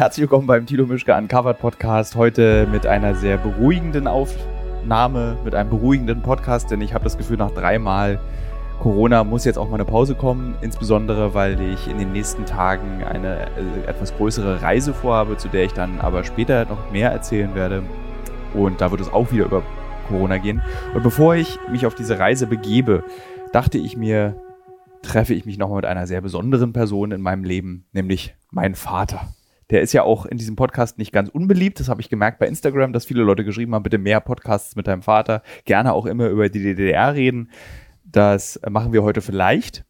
herzlich 0.00 0.22
willkommen 0.22 0.46
beim 0.46 0.64
Tilo 0.64 0.86
Mischke 0.86 1.14
Uncovered 1.14 1.58
Podcast. 1.58 2.16
Heute 2.16 2.66
mit 2.72 2.86
einer 2.86 3.14
sehr 3.14 3.36
beruhigenden 3.36 4.06
Aufnahme, 4.06 5.36
mit 5.44 5.54
einem 5.54 5.68
beruhigenden 5.68 6.22
Podcast, 6.22 6.70
denn 6.70 6.80
ich 6.80 6.94
habe 6.94 7.04
das 7.04 7.18
Gefühl, 7.18 7.36
nach 7.36 7.50
dreimal 7.50 8.18
Corona 8.80 9.24
muss 9.24 9.44
jetzt 9.44 9.58
auch 9.58 9.68
mal 9.68 9.74
eine 9.74 9.84
Pause 9.84 10.14
kommen, 10.14 10.54
insbesondere 10.62 11.34
weil 11.34 11.60
ich 11.60 11.86
in 11.86 11.98
den 11.98 12.12
nächsten 12.12 12.46
Tagen 12.46 13.04
eine 13.04 13.48
äh, 13.58 13.88
etwas 13.88 14.16
größere 14.16 14.62
Reise 14.62 14.94
vorhabe, 14.94 15.36
zu 15.36 15.48
der 15.48 15.64
ich 15.64 15.74
dann 15.74 16.00
aber 16.00 16.24
später 16.24 16.64
noch 16.64 16.90
mehr 16.90 17.10
erzählen 17.12 17.54
werde. 17.54 17.82
Und 18.54 18.80
da 18.80 18.90
wird 18.90 19.02
es 19.02 19.12
auch 19.12 19.30
wieder 19.32 19.44
über 19.44 19.62
Corona 20.08 20.38
gehen. 20.38 20.62
Und 20.94 21.02
bevor 21.02 21.34
ich 21.34 21.58
mich 21.70 21.84
auf 21.84 21.94
diese 21.94 22.18
Reise 22.18 22.46
begebe, 22.46 23.04
dachte 23.52 23.76
ich 23.76 23.98
mir, 23.98 24.34
treffe 25.02 25.34
ich 25.34 25.44
mich 25.44 25.58
nochmal 25.58 25.76
mit 25.76 25.84
einer 25.84 26.06
sehr 26.06 26.22
besonderen 26.22 26.72
Person 26.72 27.12
in 27.12 27.20
meinem 27.20 27.44
Leben, 27.44 27.84
nämlich 27.92 28.34
meinen 28.50 28.76
Vater. 28.76 29.28
Der 29.70 29.82
ist 29.82 29.92
ja 29.92 30.02
auch 30.02 30.26
in 30.26 30.36
diesem 30.36 30.56
Podcast 30.56 30.98
nicht 30.98 31.12
ganz 31.12 31.28
unbeliebt. 31.28 31.80
Das 31.80 31.88
habe 31.88 32.00
ich 32.00 32.08
gemerkt 32.08 32.38
bei 32.38 32.46
Instagram, 32.46 32.92
dass 32.92 33.04
viele 33.04 33.22
Leute 33.22 33.44
geschrieben 33.44 33.74
haben, 33.74 33.82
bitte 33.82 33.98
mehr 33.98 34.20
Podcasts 34.20 34.76
mit 34.76 34.86
deinem 34.86 35.02
Vater. 35.02 35.42
Gerne 35.64 35.92
auch 35.92 36.06
immer 36.06 36.28
über 36.28 36.48
die 36.48 36.62
DDR 36.62 37.14
reden. 37.14 37.50
Das 38.04 38.60
machen 38.68 38.92
wir 38.92 39.02
heute 39.02 39.20
vielleicht. 39.20 39.84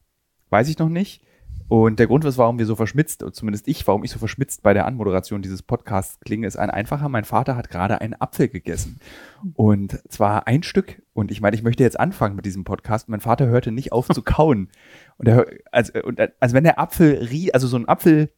Weiß 0.51 0.69
ich 0.69 0.79
noch 0.79 0.89
nicht. 0.89 1.25
Und 1.71 2.01
der 2.01 2.09
Grund, 2.09 2.25
warum 2.37 2.59
wir 2.59 2.67
so 2.67 2.75
verschmitzt, 2.75 3.25
zumindest 3.31 3.69
ich, 3.69 3.87
warum 3.87 4.03
ich 4.03 4.11
so 4.11 4.19
verschmitzt 4.19 4.65
bei 4.65 4.75
der 4.75 4.87
Anmoderation 4.87 5.41
dieses 5.41 5.63
Podcasts 5.63 6.19
klinge, 6.19 6.49
ist 6.49 6.59
ein 6.59 6.69
einfacher. 6.69 7.09
Mein 7.09 7.25
Vater 7.25 7.55
hat 7.55 7.71
gerade 7.71 8.01
einen 8.01 8.21
Apfel 8.21 8.49
gegessen. 8.49 8.99
Und 9.55 10.03
zwar 10.09 10.49
ein 10.49 10.65
Stück. 10.65 11.01
Und 11.13 11.31
ich 11.31 11.41
meine, 11.41 11.55
ich 11.55 11.63
möchte 11.63 11.85
jetzt 11.85 11.99
anfangen 11.99 12.35
mit 12.35 12.45
diesem 12.45 12.65
Podcast. 12.65 13.09
Mein 13.09 13.21
Vater 13.21 13.47
hörte 13.47 13.71
nicht 13.71 13.93
auf 13.93 14.09
zu 14.09 14.23
kauen. 14.23 14.69
Und 15.17 15.29
er, 15.29 15.47
also, 15.71 15.93
und, 16.03 16.21
also 16.41 16.57
wenn 16.57 16.65
der 16.65 16.81
Apfel, 16.81 17.29
also 17.53 17.69
so 17.69 17.77
ein 17.77 17.89
Apfel 17.89 18.31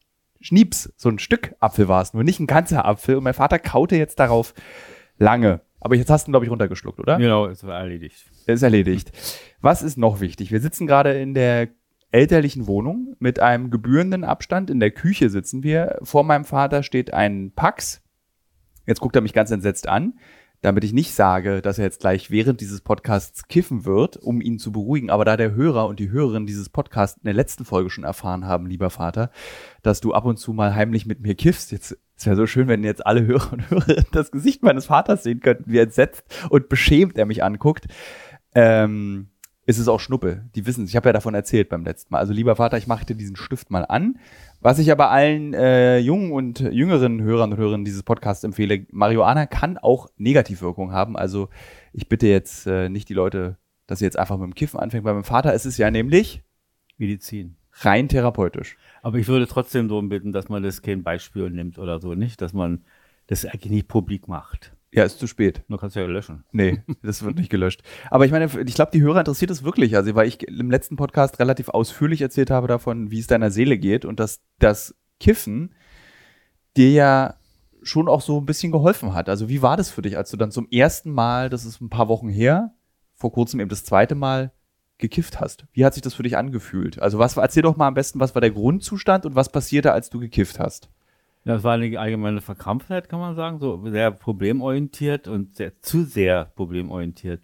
Schnieps, 0.43 0.93
so 0.97 1.09
ein 1.09 1.19
Stück 1.19 1.55
Apfel 1.61 1.87
war 1.87 2.01
es, 2.01 2.13
nur 2.13 2.23
nicht 2.23 2.39
ein 2.39 2.47
ganzer 2.47 2.85
Apfel. 2.85 3.15
Und 3.15 3.23
mein 3.23 3.33
Vater 3.33 3.59
kaute 3.59 3.95
jetzt 3.95 4.19
darauf 4.19 4.53
lange. 5.17 5.61
Aber 5.79 5.95
jetzt 5.95 6.09
hast 6.09 6.27
du 6.27 6.29
ihn, 6.29 6.33
glaube 6.33 6.45
ich, 6.45 6.51
runtergeschluckt, 6.51 6.99
oder? 6.99 7.17
Genau, 7.17 7.47
es 7.47 7.65
war 7.65 7.79
erledigt. 7.79 8.25
Er 8.45 8.53
ist 8.53 8.61
erledigt. 8.61 9.11
Was 9.61 9.81
ist 9.81 9.97
noch 9.97 10.19
wichtig? 10.19 10.51
Wir 10.51 10.59
sitzen 10.59 10.85
gerade 10.85 11.13
in 11.13 11.33
der 11.33 11.69
elterlichen 12.11 12.67
Wohnung 12.67 13.15
mit 13.19 13.39
einem 13.39 13.71
gebührenden 13.71 14.23
Abstand. 14.23 14.69
In 14.69 14.79
der 14.79 14.91
Küche 14.91 15.29
sitzen 15.29 15.63
wir. 15.63 15.99
Vor 16.03 16.23
meinem 16.23 16.45
Vater 16.45 16.83
steht 16.83 17.13
ein 17.13 17.51
Pax. 17.55 18.01
Jetzt 18.85 18.99
guckt 18.99 19.15
er 19.15 19.21
mich 19.21 19.33
ganz 19.33 19.49
entsetzt 19.49 19.87
an, 19.87 20.19
damit 20.63 20.85
ich 20.85 20.93
nicht 20.93 21.13
sage, 21.13 21.61
dass 21.61 21.77
er 21.77 21.83
jetzt 21.83 21.99
gleich 21.99 22.31
während 22.31 22.61
dieses 22.61 22.79
Podcasts 22.81 23.47
kiffen 23.49 23.83
wird, 23.83 24.17
um 24.17 24.41
ihn 24.41 24.59
zu 24.59 24.71
beruhigen. 24.71 25.09
Aber 25.09 25.25
da 25.25 25.35
der 25.35 25.53
Hörer 25.53 25.87
und 25.87 25.99
die 25.99 26.09
Hörerin 26.09 26.45
dieses 26.45 26.69
Podcasts 26.69 27.17
in 27.17 27.25
der 27.25 27.33
letzten 27.33 27.65
Folge 27.65 27.89
schon 27.89 28.05
erfahren 28.05 28.45
haben, 28.45 28.65
lieber 28.65 28.89
Vater, 28.89 29.29
dass 29.81 29.99
du 29.99 30.13
ab 30.13 30.23
und 30.23 30.37
zu 30.37 30.53
mal 30.53 30.73
heimlich 30.73 31.05
mit 31.05 31.19
mir 31.19 31.35
kiffst, 31.35 31.71
jetzt 31.71 31.97
es 32.15 32.25
wäre 32.25 32.37
so 32.37 32.47
schön, 32.47 32.69
wenn 32.69 32.83
jetzt 32.83 33.05
alle 33.05 33.25
Hörer 33.25 33.51
und 33.51 33.69
Hörer 33.69 34.03
das 34.13 34.31
Gesicht 34.31 34.63
meines 34.63 34.85
Vaters 34.85 35.23
sehen 35.23 35.41
könnten, 35.41 35.69
wie 35.69 35.79
entsetzt 35.79 36.23
und 36.49 36.69
beschämt 36.69 37.17
er 37.17 37.25
mich 37.25 37.43
anguckt. 37.43 37.87
Ähm, 38.55 39.29
ist 39.65 39.77
es 39.77 39.87
auch 39.87 39.99
Schnuppe. 39.99 40.43
Die 40.55 40.65
wissen 40.65 40.83
es. 40.83 40.89
Ich 40.89 40.95
habe 40.95 41.09
ja 41.09 41.13
davon 41.13 41.33
erzählt 41.33 41.69
beim 41.69 41.83
letzten 41.83 42.13
Mal. 42.13 42.19
Also 42.19 42.33
lieber 42.33 42.55
Vater, 42.55 42.77
ich 42.77 42.87
mache 42.87 43.05
dir 43.05 43.15
diesen 43.15 43.35
Stift 43.35 43.71
mal 43.71 43.85
an. 43.85 44.19
Was 44.59 44.79
ich 44.79 44.91
aber 44.91 45.09
allen 45.09 45.53
äh, 45.53 45.99
jungen 45.99 46.31
und 46.31 46.59
jüngeren 46.59 47.21
Hörern 47.21 47.51
und 47.51 47.57
Hörerinnen 47.57 47.85
dieses 47.85 48.03
Podcasts 48.03 48.43
empfehle, 48.43 48.85
Marihuana 48.91 49.45
kann 49.45 49.77
auch 49.77 50.09
Negativwirkungen 50.17 50.93
haben. 50.93 51.15
Also 51.15 51.49
ich 51.93 52.09
bitte 52.09 52.27
jetzt 52.27 52.67
äh, 52.67 52.89
nicht 52.89 53.07
die 53.09 53.13
Leute, 53.13 53.57
dass 53.87 53.99
sie 53.99 54.05
jetzt 54.05 54.19
einfach 54.19 54.37
mit 54.37 54.47
dem 54.47 54.55
Kiffen 54.55 54.79
anfängt. 54.79 55.03
Bei 55.05 55.13
meinem 55.13 55.23
Vater 55.23 55.53
ist 55.53 55.65
es 55.65 55.77
ja 55.77 55.91
nämlich 55.91 56.43
Medizin. 56.97 57.57
Rein 57.71 58.07
therapeutisch. 58.07 58.77
Aber 59.01 59.17
ich 59.17 59.27
würde 59.27 59.47
trotzdem 59.47 59.87
darum 59.87 60.09
bitten, 60.09 60.31
dass 60.31 60.49
man 60.49 60.61
das 60.61 60.81
kein 60.81 61.03
Beispiel 61.03 61.49
nimmt 61.49 61.79
oder 61.79 61.99
so, 61.99 62.13
nicht? 62.13 62.41
Dass 62.41 62.53
man 62.53 62.83
das 63.27 63.45
eigentlich 63.45 63.71
nicht 63.71 63.87
publik 63.87 64.27
macht. 64.27 64.75
Ja, 64.95 65.03
ist 65.03 65.17
zu 65.17 65.25
spät. 65.25 65.63
Du 65.69 65.77
kannst 65.77 65.95
ja 65.95 66.05
löschen. 66.05 66.43
Nee, 66.51 66.83
das 67.01 67.23
wird 67.23 67.37
nicht 67.37 67.49
gelöscht. 67.49 67.81
Aber 68.11 68.25
ich 68.25 68.31
meine, 68.31 68.45
ich 68.45 68.75
glaube, 68.75 68.91
die 68.91 69.01
Hörer 69.01 69.19
interessiert 69.19 69.49
es 69.49 69.63
wirklich. 69.63 69.95
Also, 69.95 70.13
weil 70.13 70.27
ich 70.27 70.47
im 70.47 70.69
letzten 70.69 70.97
Podcast 70.97 71.39
relativ 71.39 71.69
ausführlich 71.69 72.21
erzählt 72.21 72.51
habe 72.51 72.67
davon, 72.67 73.09
wie 73.09 73.19
es 73.19 73.25
deiner 73.25 73.49
Seele 73.49 73.79
geht 73.79 74.05
und 74.05 74.19
dass 74.19 74.41
das 74.59 74.95
Kiffen 75.19 75.73
dir 76.77 76.91
ja 76.91 77.35
schon 77.81 78.07
auch 78.07 78.21
so 78.21 78.39
ein 78.39 78.45
bisschen 78.45 78.71
geholfen 78.71 79.15
hat. 79.15 79.29
Also, 79.29 79.49
wie 79.49 79.63
war 79.63 79.77
das 79.77 79.89
für 79.89 80.03
dich, 80.03 80.15
als 80.15 80.29
du 80.29 80.37
dann 80.37 80.51
zum 80.51 80.67
ersten 80.69 81.11
Mal, 81.11 81.49
das 81.49 81.65
ist 81.65 81.81
ein 81.81 81.89
paar 81.89 82.07
Wochen 82.07 82.29
her, 82.29 82.75
vor 83.15 83.31
kurzem 83.31 83.59
eben 83.59 83.69
das 83.69 83.85
zweite 83.85 84.13
Mal 84.13 84.51
gekifft 84.99 85.39
hast? 85.39 85.65
Wie 85.73 85.85
hat 85.85 85.95
sich 85.95 86.03
das 86.03 86.13
für 86.13 86.23
dich 86.23 86.37
angefühlt? 86.37 87.01
Also, 87.01 87.17
was, 87.17 87.35
erzähl 87.35 87.63
doch 87.63 87.77
mal 87.77 87.87
am 87.87 87.95
besten, 87.95 88.19
was 88.19 88.35
war 88.35 88.41
der 88.41 88.51
Grundzustand 88.51 89.25
und 89.25 89.33
was 89.33 89.51
passierte, 89.51 89.91
als 89.91 90.11
du 90.11 90.19
gekifft 90.19 90.59
hast? 90.59 90.91
Das 91.45 91.63
war 91.63 91.73
eine 91.73 91.99
allgemeine 91.99 92.41
Verkrampftheit, 92.41 93.09
kann 93.09 93.19
man 93.19 93.35
sagen, 93.35 93.59
so 93.59 93.85
sehr 93.85 94.11
problemorientiert 94.11 95.27
und 95.27 95.55
sehr, 95.55 95.79
zu 95.81 96.03
sehr 96.03 96.45
problemorientiert. 96.55 97.41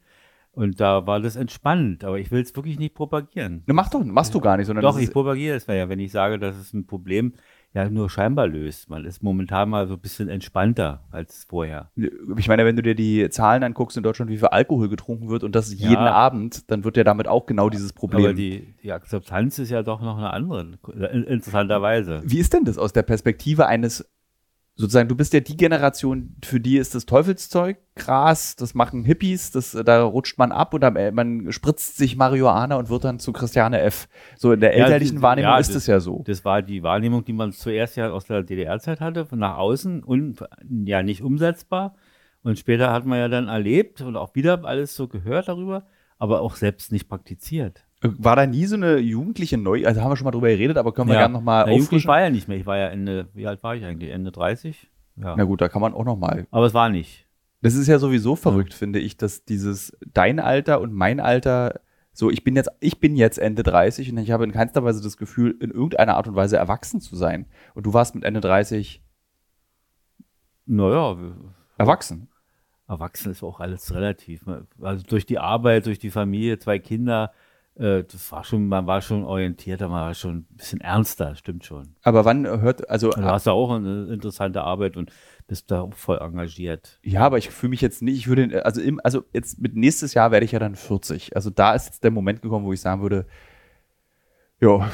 Und 0.51 0.79
da 0.79 1.05
war 1.05 1.19
das 1.19 1.35
entspannend, 1.35 2.03
aber 2.03 2.19
ich 2.19 2.31
will 2.31 2.41
es 2.41 2.55
wirklich 2.55 2.79
nicht 2.79 2.93
propagieren. 2.93 3.63
Ne, 3.65 3.73
mach 3.73 3.89
doch, 3.89 4.03
machst 4.03 4.33
du 4.33 4.39
gar 4.39 4.57
nicht, 4.57 4.67
sondern. 4.67 4.83
Doch, 4.83 4.99
ich 4.99 5.11
propagiere 5.11 5.55
es 5.55 5.67
ja, 5.67 5.88
wenn 5.89 5.99
ich 5.99 6.11
sage, 6.11 6.39
das 6.39 6.57
ist 6.57 6.73
ein 6.73 6.85
Problem, 6.85 7.33
ja 7.74 7.90
nur 7.90 8.09
scheinbar 8.09 8.47
löst. 8.47 8.90
Man 8.90 9.06
ist 9.06 9.22
momentan 9.22 9.69
mal 9.69 9.88
so 9.88 9.94
ein 9.94 10.00
bisschen 10.00 10.28
entspannter 10.28 11.03
als 11.12 11.46
vorher. 11.47 11.91
Ich 12.38 12.47
meine, 12.47 12.66
wenn 12.66 12.75
du 12.75 12.81
dir 12.81 12.96
die 12.96 13.30
Zahlen 13.30 13.63
anguckst 13.63 13.97
in 13.97 14.03
Deutschland, 14.03 14.31
wie 14.31 14.38
viel 14.38 14.47
Alkohol 14.47 14.90
getrunken 14.90 15.30
wird 15.30 15.44
und 15.44 15.56
das 15.56 15.74
jeden 15.74 15.94
ja, 15.94 16.12
Abend, 16.12 16.69
dann 16.72 16.84
wird 16.84 16.97
ja 16.97 17.03
damit 17.03 17.28
auch 17.28 17.46
genau 17.46 17.69
dieses 17.69 17.94
Problem. 17.94 18.25
Aber 18.25 18.34
die, 18.34 18.74
die 18.81 18.91
Akzeptanz 18.91 19.59
ist 19.59 19.69
ja 19.69 19.84
doch 19.84 20.02
noch 20.02 20.18
eine 20.18 20.34
andere, 20.34 20.80
interessanterweise. 21.28 22.22
Wie 22.24 22.40
ist 22.40 22.53
denn 22.53 22.66
das 22.66 22.78
aus 22.78 22.94
der 22.94 23.03
Perspektive 23.03 23.68
eines 23.68 24.09
sozusagen, 24.79 25.09
du 25.09 25.16
bist 25.16 25.34
ja 25.34 25.41
die 25.41 25.57
Generation, 25.57 26.38
für 26.44 26.62
die 26.62 26.78
ist 26.78 26.95
das 26.95 27.06
Teufelszeug 27.06 27.78
Gras, 27.95 28.56
das 28.56 28.73
machen 28.73 29.03
Hippies, 29.03 29.51
das, 29.51 29.72
da 29.72 30.03
rutscht 30.03 30.38
man 30.38 30.53
ab 30.53 30.73
und 30.73 30.81
man 31.13 31.51
spritzt 31.51 31.97
sich 31.97 32.16
Marihuana 32.16 32.78
und 32.78 32.89
wird 32.89 33.03
dann 33.03 33.19
zu 33.19 33.34
Christiane 33.34 33.81
F. 33.81 34.07
So 34.38 34.53
in 34.53 34.62
der 34.62 34.78
ja, 34.78 34.85
elterlichen 34.85 35.18
die, 35.18 35.22
Wahrnehmung 35.22 35.51
ja, 35.51 35.57
ist 35.57 35.75
es 35.75 35.85
ja 35.85 36.00
so. 36.00 36.23
Das 36.25 36.45
war 36.45 36.62
die 36.62 36.81
Wahrnehmung, 36.81 37.25
die 37.25 37.34
man 37.34 37.51
zuerst 37.51 37.97
ja 37.97 38.09
aus 38.09 38.23
der 38.23 38.44
DDR-Zeit 38.44 39.01
hatte, 39.01 39.25
von 39.25 39.39
nach 39.39 39.57
außen 39.57 40.01
und 40.01 40.39
ja 40.85 41.03
nicht 41.03 41.23
umsetzbar. 41.23 41.95
Und 42.41 42.57
später 42.57 42.94
hat 42.94 43.06
man 43.06 43.19
ja 43.19 43.28
dann 43.28 43.50
erlebt 43.50 44.00
und 44.00 44.16
auch 44.16 44.34
wieder 44.34 44.63
alles 44.63 44.95
so 44.95 45.09
gehört 45.09 45.50
darüber, 45.50 45.88
aber 46.18 46.39
auch 46.39 46.56
selbst 46.56 46.94
nicht 46.94 47.09
praktiziert. 47.09 47.85
War 48.01 48.35
da 48.35 48.45
nie 48.45 48.65
so 48.65 48.75
eine 48.75 48.97
jugendliche 48.97 49.57
Neu... 49.57 49.85
Also 49.85 50.01
haben 50.01 50.11
wir 50.11 50.15
schon 50.15 50.25
mal 50.25 50.31
drüber 50.31 50.47
geredet, 50.47 50.77
aber 50.77 50.93
können 50.93 51.09
wir 51.09 51.15
ja. 51.15 51.21
gerne 51.21 51.33
nochmal 51.33 51.63
auffrischen? 51.63 51.79
Jugendlich 51.79 52.07
war 52.07 52.21
ja 52.21 52.29
nicht 52.29 52.47
mehr. 52.47 52.57
Ich 52.57 52.65
war 52.65 52.77
ja 52.77 52.87
Ende... 52.87 53.27
Wie 53.33 53.45
alt 53.45 53.61
war 53.61 53.75
ich 53.75 53.83
eigentlich? 53.83 54.11
Ende 54.11 54.31
30? 54.31 54.89
Ja. 55.17 55.35
Na 55.37 55.43
gut, 55.43 55.59
da 55.59 55.67
kann 55.67 55.81
man 55.81 55.93
auch 55.93 56.05
nochmal... 56.05 56.47
Aber 56.51 56.65
es 56.65 56.73
war 56.73 56.89
nicht. 56.89 57.27
Das 57.61 57.75
ist 57.75 57.88
ja 57.88 57.99
sowieso 57.99 58.38
verrückt, 58.38 58.71
ja. 58.71 58.77
finde 58.77 58.99
ich, 58.99 59.17
dass 59.17 59.43
dieses 59.43 59.97
dein 60.13 60.39
Alter 60.39 60.79
und 60.79 60.93
mein 60.93 61.19
Alter 61.19 61.81
so, 62.19 62.29
ich 62.29 62.43
bin 62.43 62.55
jetzt, 62.55 62.69
ich 62.79 62.99
bin 62.99 63.15
jetzt 63.15 63.38
Ende 63.38 63.63
30 63.63 64.11
und 64.11 64.17
ich 64.17 64.31
habe 64.31 64.43
in 64.43 64.51
keinster 64.51 64.83
Weise 64.83 65.01
das 65.01 65.15
Gefühl, 65.15 65.55
in 65.61 65.71
irgendeiner 65.71 66.17
Art 66.17 66.27
und 66.27 66.35
Weise 66.35 66.57
erwachsen 66.57 66.99
zu 66.99 67.15
sein. 67.15 67.45
Und 67.75 67.85
du 67.85 67.93
warst 67.93 68.15
mit 68.15 68.23
Ende 68.23 68.41
30 68.41 69.01
naja, 70.65 71.17
erwachsen. 71.77 72.27
Erwachsen 72.88 73.31
ist 73.31 73.41
auch 73.41 73.59
alles 73.59 73.93
relativ. 73.93 74.43
Also 74.81 75.03
durch 75.05 75.25
die 75.25 75.39
Arbeit, 75.39 75.85
durch 75.85 75.99
die 75.99 76.09
Familie, 76.09 76.59
zwei 76.59 76.77
Kinder, 76.79 77.31
äh, 77.79 78.03
das 78.03 78.31
war 78.31 78.44
schon, 78.44 78.67
man 78.67 78.85
war 78.88 79.01
schon 79.01 79.23
orientierter, 79.23 79.88
man 79.88 80.01
war 80.01 80.13
schon 80.13 80.38
ein 80.38 80.57
bisschen 80.57 80.81
ernster, 80.81 81.35
stimmt 81.35 81.66
schon. 81.66 81.95
Aber 82.03 82.25
wann 82.25 82.45
hört, 82.45 82.90
also. 82.90 83.09
Du 83.12 83.23
hast 83.23 83.45
ja 83.45 83.53
auch 83.53 83.72
eine 83.72 84.07
interessante 84.07 84.62
Arbeit 84.62 84.97
und 84.97 85.12
bist 85.47 85.72
da 85.72 85.88
voll 85.91 86.18
engagiert. 86.18 87.00
Ja, 87.03 87.22
aber 87.22 87.38
ich 87.38 87.50
fühle 87.50 87.72
mich 87.72 87.81
jetzt 87.81 88.01
nicht, 88.01 88.18
ich 88.18 88.28
würde, 88.28 88.66
also 88.66 88.81
im, 88.81 89.00
also 89.03 89.23
jetzt 89.34 89.59
mit 89.59 89.75
nächstes 89.75 90.13
Jahr 90.13 90.31
werde 90.31 90.45
ich 90.45 90.51
ja 90.51 90.59
dann 90.59 90.75
40. 90.75 91.35
Also 91.35 91.50
da 91.50 91.73
ist 91.73 91.85
jetzt 91.85 92.03
der 92.03 92.12
Moment 92.12 92.41
gekommen, 92.41 92.66
wo 92.66 92.73
ich 92.73 92.81
sagen 92.81 93.01
würde, 93.01 93.25
ja, 94.59 94.91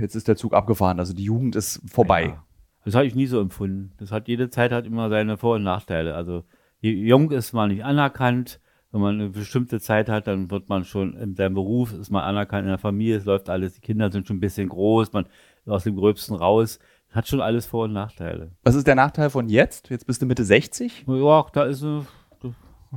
jetzt 0.00 0.14
ist 0.14 0.28
der 0.28 0.36
Zug 0.36 0.54
abgefahren. 0.54 1.00
Also 1.00 1.12
die 1.12 1.24
Jugend 1.24 1.56
ist 1.56 1.82
vorbei. 1.90 2.26
Ja. 2.26 2.44
Das 2.84 2.94
habe 2.94 3.06
ich 3.06 3.14
nie 3.14 3.26
so 3.26 3.40
empfunden. 3.40 3.92
Das 3.98 4.12
hat 4.12 4.28
jede 4.28 4.48
Zeit 4.48 4.72
hat 4.72 4.86
immer 4.86 5.10
seine 5.10 5.36
Vor- 5.36 5.56
und 5.56 5.64
Nachteile. 5.64 6.14
Also 6.14 6.44
jung 6.80 7.30
ist 7.32 7.52
man 7.52 7.70
nicht 7.70 7.84
anerkannt, 7.84 8.60
wenn 8.92 9.00
man 9.00 9.14
eine 9.20 9.30
bestimmte 9.30 9.80
Zeit 9.80 10.08
hat, 10.08 10.26
dann 10.26 10.50
wird 10.50 10.68
man 10.68 10.84
schon 10.84 11.14
in 11.14 11.34
seinem 11.34 11.54
Beruf, 11.54 11.92
ist 11.92 12.10
man 12.10 12.24
anerkannt 12.24 12.62
in 12.62 12.68
der 12.68 12.78
Familie, 12.78 13.16
es 13.16 13.24
läuft 13.24 13.48
alles, 13.48 13.74
die 13.74 13.80
Kinder 13.80 14.10
sind 14.10 14.26
schon 14.26 14.36
ein 14.36 14.40
bisschen 14.40 14.68
groß, 14.68 15.12
man 15.12 15.26
ist 15.64 15.72
aus 15.72 15.84
dem 15.84 15.96
Gröbsten 15.96 16.34
raus. 16.34 16.78
Hat 17.12 17.26
schon 17.26 17.40
alles 17.40 17.66
Vor- 17.66 17.84
und 17.84 17.92
Nachteile. 17.92 18.52
Was 18.62 18.76
ist 18.76 18.86
der 18.86 18.94
Nachteil 18.94 19.30
von 19.30 19.48
jetzt? 19.48 19.90
Jetzt 19.90 20.06
bist 20.06 20.22
du 20.22 20.26
Mitte 20.26 20.44
60? 20.44 21.06
Ja, 21.08 21.46
da 21.52 21.64
ist 21.64 21.82
eine 21.82 22.06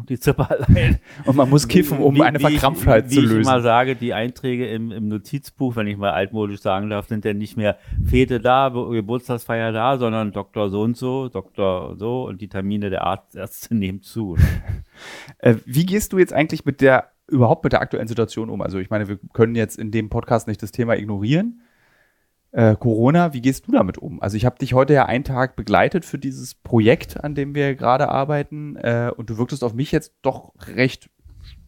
die 0.10 0.20
Zipperlein. 0.20 1.00
Und 1.26 1.36
man 1.36 1.50
muss 1.50 1.68
kiffen, 1.68 2.00
um 2.00 2.16
wie, 2.16 2.24
eine 2.24 2.40
Verkrampftheit 2.40 3.06
ich, 3.08 3.14
zu 3.14 3.22
lösen. 3.22 3.36
Wie 3.36 3.42
ich 3.42 3.46
mal 3.46 3.62
sage, 3.62 3.96
die 3.96 4.14
Einträge 4.14 4.68
im, 4.68 4.92
im, 4.92 5.08
Notizbuch, 5.08 5.76
wenn 5.76 5.88
ich 5.88 5.98
mal 5.98 6.12
altmodisch 6.12 6.62
sagen 6.62 6.90
darf, 6.90 7.08
sind 7.08 7.26
ja 7.26 7.34
nicht 7.34 7.58
mehr 7.58 7.78
Fete 8.04 8.40
da, 8.40 8.70
Geburtstagsfeier 8.70 9.72
da, 9.72 9.98
sondern 9.98 10.32
Doktor 10.32 10.70
so 10.70 10.82
und 10.82 10.98
so, 10.98 11.30
Doktor 11.30 11.96
so 11.98 12.26
und 12.28 12.42
die 12.42 12.48
Termine 12.48 12.90
der 12.90 13.04
Arztärzte 13.04 13.76
nehmen 13.76 14.02
zu. 14.02 14.36
äh, 15.38 15.56
wie 15.66 15.86
gehst 15.86 16.14
du 16.14 16.18
jetzt 16.18 16.34
eigentlich 16.34 16.66
mit 16.66 16.82
der, 16.82 17.10
überhaupt 17.28 17.64
mit 17.64 17.74
der 17.74 17.82
aktuellen 17.82 18.08
Situation 18.08 18.50
um? 18.50 18.62
Also 18.62 18.80
ich 18.80 18.90
meine, 18.90 19.08
wir 19.08 19.20
können 19.34 19.56
jetzt 19.56 19.78
in 19.78 19.92
dem 19.92 20.10
Podcast 20.10 20.48
nicht 20.48 20.64
das 20.64 20.72
Thema 20.72 20.96
ignorieren. 20.98 21.62
Äh, 22.54 22.76
Corona. 22.76 23.34
Wie 23.34 23.42
gehst 23.42 23.68
du 23.68 23.72
damit 23.72 23.98
um? 23.98 24.22
Also 24.22 24.38
ich 24.38 24.46
habe 24.46 24.58
dich 24.58 24.74
heute 24.74 24.94
ja 24.94 25.06
einen 25.06 25.24
Tag 25.24 25.56
begleitet 25.56 26.06
für 26.06 26.18
dieses 26.18 26.56
Projekt, 26.56 27.22
an 27.24 27.36
dem 27.36 27.56
wir 27.56 27.76
gerade 27.76 28.10
arbeiten. 28.10 28.78
Äh, 28.78 29.12
und 29.16 29.30
du 29.30 29.38
wirktest 29.38 29.64
auf 29.64 29.74
mich 29.74 29.92
jetzt 29.92 30.14
doch 30.22 30.54
recht 30.68 31.10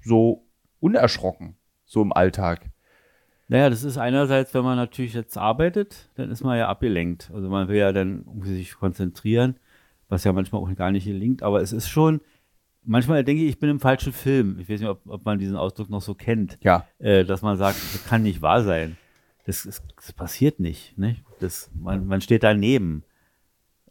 so 0.01 0.45
unerschrocken, 0.79 1.57
so 1.83 2.01
im 2.01 2.13
Alltag. 2.13 2.69
Naja, 3.47 3.69
das 3.69 3.83
ist 3.83 3.97
einerseits, 3.97 4.53
wenn 4.53 4.63
man 4.63 4.77
natürlich 4.77 5.13
jetzt 5.13 5.37
arbeitet, 5.37 6.09
dann 6.15 6.31
ist 6.31 6.43
man 6.43 6.57
ja 6.57 6.67
abgelenkt. 6.67 7.31
Also 7.33 7.49
man 7.49 7.67
will 7.67 7.77
ja 7.77 7.91
dann 7.91 8.25
sich 8.43 8.75
konzentrieren, 8.75 9.59
was 10.07 10.23
ja 10.23 10.33
manchmal 10.33 10.61
auch 10.61 10.75
gar 10.75 10.91
nicht 10.91 11.05
gelingt. 11.05 11.43
Aber 11.43 11.61
es 11.61 11.71
ist 11.71 11.87
schon, 11.87 12.21
manchmal 12.83 13.23
denke 13.23 13.43
ich, 13.43 13.49
ich 13.49 13.59
bin 13.59 13.69
im 13.69 13.79
falschen 13.79 14.13
Film. 14.13 14.57
Ich 14.59 14.69
weiß 14.69 14.79
nicht, 14.79 14.89
ob, 14.89 15.01
ob 15.07 15.25
man 15.25 15.37
diesen 15.37 15.55
Ausdruck 15.55 15.89
noch 15.89 16.01
so 16.01 16.15
kennt. 16.15 16.57
Ja. 16.61 16.87
Äh, 16.99 17.23
dass 17.23 17.41
man 17.41 17.57
sagt, 17.57 17.77
das 17.93 18.05
kann 18.07 18.23
nicht 18.23 18.41
wahr 18.41 18.63
sein 18.63 18.97
das, 19.45 19.63
das, 19.63 19.81
das 19.95 20.13
passiert 20.13 20.59
nicht. 20.59 20.97
Ne? 20.97 21.17
Das, 21.39 21.69
man, 21.73 22.05
man 22.07 22.21
steht 22.21 22.43
daneben. 22.43 23.03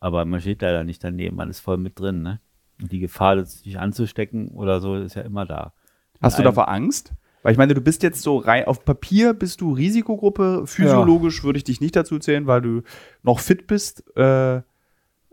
Aber 0.01 0.25
man 0.27 0.41
steht 0.41 0.61
leider 0.61 0.85
nicht 0.85 1.03
daneben, 1.03 1.37
man 1.37 1.49
ist 1.49 1.61
voll 1.61 1.79
mit 1.79 1.99
drin. 1.99 2.23
Ne? 2.23 2.41
Und 2.81 2.93
die 2.93 2.99
Gefahr, 2.99 3.43
sich 3.45 3.79
anzustecken 3.79 4.49
oder 4.49 4.81
so, 4.81 4.97
ist 4.97 5.15
ja 5.15 5.23
immer 5.23 5.47
da. 5.47 5.73
Hast 6.21 6.39
du 6.39 6.43
davor 6.43 6.69
Angst? 6.69 7.15
Weil 7.43 7.53
ich 7.53 7.59
meine, 7.59 7.75
du 7.75 7.81
bist 7.81 8.03
jetzt 8.03 8.23
so 8.23 8.39
rein 8.39 8.65
auf 8.65 8.85
Papier 8.85 9.35
bist 9.35 9.61
du 9.61 9.73
Risikogruppe. 9.73 10.67
Physiologisch 10.67 11.39
ja. 11.39 11.45
würde 11.45 11.59
ich 11.59 11.65
dich 11.65 11.81
nicht 11.81 11.95
dazu 11.95 12.19
zählen, 12.19 12.47
weil 12.47 12.63
du 12.63 12.83
noch 13.23 13.39
fit 13.39 13.67
bist. 13.67 14.05
Äh, 14.17 14.63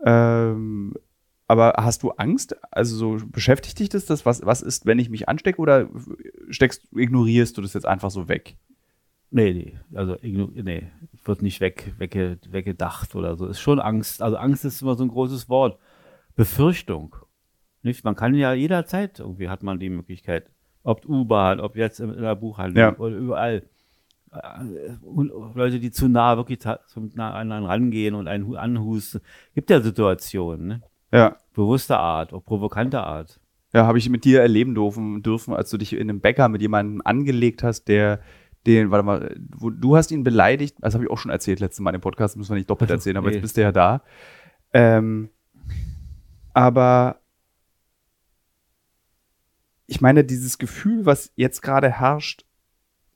ähm, 0.04 0.94
aber 1.48 1.74
hast 1.78 2.02
du 2.02 2.10
Angst? 2.10 2.56
Also 2.70 2.96
so 2.96 3.26
beschäftigt 3.26 3.78
dich 3.78 3.88
das, 3.88 4.04
das 4.04 4.24
was, 4.26 4.44
was 4.44 4.62
ist, 4.62 4.86
wenn 4.86 4.98
ich 4.98 5.10
mich 5.10 5.28
anstecke 5.28 5.60
oder 5.60 5.88
steckst, 6.50 6.86
ignorierst 6.94 7.56
du 7.56 7.62
das 7.62 7.74
jetzt 7.74 7.86
einfach 7.86 8.10
so 8.10 8.28
weg? 8.28 8.56
Nee, 9.34 9.54
nee, 9.54 9.78
also 9.94 10.16
nee, 10.22 10.90
wird 11.24 11.40
nicht 11.40 11.62
weg, 11.62 11.94
wegge, 11.96 12.38
weggedacht 12.50 13.14
oder 13.14 13.34
so. 13.36 13.46
Ist 13.46 13.60
schon 13.60 13.80
Angst. 13.80 14.20
Also 14.20 14.36
Angst 14.36 14.66
ist 14.66 14.82
immer 14.82 14.94
so 14.94 15.04
ein 15.04 15.08
großes 15.08 15.48
Wort. 15.48 15.78
Befürchtung. 16.36 17.16
Nicht? 17.82 18.04
Man 18.04 18.14
kann 18.14 18.34
ja 18.34 18.52
jederzeit, 18.52 19.20
irgendwie 19.20 19.48
hat 19.48 19.62
man 19.62 19.78
die 19.80 19.88
Möglichkeit, 19.88 20.50
ob 20.82 21.08
U-Bahn, 21.08 21.60
ob 21.60 21.76
jetzt 21.76 21.98
in 21.98 22.14
der 22.14 22.36
Buchhandlung 22.36 22.82
ja. 22.82 22.98
oder 22.98 23.16
überall. 23.16 23.62
Und 25.00 25.30
Leute, 25.54 25.80
die 25.80 25.90
zu 25.90 26.08
nah 26.08 26.36
wirklich 26.36 26.60
zum 26.86 27.10
nah 27.14 27.32
anderen 27.32 27.64
rangehen 27.64 28.14
und 28.14 28.28
einen 28.28 28.54
anhusten. 28.54 29.22
Gibt 29.54 29.70
ja 29.70 29.80
Situationen, 29.80 30.66
ne? 30.66 30.82
Ja. 31.10 31.36
Bewusster 31.54 31.98
Art, 31.98 32.34
auch 32.34 32.44
provokanter 32.44 33.06
Art. 33.06 33.40
Ja, 33.72 33.86
habe 33.86 33.96
ich 33.96 34.10
mit 34.10 34.24
dir 34.24 34.42
erleben 34.42 34.74
dürfen, 34.74 35.22
dürfen, 35.22 35.54
als 35.54 35.70
du 35.70 35.78
dich 35.78 35.94
in 35.94 36.00
einem 36.00 36.20
Bäcker 36.20 36.48
mit 36.50 36.60
jemandem 36.60 37.00
angelegt 37.02 37.62
hast, 37.62 37.88
der 37.88 38.20
den, 38.66 38.90
warte 38.90 39.04
mal, 39.04 39.36
wo, 39.56 39.70
du 39.70 39.96
hast 39.96 40.10
ihn 40.10 40.24
beleidigt, 40.24 40.76
das 40.80 40.94
habe 40.94 41.04
ich 41.04 41.10
auch 41.10 41.18
schon 41.18 41.30
erzählt 41.30 41.60
letztes 41.60 41.80
Mal 41.80 41.94
im 41.94 42.00
Podcast, 42.00 42.36
müssen 42.36 42.50
wir 42.50 42.56
nicht 42.56 42.70
doppelt 42.70 42.90
erzählen, 42.90 43.16
aber 43.16 43.28
nee. 43.28 43.34
jetzt 43.34 43.42
bist 43.42 43.56
du 43.56 43.62
ja 43.62 43.72
da. 43.72 44.02
Ähm, 44.72 45.30
aber 46.54 47.20
ich 49.86 50.00
meine, 50.00 50.24
dieses 50.24 50.58
Gefühl, 50.58 51.06
was 51.06 51.32
jetzt 51.36 51.60
gerade 51.60 51.90
herrscht, 51.90 52.44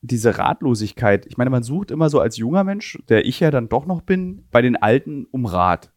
diese 0.02 0.38
Ratlosigkeit, 0.38 1.26
ich 1.26 1.37
meine, 1.37 1.50
man 1.50 1.62
sucht 1.62 1.90
immer 1.90 2.10
so 2.10 2.20
als 2.20 2.37
junger 2.37 2.64
Mensch, 2.64 2.98
der 3.08 3.25
ich 3.25 3.40
ja 3.40 3.50
dann 3.50 3.69
doch 3.69 3.87
noch 3.87 4.02
bin, 4.02 4.46
bei 4.50 4.62
den 4.62 4.76
Alten 4.76 5.26
um 5.31 5.46
Rat. 5.46 5.93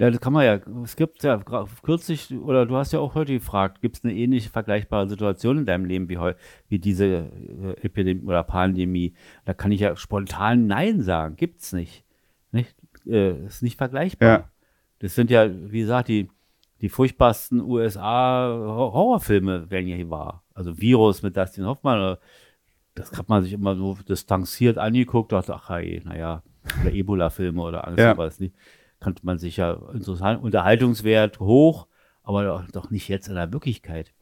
Ja, 0.00 0.10
das 0.10 0.20
kann 0.20 0.32
man 0.32 0.44
ja. 0.44 0.60
Es 0.84 0.94
gibt 0.94 1.24
ja 1.24 1.42
kürzlich, 1.82 2.32
oder 2.32 2.66
du 2.66 2.76
hast 2.76 2.92
ja 2.92 3.00
auch 3.00 3.16
heute 3.16 3.32
gefragt, 3.32 3.80
gibt 3.80 3.96
es 3.96 4.04
eine 4.04 4.14
ähnliche 4.14 4.48
vergleichbare 4.48 5.08
Situation 5.08 5.58
in 5.58 5.66
deinem 5.66 5.86
Leben 5.86 6.08
wie, 6.08 6.18
wie 6.68 6.78
diese 6.78 7.04
äh, 7.04 7.74
Epidemie 7.82 8.24
oder 8.24 8.44
Pandemie? 8.44 9.14
Da 9.44 9.54
kann 9.54 9.72
ich 9.72 9.80
ja 9.80 9.96
spontan 9.96 10.68
Nein 10.68 11.02
sagen. 11.02 11.34
Gibt's 11.34 11.72
nicht. 11.72 12.04
nicht? 12.52 12.76
Äh, 13.06 13.46
ist 13.46 13.62
nicht 13.62 13.76
vergleichbar. 13.76 14.28
Ja. 14.28 14.48
Das 15.00 15.16
sind 15.16 15.30
ja, 15.30 15.48
wie 15.50 15.80
gesagt, 15.80 16.08
die, 16.08 16.28
die 16.80 16.90
furchtbarsten 16.90 17.60
USA-Horrorfilme 17.60 19.68
werden 19.68 19.88
ja 19.88 19.96
hier 19.96 20.10
wahr. 20.10 20.44
Also 20.54 20.78
Virus 20.78 21.22
mit 21.22 21.36
Dustin 21.36 21.66
Hoffmann, 21.66 22.18
das 22.94 23.18
hat 23.18 23.28
man 23.28 23.42
sich 23.42 23.52
immer 23.52 23.74
so 23.74 23.98
distanziert 24.08 24.78
angeguckt, 24.78 25.32
dachte, 25.32 25.54
ach 25.54 25.70
hey, 25.70 26.00
naja, 26.04 26.44
oder 26.82 26.92
Ebola-Filme 26.92 27.62
oder 27.62 27.86
Angst, 27.86 27.98
ja. 27.98 28.14
sowas 28.14 28.38
nicht 28.38 28.54
kannte 29.00 29.24
man 29.24 29.38
sich 29.38 29.56
ja 29.56 29.72
interessant, 29.92 30.42
Unterhaltungswert 30.42 31.40
hoch, 31.40 31.86
aber 32.22 32.66
doch, 32.72 32.90
nicht 32.90 33.08
jetzt 33.08 33.28
in 33.28 33.34
der 33.34 33.52
Wirklichkeit. 33.52 34.12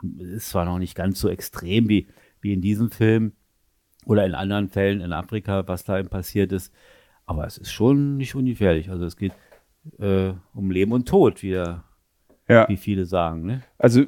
Und 0.00 0.20
es 0.20 0.28
ist 0.28 0.50
zwar 0.50 0.64
noch 0.64 0.78
nicht 0.78 0.94
ganz 0.94 1.20
so 1.20 1.28
extrem 1.28 1.88
wie, 1.88 2.08
wie 2.40 2.52
in 2.52 2.60
diesem 2.60 2.90
Film 2.90 3.32
oder 4.04 4.26
in 4.26 4.34
anderen 4.34 4.68
Fällen 4.68 5.00
in 5.00 5.12
Afrika, 5.12 5.66
was 5.66 5.84
da 5.84 5.98
eben 5.98 6.08
passiert 6.08 6.52
ist, 6.52 6.72
aber 7.24 7.46
es 7.46 7.58
ist 7.58 7.72
schon 7.72 8.16
nicht 8.16 8.34
ungefährlich. 8.34 8.90
Also 8.90 9.04
es 9.04 9.16
geht 9.16 9.32
äh, 9.98 10.32
um 10.54 10.70
Leben 10.70 10.92
und 10.92 11.08
Tod, 11.08 11.42
wie, 11.42 11.52
ja. 11.52 11.84
wie 12.68 12.76
viele 12.76 13.06
sagen. 13.06 13.46
Ne? 13.46 13.62
Also 13.78 14.04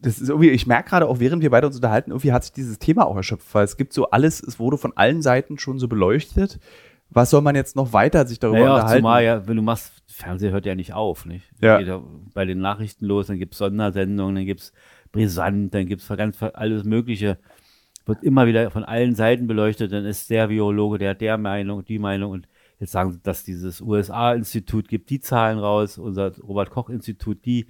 das 0.00 0.18
ist 0.18 0.28
irgendwie, 0.28 0.50
ich 0.50 0.66
merke 0.66 0.90
gerade 0.90 1.08
auch, 1.08 1.20
während 1.20 1.42
wir 1.42 1.50
beide 1.50 1.66
uns 1.66 1.76
unterhalten, 1.76 2.10
irgendwie 2.10 2.32
hat 2.32 2.44
sich 2.44 2.52
dieses 2.52 2.78
Thema 2.78 3.06
auch 3.06 3.16
erschöpft, 3.16 3.54
weil 3.54 3.64
es 3.64 3.76
gibt 3.76 3.92
so 3.92 4.10
alles, 4.10 4.42
es 4.42 4.58
wurde 4.58 4.78
von 4.78 4.96
allen 4.96 5.20
Seiten 5.20 5.58
schon 5.58 5.78
so 5.78 5.88
beleuchtet 5.88 6.58
was 7.10 7.30
soll 7.30 7.42
man 7.42 7.56
jetzt 7.56 7.76
noch 7.76 7.92
weiter 7.92 8.26
sich 8.26 8.38
darüber 8.38 8.58
naja, 8.58 8.74
unterhalten? 8.74 8.98
Zumal 8.98 9.24
ja, 9.24 9.46
wenn 9.46 9.56
du 9.56 9.62
machst, 9.62 9.92
Fernseher 10.06 10.52
hört 10.52 10.66
ja 10.66 10.74
nicht 10.74 10.92
auf, 10.92 11.26
nicht? 11.26 11.44
Ja. 11.60 11.78
Geht 11.78 11.88
ja 11.88 12.02
bei 12.34 12.44
den 12.44 12.60
Nachrichten 12.60 13.06
los, 13.06 13.26
dann 13.26 13.38
gibt 13.38 13.54
es 13.54 13.58
Sondersendungen, 13.58 14.36
dann 14.36 14.46
gibt 14.46 14.60
es 14.60 14.72
Brisant, 15.12 15.74
dann 15.74 15.86
gibt 15.86 16.02
es 16.02 16.08
ganz 16.08 16.42
alles 16.42 16.84
Mögliche. 16.84 17.38
Wird 18.06 18.22
immer 18.22 18.46
wieder 18.46 18.70
von 18.70 18.84
allen 18.84 19.14
Seiten 19.14 19.46
beleuchtet, 19.46 19.92
dann 19.92 20.04
ist 20.04 20.30
der 20.30 20.48
Virologe, 20.48 20.98
der 20.98 21.10
hat 21.10 21.20
der 21.20 21.36
Meinung, 21.36 21.84
die 21.84 21.98
Meinung 21.98 22.30
und 22.32 22.48
jetzt 22.78 22.92
sagen 22.92 23.12
sie, 23.12 23.20
dass 23.22 23.44
dieses 23.44 23.80
USA-Institut 23.80 24.88
gibt 24.88 25.10
die 25.10 25.20
Zahlen 25.20 25.58
raus, 25.58 25.98
unser 25.98 26.36
Robert-Koch-Institut 26.38 27.44
die. 27.44 27.66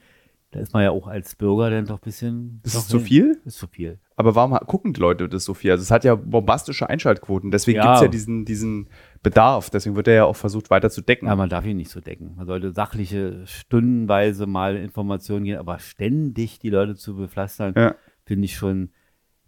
Da 0.52 0.58
ist 0.58 0.72
man 0.72 0.82
ja 0.82 0.90
auch 0.90 1.06
als 1.06 1.36
Bürger 1.36 1.70
dann 1.70 1.86
doch 1.86 1.98
ein 1.98 2.04
bisschen. 2.04 2.60
Ist 2.64 2.74
das 2.74 2.88
zu 2.88 2.98
viel? 2.98 3.40
Ist 3.44 3.58
zu 3.58 3.68
viel. 3.68 4.00
Aber 4.16 4.34
warum 4.34 4.58
gucken 4.66 4.92
die 4.92 5.00
Leute 5.00 5.28
das 5.28 5.44
so 5.44 5.54
viel? 5.54 5.70
Also 5.70 5.82
es 5.82 5.92
hat 5.92 6.04
ja 6.04 6.16
bombastische 6.16 6.90
Einschaltquoten, 6.90 7.52
deswegen 7.52 7.76
ja. 7.76 7.84
gibt 7.84 7.94
es 7.96 8.02
ja 8.02 8.08
diesen, 8.08 8.44
diesen 8.44 8.88
Bedarf. 9.22 9.70
Deswegen 9.70 9.94
wird 9.94 10.08
er 10.08 10.14
ja 10.14 10.24
auch 10.24 10.36
versucht, 10.36 10.68
weiter 10.70 10.90
zu 10.90 11.02
decken. 11.02 11.26
Ja, 11.26 11.36
man 11.36 11.48
darf 11.48 11.64
ihn 11.64 11.76
nicht 11.76 11.90
so 11.90 12.00
decken. 12.00 12.34
Man 12.36 12.46
sollte 12.46 12.72
sachliche, 12.72 13.46
stundenweise 13.46 14.46
mal 14.46 14.76
Informationen 14.76 15.44
geben, 15.44 15.60
aber 15.60 15.78
ständig 15.78 16.58
die 16.58 16.70
Leute 16.70 16.96
zu 16.96 17.16
bepflastern, 17.16 17.74
ja. 17.76 17.94
finde 18.24 18.46
ich 18.46 18.56
schon 18.56 18.90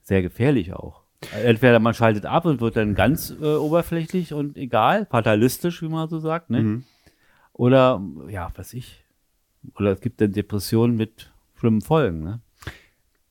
sehr 0.03 0.23
gefährlich 0.23 0.73
auch. 0.73 1.03
Entweder 1.45 1.81
man 1.81 1.95
schaltet 1.95 2.27
ab 2.27 2.45
und 2.45 2.61
wird 2.61 2.77
dann 2.77 2.95
ganz 2.95 3.35
äh, 3.41 3.55
oberflächlich 3.55 4.35
und 4.35 4.57
egal, 4.57 5.07
fatalistisch, 5.11 5.83
wie 5.83 5.89
man 5.89 6.09
so 6.09 6.19
sagt, 6.19 6.51
ne? 6.51 6.63
Mhm. 6.63 6.85
Oder, 7.53 8.03
ja, 8.29 8.51
was 8.57 8.73
ich. 8.73 9.02
Oder 9.79 9.93
es 9.93 10.01
gibt 10.01 10.21
dann 10.21 10.33
Depressionen 10.33 10.97
mit 10.97 11.33
schlimmen 11.59 11.81
Folgen, 11.81 12.23
ne? 12.23 12.41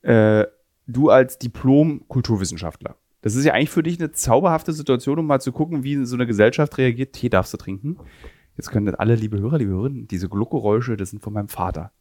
Äh, 0.01 0.47
du 0.87 1.09
als 1.09 1.37
Diplom-Kulturwissenschaftler, 1.37 2.95
das 3.21 3.35
ist 3.35 3.45
ja 3.45 3.53
eigentlich 3.53 3.69
für 3.69 3.83
dich 3.83 3.99
eine 3.99 4.11
zauberhafte 4.11 4.73
Situation, 4.73 5.19
um 5.19 5.27
mal 5.27 5.39
zu 5.39 5.51
gucken, 5.51 5.83
wie 5.83 6.03
so 6.05 6.15
eine 6.15 6.25
Gesellschaft 6.25 6.77
reagiert. 6.77 7.13
Tee 7.13 7.29
darfst 7.29 7.53
du 7.53 7.57
trinken. 7.57 7.97
Jetzt 8.57 8.71
können 8.71 8.93
alle, 8.95 9.15
liebe 9.15 9.39
Hörer, 9.39 9.59
liebe 9.59 9.71
Hörerinnen, 9.71 10.07
diese 10.07 10.27
Gluckgeräusche, 10.27 10.97
das 10.97 11.11
sind 11.11 11.21
von 11.21 11.33
meinem 11.33 11.47
Vater. 11.47 11.91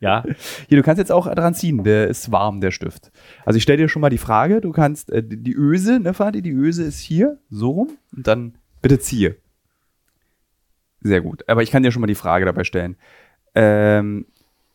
ja. 0.00 0.24
Hier, 0.68 0.78
du 0.78 0.82
kannst 0.82 0.98
jetzt 0.98 1.12
auch 1.12 1.32
dran 1.32 1.54
ziehen, 1.54 1.84
der 1.84 2.08
ist 2.08 2.32
warm, 2.32 2.60
der 2.60 2.70
Stift. 2.70 3.12
Also 3.44 3.58
ich 3.58 3.62
stelle 3.62 3.78
dir 3.78 3.88
schon 3.88 4.02
mal 4.02 4.10
die 4.10 4.18
Frage, 4.18 4.60
du 4.60 4.72
kannst, 4.72 5.10
äh, 5.10 5.22
die 5.22 5.54
Öse, 5.54 6.00
ne 6.00 6.18
Vati, 6.18 6.42
die 6.42 6.52
Öse 6.52 6.84
ist 6.84 6.98
hier, 6.98 7.38
so 7.50 7.70
rum, 7.70 7.90
und 8.16 8.26
dann 8.26 8.54
bitte 8.80 8.98
ziehe. 8.98 9.36
Sehr 11.08 11.20
gut. 11.20 11.48
Aber 11.48 11.62
ich 11.62 11.70
kann 11.70 11.82
dir 11.82 11.90
schon 11.90 12.00
mal 12.00 12.06
die 12.06 12.14
Frage 12.14 12.44
dabei 12.44 12.64
stellen. 12.64 12.96
Ähm, 13.54 14.26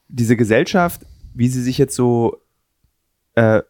diese 0.08 0.36
Gesellschaft 0.36 1.02
wie 1.34 1.48
sie 1.48 1.62
sich 1.62 1.78
jetzt 1.78 1.96
so 1.96 2.42
äh, 3.36 3.62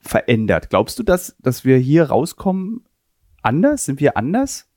verändert. 0.00 0.70
Glaubst 0.70 0.98
du, 0.98 1.02
dass, 1.02 1.36
dass 1.40 1.64
wir 1.64 1.76
hier 1.78 2.04
rauskommen 2.04 2.84
anders? 3.42 3.84
Sind 3.84 4.00
wir 4.00 4.16
anders? 4.16 4.68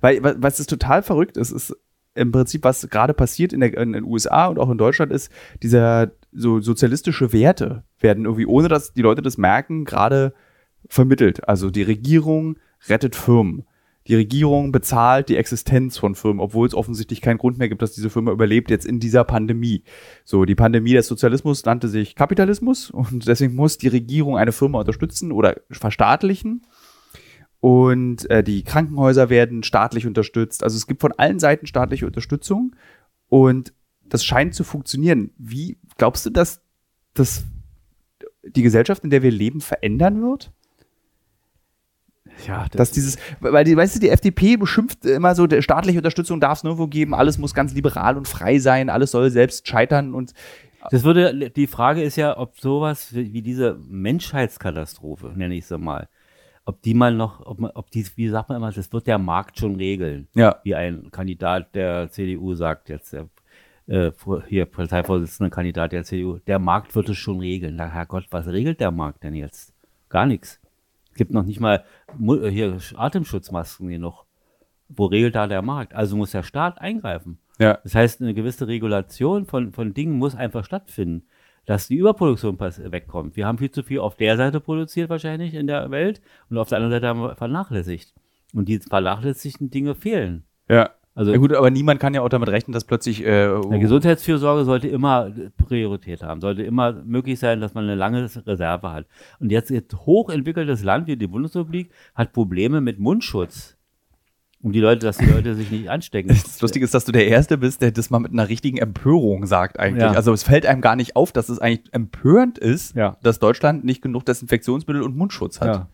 Weil, 0.00 0.20
was 0.22 0.60
ist 0.60 0.70
total 0.70 1.02
verrückt 1.02 1.36
ist, 1.36 1.50
ist 1.50 1.76
im 2.14 2.32
Prinzip, 2.32 2.64
was 2.64 2.88
gerade 2.88 3.14
passiert 3.14 3.52
in, 3.52 3.60
der, 3.60 3.76
in 3.76 3.92
den 3.92 4.04
USA 4.04 4.46
und 4.46 4.58
auch 4.58 4.70
in 4.70 4.78
Deutschland 4.78 5.12
ist, 5.12 5.30
dieser 5.62 6.12
so 6.32 6.60
sozialistische 6.60 7.32
Werte 7.32 7.84
werden 8.00 8.24
irgendwie, 8.24 8.46
ohne 8.46 8.68
dass 8.68 8.92
die 8.92 9.02
Leute 9.02 9.22
das 9.22 9.38
merken, 9.38 9.84
gerade 9.84 10.34
vermittelt. 10.88 11.48
Also 11.48 11.70
die 11.70 11.82
Regierung 11.82 12.58
rettet 12.88 13.14
Firmen 13.14 13.66
die 14.08 14.14
Regierung 14.14 14.72
bezahlt 14.72 15.28
die 15.28 15.36
Existenz 15.36 15.98
von 15.98 16.14
Firmen, 16.14 16.40
obwohl 16.40 16.66
es 16.66 16.74
offensichtlich 16.74 17.20
keinen 17.20 17.36
Grund 17.36 17.58
mehr 17.58 17.68
gibt, 17.68 17.82
dass 17.82 17.92
diese 17.92 18.08
Firma 18.08 18.32
überlebt 18.32 18.70
jetzt 18.70 18.86
in 18.86 19.00
dieser 19.00 19.22
Pandemie. 19.24 19.84
So, 20.24 20.46
die 20.46 20.54
Pandemie 20.54 20.94
des 20.94 21.06
Sozialismus 21.06 21.64
nannte 21.66 21.88
sich 21.88 22.14
Kapitalismus 22.14 22.90
und 22.90 23.28
deswegen 23.28 23.54
muss 23.54 23.76
die 23.76 23.88
Regierung 23.88 24.38
eine 24.38 24.52
Firma 24.52 24.80
unterstützen 24.80 25.30
oder 25.30 25.56
verstaatlichen. 25.70 26.62
Und 27.60 28.30
äh, 28.30 28.42
die 28.42 28.62
Krankenhäuser 28.62 29.30
werden 29.30 29.62
staatlich 29.62 30.06
unterstützt. 30.06 30.62
Also 30.62 30.76
es 30.76 30.86
gibt 30.86 31.00
von 31.02 31.12
allen 31.12 31.38
Seiten 31.38 31.66
staatliche 31.66 32.06
Unterstützung 32.06 32.74
und 33.28 33.74
das 34.06 34.24
scheint 34.24 34.54
zu 34.54 34.64
funktionieren. 34.64 35.32
Wie 35.36 35.76
glaubst 35.98 36.24
du, 36.24 36.30
dass 36.30 36.62
das 37.12 37.44
die 38.42 38.62
Gesellschaft, 38.62 39.04
in 39.04 39.10
der 39.10 39.22
wir 39.22 39.32
leben, 39.32 39.60
verändern 39.60 40.22
wird? 40.22 40.50
Ja, 42.46 42.66
das 42.70 42.76
dass 42.76 42.90
dieses, 42.92 43.16
weil 43.40 43.64
die, 43.64 43.76
weißt 43.76 43.96
du, 43.96 44.00
die 44.00 44.10
FDP 44.10 44.56
beschimpft 44.56 45.04
immer 45.04 45.34
so, 45.34 45.46
staatliche 45.60 45.98
Unterstützung 45.98 46.40
darf 46.40 46.58
es 46.58 46.64
nirgendwo 46.64 46.86
geben, 46.86 47.14
alles 47.14 47.38
muss 47.38 47.54
ganz 47.54 47.74
liberal 47.74 48.16
und 48.16 48.28
frei 48.28 48.58
sein, 48.58 48.90
alles 48.90 49.10
soll 49.10 49.30
selbst 49.30 49.66
scheitern 49.66 50.14
und 50.14 50.32
das 50.90 51.04
würde, 51.04 51.50
die 51.50 51.66
Frage 51.66 52.02
ist 52.02 52.16
ja, 52.16 52.38
ob 52.38 52.58
sowas 52.58 53.12
wie 53.12 53.42
diese 53.42 53.78
Menschheitskatastrophe, 53.88 55.32
nenne 55.34 55.54
ich 55.56 55.68
es 55.68 55.76
mal, 55.76 56.08
ob 56.64 56.82
die 56.82 56.94
mal 56.94 57.12
noch, 57.12 57.44
ob, 57.46 57.58
man, 57.58 57.70
ob 57.72 57.90
die, 57.90 58.06
wie 58.16 58.28
sagt 58.28 58.48
man 58.48 58.56
immer, 58.56 58.70
das 58.70 58.92
wird 58.92 59.06
der 59.06 59.18
Markt 59.18 59.58
schon 59.58 59.76
regeln. 59.76 60.28
Ja. 60.34 60.60
Wie 60.62 60.74
ein 60.74 61.10
Kandidat 61.10 61.74
der 61.74 62.10
CDU 62.10 62.54
sagt 62.54 62.88
jetzt, 62.90 63.12
der 63.12 63.28
äh, 63.88 64.12
hier 64.48 64.66
Parteivorsitzender 64.66 65.50
Kandidat 65.50 65.92
der 65.92 66.04
CDU, 66.04 66.38
der 66.46 66.58
Markt 66.58 66.94
wird 66.94 67.08
es 67.08 67.16
schon 67.16 67.40
regeln. 67.40 67.76
Na 67.76 67.88
Herrgott, 67.88 68.26
was 68.30 68.46
regelt 68.46 68.80
der 68.80 68.90
Markt 68.90 69.24
denn 69.24 69.34
jetzt? 69.34 69.72
Gar 70.10 70.26
nichts. 70.26 70.60
Es 71.18 71.20
gibt 71.20 71.32
noch 71.32 71.42
nicht 71.42 71.58
mal 71.58 71.82
äh, 72.20 72.48
hier 72.48 72.78
Atemschutzmasken 72.94 73.88
hier 73.88 73.98
noch. 73.98 74.24
Wo 74.88 75.06
regelt 75.06 75.34
da 75.34 75.48
der 75.48 75.62
Markt? 75.62 75.92
Also 75.92 76.16
muss 76.16 76.30
der 76.30 76.44
Staat 76.44 76.80
eingreifen. 76.80 77.40
Ja. 77.58 77.80
Das 77.82 77.96
heißt, 77.96 78.22
eine 78.22 78.34
gewisse 78.34 78.68
Regulation 78.68 79.44
von, 79.44 79.72
von 79.72 79.94
Dingen 79.94 80.16
muss 80.16 80.36
einfach 80.36 80.64
stattfinden, 80.64 81.26
dass 81.66 81.88
die 81.88 81.96
Überproduktion 81.96 82.60
wegkommt. 82.60 83.34
Wir 83.34 83.48
haben 83.48 83.58
viel 83.58 83.72
zu 83.72 83.82
viel 83.82 83.98
auf 83.98 84.14
der 84.14 84.36
Seite 84.36 84.60
produziert 84.60 85.10
wahrscheinlich 85.10 85.54
in 85.54 85.66
der 85.66 85.90
Welt 85.90 86.20
und 86.50 86.56
auf 86.56 86.68
der 86.68 86.76
anderen 86.78 86.92
Seite 86.92 87.08
haben 87.08 87.20
wir 87.20 87.34
vernachlässigt. 87.34 88.14
Und 88.54 88.68
die 88.68 88.78
vernachlässigten 88.78 89.70
Dinge 89.70 89.96
fehlen. 89.96 90.44
Ja. 90.68 90.90
Also, 91.18 91.32
ja 91.32 91.38
gut, 91.38 91.52
aber 91.52 91.68
niemand 91.72 91.98
kann 91.98 92.14
ja 92.14 92.22
auch 92.22 92.28
damit 92.28 92.48
rechnen, 92.48 92.72
dass 92.72 92.84
plötzlich. 92.84 93.26
Äh, 93.26 93.48
oh. 93.48 93.70
Gesundheitsfürsorge 93.70 94.64
sollte 94.64 94.86
immer 94.86 95.32
Priorität 95.66 96.22
haben, 96.22 96.40
sollte 96.40 96.62
immer 96.62 96.92
möglich 96.92 97.40
sein, 97.40 97.60
dass 97.60 97.74
man 97.74 97.82
eine 97.82 97.96
lange 97.96 98.30
Reserve 98.46 98.92
hat. 98.92 99.06
Und 99.40 99.50
jetzt 99.50 99.72
ein 99.72 99.82
hochentwickeltes 99.96 100.84
Land 100.84 101.08
wie 101.08 101.16
die 101.16 101.26
Bundesrepublik 101.26 101.90
hat 102.14 102.32
Probleme 102.32 102.80
mit 102.80 103.00
Mundschutz. 103.00 103.76
Um 104.62 104.70
die 104.70 104.78
Leute, 104.78 105.06
dass 105.06 105.18
die 105.18 105.26
Leute 105.26 105.56
sich 105.56 105.72
nicht 105.72 105.90
anstecken. 105.90 106.28
Das 106.28 106.60
Lustige 106.60 106.84
ist, 106.84 106.94
dass 106.94 107.04
du 107.04 107.10
der 107.10 107.26
Erste 107.26 107.58
bist, 107.58 107.82
der 107.82 107.90
das 107.90 108.10
mal 108.10 108.20
mit 108.20 108.30
einer 108.30 108.48
richtigen 108.48 108.78
Empörung 108.78 109.46
sagt 109.46 109.80
eigentlich. 109.80 110.04
Ja. 110.04 110.12
Also 110.12 110.32
es 110.32 110.44
fällt 110.44 110.66
einem 110.66 110.82
gar 110.82 110.94
nicht 110.94 111.16
auf, 111.16 111.32
dass 111.32 111.48
es 111.48 111.58
eigentlich 111.58 111.92
empörend 111.92 112.58
ist, 112.58 112.94
ja. 112.94 113.16
dass 113.24 113.40
Deutschland 113.40 113.84
nicht 113.84 114.02
genug 114.02 114.24
Desinfektionsmittel 114.24 115.02
und 115.02 115.16
Mundschutz 115.16 115.60
hat. 115.60 115.74
Ja. 115.74 115.88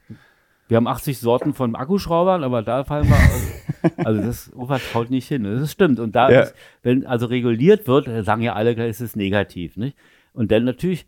Wir 0.68 0.78
haben 0.78 0.86
80 0.86 1.18
Sorten 1.18 1.52
von 1.52 1.74
Akkuschraubern, 1.74 2.42
aber 2.42 2.62
da 2.62 2.84
fallen 2.84 3.08
wir, 3.08 3.96
also 4.06 4.22
das 4.22 4.94
haut 4.94 5.10
nicht 5.10 5.28
hin. 5.28 5.44
Das 5.44 5.70
stimmt. 5.70 6.00
Und 6.00 6.16
da, 6.16 6.28
ist, 6.28 6.54
wenn 6.82 7.06
also 7.06 7.26
reguliert 7.26 7.86
wird, 7.86 8.08
sagen 8.24 8.42
ja 8.42 8.54
alle, 8.54 8.72
ist 8.86 9.00
es 9.00 9.14
negativ. 9.14 9.76
Nicht? 9.76 9.96
Und 10.32 10.50
dann 10.50 10.64
natürlich, 10.64 11.04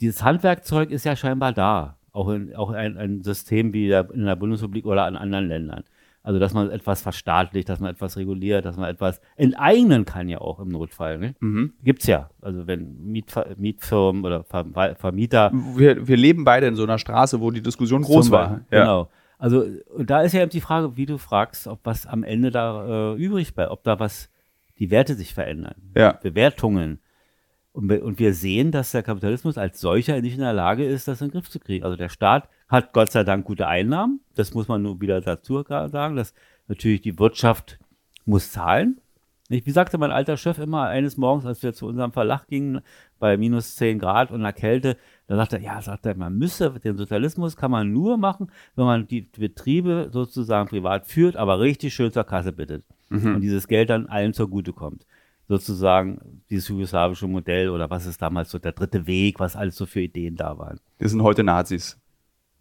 dieses 0.00 0.22
Handwerkzeug 0.22 0.90
ist 0.90 1.04
ja 1.04 1.14
scheinbar 1.14 1.52
da. 1.52 1.98
Auch, 2.12 2.30
in, 2.30 2.56
auch 2.56 2.70
ein, 2.70 2.96
ein 2.96 3.22
System 3.22 3.74
wie 3.74 3.90
in 3.90 4.24
der 4.24 4.36
Bundesrepublik 4.36 4.86
oder 4.86 5.06
in 5.06 5.16
anderen 5.16 5.48
Ländern. 5.48 5.84
Also, 6.26 6.40
dass 6.40 6.54
man 6.54 6.72
etwas 6.72 7.02
verstaatlicht, 7.02 7.68
dass 7.68 7.78
man 7.78 7.88
etwas 7.88 8.16
reguliert, 8.16 8.64
dass 8.64 8.76
man 8.76 8.90
etwas 8.90 9.20
enteignen 9.36 10.04
kann 10.04 10.28
ja 10.28 10.40
auch 10.40 10.58
im 10.58 10.70
Notfall. 10.70 11.18
Ne? 11.18 11.36
Mhm. 11.38 11.74
Gibt's 11.84 12.08
ja. 12.08 12.30
Also, 12.42 12.66
wenn 12.66 13.00
Mietver 13.12 13.46
Mietfirmen 13.56 14.24
oder 14.24 14.42
Ver 14.42 14.66
Vermieter. 14.96 15.52
Wir, 15.52 16.08
wir 16.08 16.16
leben 16.16 16.44
beide 16.44 16.66
in 16.66 16.74
so 16.74 16.82
einer 16.82 16.98
Straße, 16.98 17.40
wo 17.40 17.52
die 17.52 17.62
Diskussion 17.62 18.02
groß 18.02 18.32
war. 18.32 18.62
Ja. 18.72 18.80
Genau. 18.80 19.08
Also, 19.38 19.66
da 20.00 20.22
ist 20.22 20.32
ja 20.32 20.42
eben 20.42 20.50
die 20.50 20.60
Frage, 20.60 20.96
wie 20.96 21.06
du 21.06 21.16
fragst, 21.16 21.68
ob 21.68 21.78
was 21.84 22.08
am 22.08 22.24
Ende 22.24 22.50
da 22.50 23.12
äh, 23.12 23.14
übrig 23.14 23.54
bleibt, 23.54 23.70
ob 23.70 23.84
da 23.84 24.00
was, 24.00 24.28
die 24.80 24.90
Werte 24.90 25.14
sich 25.14 25.32
verändern. 25.32 25.76
Ja. 25.96 26.18
Bewertungen. 26.20 26.98
Und, 27.70 27.92
und 27.92 28.18
wir 28.18 28.34
sehen, 28.34 28.72
dass 28.72 28.90
der 28.90 29.04
Kapitalismus 29.04 29.58
als 29.58 29.80
solcher 29.80 30.20
nicht 30.20 30.34
in 30.34 30.40
der 30.40 30.54
Lage 30.54 30.84
ist, 30.84 31.06
das 31.06 31.20
in 31.20 31.28
den 31.28 31.34
Griff 31.34 31.48
zu 31.48 31.60
kriegen. 31.60 31.84
Also 31.84 31.96
der 31.96 32.08
Staat 32.08 32.48
hat 32.68 32.92
Gott 32.92 33.10
sei 33.10 33.24
Dank 33.24 33.44
gute 33.44 33.66
Einnahmen. 33.66 34.20
Das 34.34 34.54
muss 34.54 34.68
man 34.68 34.82
nur 34.82 35.00
wieder 35.00 35.20
dazu 35.20 35.62
sagen, 35.62 36.16
dass 36.16 36.34
natürlich 36.68 37.00
die 37.00 37.18
Wirtschaft 37.18 37.78
muss 38.24 38.52
zahlen. 38.52 39.00
Wie 39.48 39.70
sagte 39.70 39.96
mein 39.96 40.10
alter 40.10 40.36
Chef 40.36 40.58
immer 40.58 40.88
eines 40.88 41.16
Morgens, 41.16 41.46
als 41.46 41.62
wir 41.62 41.72
zu 41.72 41.86
unserem 41.86 42.10
Verlag 42.10 42.48
gingen, 42.48 42.80
bei 43.20 43.36
minus 43.36 43.76
10 43.76 44.00
Grad 44.00 44.32
und 44.32 44.40
einer 44.40 44.52
Kälte, 44.52 44.96
da 45.28 45.36
sagte 45.36 45.56
er, 45.56 45.62
ja, 45.62 45.80
sagt 45.80 46.04
er, 46.04 46.16
man 46.16 46.36
müsse, 46.36 46.70
den 46.82 46.96
Sozialismus 46.96 47.56
kann 47.56 47.70
man 47.70 47.92
nur 47.92 48.16
machen, 48.16 48.50
wenn 48.74 48.86
man 48.86 49.06
die 49.06 49.22
Betriebe 49.22 50.08
sozusagen 50.10 50.68
privat 50.68 51.06
führt, 51.06 51.36
aber 51.36 51.60
richtig 51.60 51.94
schön 51.94 52.10
zur 52.10 52.24
Kasse 52.24 52.52
bittet. 52.52 52.84
Mhm. 53.08 53.36
Und 53.36 53.40
dieses 53.40 53.68
Geld 53.68 53.90
dann 53.90 54.06
allen 54.06 54.32
zugutekommt. 54.32 55.06
Sozusagen 55.48 56.42
dieses 56.50 56.66
jugoslawische 56.66 57.28
Modell 57.28 57.70
oder 57.70 57.88
was 57.88 58.06
ist 58.06 58.20
damals 58.20 58.50
so 58.50 58.58
der 58.58 58.72
dritte 58.72 59.06
Weg, 59.06 59.38
was 59.38 59.54
alles 59.54 59.76
so 59.76 59.86
für 59.86 60.00
Ideen 60.00 60.34
da 60.34 60.58
waren. 60.58 60.80
Das 60.98 61.12
sind 61.12 61.22
heute 61.22 61.44
Nazis. 61.44 62.00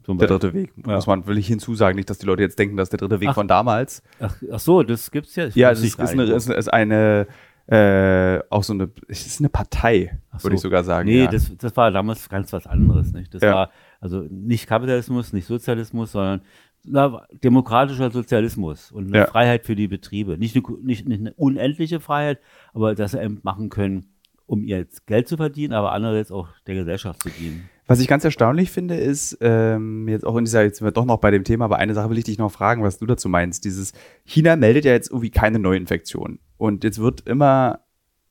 Der 0.07 0.27
dritte 0.27 0.53
Weg, 0.53 0.71
ja. 0.85 0.95
muss 0.95 1.07
man, 1.07 1.25
will 1.27 1.37
ich 1.37 1.47
hinzusagen, 1.47 1.95
nicht, 1.95 2.09
dass 2.09 2.19
die 2.19 2.25
Leute 2.25 2.43
jetzt 2.43 2.59
denken, 2.59 2.77
dass 2.77 2.89
der 2.89 2.99
dritte 2.99 3.19
Weg 3.19 3.29
ach, 3.29 3.35
von 3.35 3.47
damals. 3.47 4.03
Ach, 4.19 4.35
ach, 4.51 4.59
so, 4.59 4.83
das 4.83 5.09
gibt's 5.11 5.35
ja. 5.35 5.47
Ja, 5.53 5.71
es 5.71 5.81
ist, 5.81 5.99
ist, 5.99 6.11
eine, 6.11 6.23
ist, 6.23 6.49
ist 6.49 6.73
eine, 6.73 7.27
äh, 7.67 8.39
auch 8.49 8.63
so 8.63 8.73
eine, 8.73 8.89
es 9.07 9.25
ist 9.25 9.39
eine 9.39 9.49
Partei, 9.49 10.19
so. 10.37 10.43
würde 10.43 10.55
ich 10.55 10.61
sogar 10.61 10.83
sagen. 10.83 11.07
Nee, 11.07 11.23
ja. 11.23 11.31
das, 11.31 11.51
das 11.57 11.75
war 11.75 11.91
damals 11.91 12.29
ganz 12.29 12.53
was 12.53 12.67
anderes, 12.67 13.11
nicht? 13.11 13.33
Das 13.33 13.41
ja. 13.41 13.53
war 13.53 13.71
also 13.99 14.25
nicht 14.29 14.67
Kapitalismus, 14.67 15.33
nicht 15.33 15.47
Sozialismus, 15.47 16.11
sondern 16.11 16.41
na, 16.83 17.25
demokratischer 17.43 18.11
Sozialismus 18.11 18.91
und 18.91 19.07
eine 19.07 19.19
ja. 19.19 19.25
Freiheit 19.25 19.65
für 19.65 19.75
die 19.75 19.87
Betriebe. 19.87 20.37
Nicht 20.37 20.55
eine, 20.55 20.63
nicht, 20.83 21.07
nicht 21.07 21.19
eine 21.19 21.33
unendliche 21.33 21.99
Freiheit, 21.99 22.39
aber 22.73 22.93
dass 22.93 23.11
sie 23.11 23.23
eben 23.23 23.39
machen 23.41 23.69
können, 23.69 24.13
um 24.45 24.63
ihr 24.63 24.85
Geld 25.07 25.27
zu 25.27 25.37
verdienen, 25.37 25.73
aber 25.73 25.91
andererseits 25.91 26.31
auch 26.31 26.49
der 26.67 26.75
Gesellschaft 26.75 27.23
zu 27.23 27.29
dienen. 27.29 27.69
Was 27.87 27.99
ich 27.99 28.07
ganz 28.07 28.23
erstaunlich 28.23 28.71
finde, 28.71 28.95
ist, 28.95 29.37
ähm, 29.41 30.07
jetzt 30.07 30.25
auch 30.25 30.35
in 30.37 30.45
dieser, 30.45 30.63
jetzt 30.63 30.79
sind 30.79 30.87
wir 30.87 30.91
doch 30.91 31.05
noch 31.05 31.19
bei 31.19 31.29
dem 31.29 31.43
Thema, 31.43 31.65
aber 31.65 31.77
eine 31.77 31.93
Sache 31.93 32.09
will 32.09 32.17
ich 32.17 32.23
dich 32.23 32.39
noch 32.39 32.51
fragen, 32.51 32.81
was 32.81 32.97
du 32.97 33.05
dazu 33.05 33.29
meinst. 33.29 33.63
Dieses, 33.63 33.93
China 34.23 34.55
meldet 34.55 34.85
ja 34.85 34.91
jetzt 34.91 35.09
irgendwie 35.09 35.29
keine 35.29 35.59
Neuinfektion. 35.59 36.39
Und 36.57 36.83
jetzt 36.83 36.97
wird 36.97 37.21
immer, 37.27 37.81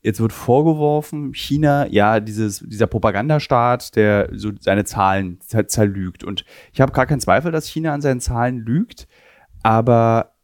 jetzt 0.01 0.19
wird 0.19 0.33
vorgeworfen, 0.33 1.33
China, 1.33 1.87
ja, 1.87 2.19
dieses, 2.19 2.59
dieser 2.59 2.87
Propagandastaat, 2.87 3.95
der 3.95 4.29
so 4.33 4.51
seine 4.59 4.83
Zahlen 4.83 5.39
zerlügt. 5.41 6.25
Und 6.25 6.43
ich 6.73 6.81
habe 6.81 6.91
gar 6.91 7.05
keinen 7.05 7.21
Zweifel, 7.21 7.53
dass 7.53 7.67
China 7.67 7.93
an 7.93 8.01
seinen 8.01 8.19
Zahlen 8.19 8.57
lügt, 8.57 9.07
aber 9.63 10.34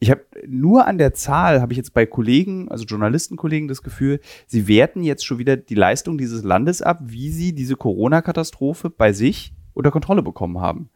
ich 0.00 0.10
habe 0.10 0.24
nur 0.46 0.86
an 0.86 0.96
der 0.96 1.12
Zahl, 1.12 1.60
habe 1.60 1.74
ich 1.74 1.76
jetzt 1.76 1.92
bei 1.92 2.06
Kollegen, 2.06 2.70
also 2.70 2.84
Journalistenkollegen, 2.84 3.68
das 3.68 3.82
Gefühl, 3.82 4.20
sie 4.46 4.66
werten 4.66 5.02
jetzt 5.02 5.26
schon 5.26 5.38
wieder 5.38 5.58
die 5.58 5.74
Leistung 5.74 6.16
dieses 6.16 6.42
Landes 6.42 6.80
ab, 6.80 7.00
wie 7.02 7.30
sie 7.30 7.54
diese 7.54 7.76
Corona-Katastrophe 7.76 8.88
bei 8.88 9.12
sich 9.12 9.52
unter 9.74 9.90
Kontrolle 9.90 10.22
bekommen 10.22 10.58
haben. 10.58 10.88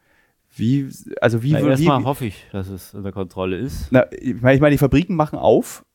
Wie, 0.55 0.89
also 1.21 1.43
wie, 1.43 1.51
erstmal 1.51 2.03
hoffe 2.03 2.25
ich, 2.25 2.47
dass 2.51 2.67
es 2.67 2.95
unter 2.95 3.11
Kontrolle 3.11 3.57
ist. 3.57 3.91
Na, 3.91 4.05
ich 4.11 4.41
meine, 4.41 4.55
ich 4.55 4.61
meine, 4.61 4.71
die 4.73 4.79
Fabriken 4.79 5.15
machen 5.15 5.37
auf, 5.37 5.85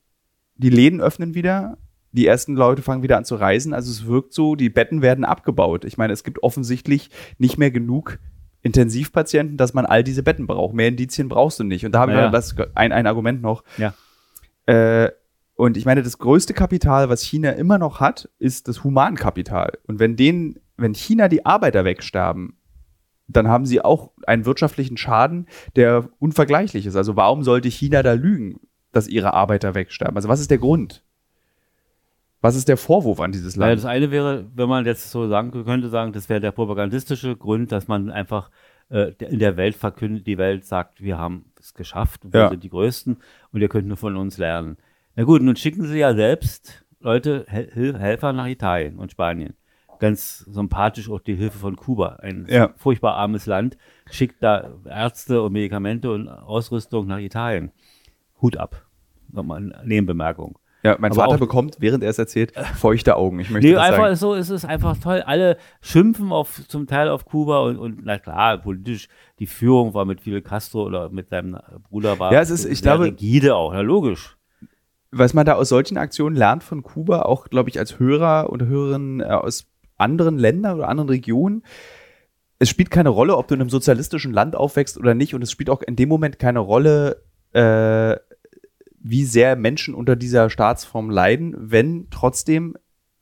die 0.54 0.70
Läden 0.70 1.00
öffnen 1.00 1.34
wieder, 1.34 1.78
die 2.12 2.26
ersten 2.26 2.54
Leute 2.54 2.82
fangen 2.82 3.02
wieder 3.02 3.16
an 3.16 3.24
zu 3.24 3.34
reisen. 3.34 3.74
Also 3.74 3.90
es 3.90 4.06
wirkt 4.06 4.34
so, 4.34 4.54
die 4.54 4.68
Betten 4.68 5.02
werden 5.02 5.24
abgebaut. 5.24 5.84
Ich 5.84 5.98
meine, 5.98 6.12
es 6.12 6.22
gibt 6.22 6.42
offensichtlich 6.42 7.10
nicht 7.38 7.58
mehr 7.58 7.70
genug 7.70 8.18
Intensivpatienten, 8.62 9.56
dass 9.56 9.74
man 9.74 9.86
all 9.86 10.04
diese 10.04 10.22
Betten 10.22 10.46
braucht. 10.46 10.74
Mehr 10.74 10.88
Indizien 10.88 11.28
brauchst 11.28 11.58
du 11.58 11.64
nicht. 11.64 11.84
Und 11.86 11.92
da 11.92 12.00
haben 12.00 12.12
naja. 12.12 12.26
wir 12.26 12.30
das 12.30 12.54
ein, 12.74 12.92
ein 12.92 13.06
Argument 13.06 13.42
noch. 13.42 13.64
Ja. 13.78 13.94
Äh, 14.66 15.10
und 15.54 15.76
ich 15.76 15.84
meine, 15.84 16.02
das 16.02 16.18
größte 16.18 16.54
Kapital, 16.54 17.08
was 17.08 17.22
China 17.22 17.50
immer 17.50 17.78
noch 17.78 18.00
hat, 18.00 18.30
ist 18.38 18.68
das 18.68 18.82
Humankapital. 18.82 19.78
Und 19.86 19.98
wenn 19.98 20.16
denen, 20.16 20.58
wenn 20.76 20.94
China 20.94 21.28
die 21.28 21.44
Arbeiter 21.44 21.84
wegsterben, 21.84 22.56
dann 23.28 23.48
haben 23.48 23.66
sie 23.66 23.82
auch 23.82 24.10
einen 24.26 24.46
wirtschaftlichen 24.46 24.96
Schaden, 24.96 25.46
der 25.76 26.08
unvergleichlich 26.18 26.86
ist. 26.86 26.96
Also 26.96 27.16
warum 27.16 27.42
sollte 27.42 27.68
China 27.68 28.02
da 28.02 28.14
lügen, 28.14 28.60
dass 28.92 29.06
ihre 29.06 29.34
Arbeiter 29.34 29.74
wegsterben? 29.74 30.16
Also 30.16 30.28
was 30.28 30.40
ist 30.40 30.50
der 30.50 30.58
Grund? 30.58 31.04
Was 32.40 32.56
ist 32.56 32.68
der 32.68 32.76
Vorwurf 32.76 33.20
an 33.20 33.32
dieses 33.32 33.56
Land? 33.56 33.70
Ja, 33.70 33.74
das 33.74 33.84
eine 33.84 34.10
wäre, 34.10 34.46
wenn 34.54 34.68
man 34.68 34.86
jetzt 34.86 35.10
so 35.10 35.28
sagen 35.28 35.50
könnte, 35.50 35.90
sagen, 35.90 36.12
das 36.12 36.28
wäre 36.28 36.40
der 36.40 36.52
propagandistische 36.52 37.36
Grund, 37.36 37.70
dass 37.70 37.86
man 37.86 38.10
einfach 38.10 38.50
äh, 38.88 39.12
in 39.18 39.38
der 39.38 39.56
Welt 39.56 39.76
verkündet, 39.76 40.26
die 40.26 40.38
Welt 40.38 40.64
sagt, 40.64 41.02
wir 41.02 41.18
haben 41.18 41.52
es 41.58 41.74
geschafft, 41.74 42.22
wir 42.24 42.40
ja. 42.40 42.48
sind 42.48 42.64
die 42.64 42.70
Größten 42.70 43.18
und 43.52 43.60
ihr 43.60 43.68
könnt 43.68 43.86
nur 43.86 43.96
von 43.96 44.16
uns 44.16 44.38
lernen. 44.38 44.78
Na 45.16 45.24
gut, 45.24 45.42
nun 45.42 45.56
schicken 45.56 45.84
sie 45.86 45.98
ja 45.98 46.14
selbst 46.14 46.84
Leute, 47.00 47.44
Hel 47.48 47.98
Helfer 47.98 48.32
nach 48.32 48.46
Italien 48.46 48.98
und 48.98 49.12
Spanien. 49.12 49.54
Ganz 49.98 50.38
sympathisch 50.38 51.10
auch 51.10 51.20
die 51.20 51.34
Hilfe 51.34 51.58
von 51.58 51.76
Kuba, 51.76 52.16
ein 52.22 52.46
ja. 52.48 52.72
furchtbar 52.76 53.16
armes 53.16 53.44
Land, 53.44 53.76
schickt 54.10 54.42
da 54.42 54.78
Ärzte 54.86 55.42
und 55.42 55.52
Medikamente 55.52 56.10
und 56.10 56.28
Ausrüstung 56.28 57.06
nach 57.06 57.18
Italien. 57.18 57.70
Hut 58.40 58.56
ab. 58.56 58.86
Nochmal 59.28 59.58
eine 59.58 59.86
Nebenbemerkung. 59.86 60.58
Ja, 60.82 60.96
mein 60.98 61.12
Aber 61.12 61.24
Vater 61.24 61.38
bekommt, 61.38 61.76
während 61.80 62.02
er 62.02 62.10
es 62.10 62.18
erzählt, 62.18 62.52
feuchte 62.76 63.16
Augen. 63.16 63.38
Ich 63.40 63.50
möchte 63.50 63.68
nee, 63.68 63.74
das 63.74 63.84
einfach 63.84 64.04
sagen. 64.04 64.16
so 64.16 64.34
ist 64.34 64.48
es 64.48 64.64
einfach 64.64 64.96
toll. 64.96 65.22
Alle 65.26 65.58
schimpfen 65.82 66.32
auf, 66.32 66.66
zum 66.68 66.86
Teil 66.86 67.08
auf 67.08 67.26
Kuba 67.26 67.60
und, 67.60 67.76
und 67.76 68.00
na 68.04 68.18
klar, 68.18 68.58
politisch, 68.58 69.08
die 69.38 69.46
Führung 69.46 69.92
war 69.92 70.06
mit 70.06 70.22
Fidel 70.22 70.40
Castro 70.40 70.84
oder 70.84 71.10
mit 71.10 71.28
seinem 71.28 71.58
Bruder 71.90 72.18
war. 72.18 72.32
Ja, 72.32 72.40
es 72.40 72.50
ist, 72.50 72.64
ich 72.64 72.80
glaube. 72.80 73.04
Rigide 73.04 73.56
auch, 73.56 73.72
na 73.72 73.80
logisch. 73.80 74.36
Was 75.10 75.34
man 75.34 75.44
da 75.44 75.54
aus 75.54 75.68
solchen 75.68 75.98
Aktionen 75.98 76.36
lernt 76.36 76.62
von 76.62 76.82
Kuba, 76.82 77.22
auch, 77.22 77.48
glaube 77.48 77.68
ich, 77.68 77.78
als 77.78 77.98
Hörer 77.98 78.50
oder 78.50 78.66
Hörerin 78.66 79.20
äh, 79.20 79.24
aus 79.24 79.66
anderen 79.98 80.38
Ländern 80.38 80.76
oder 80.76 80.88
anderen 80.88 81.10
Regionen, 81.10 81.62
es 82.58 82.68
spielt 82.68 82.90
keine 82.90 83.08
Rolle, 83.08 83.36
ob 83.36 83.48
du 83.48 83.54
in 83.54 83.60
einem 83.60 83.70
sozialistischen 83.70 84.32
Land 84.32 84.54
aufwächst 84.54 84.98
oder 84.98 85.14
nicht. 85.14 85.34
Und 85.34 85.42
es 85.42 85.50
spielt 85.50 85.70
auch 85.70 85.82
in 85.82 85.96
dem 85.96 86.08
Moment 86.08 86.38
keine 86.38 86.60
Rolle, 86.60 87.22
äh, 87.52 88.16
wie 89.00 89.24
sehr 89.24 89.56
Menschen 89.56 89.94
unter 89.94 90.14
dieser 90.14 90.50
Staatsform 90.50 91.10
leiden, 91.10 91.54
wenn 91.58 92.08
trotzdem 92.10 92.76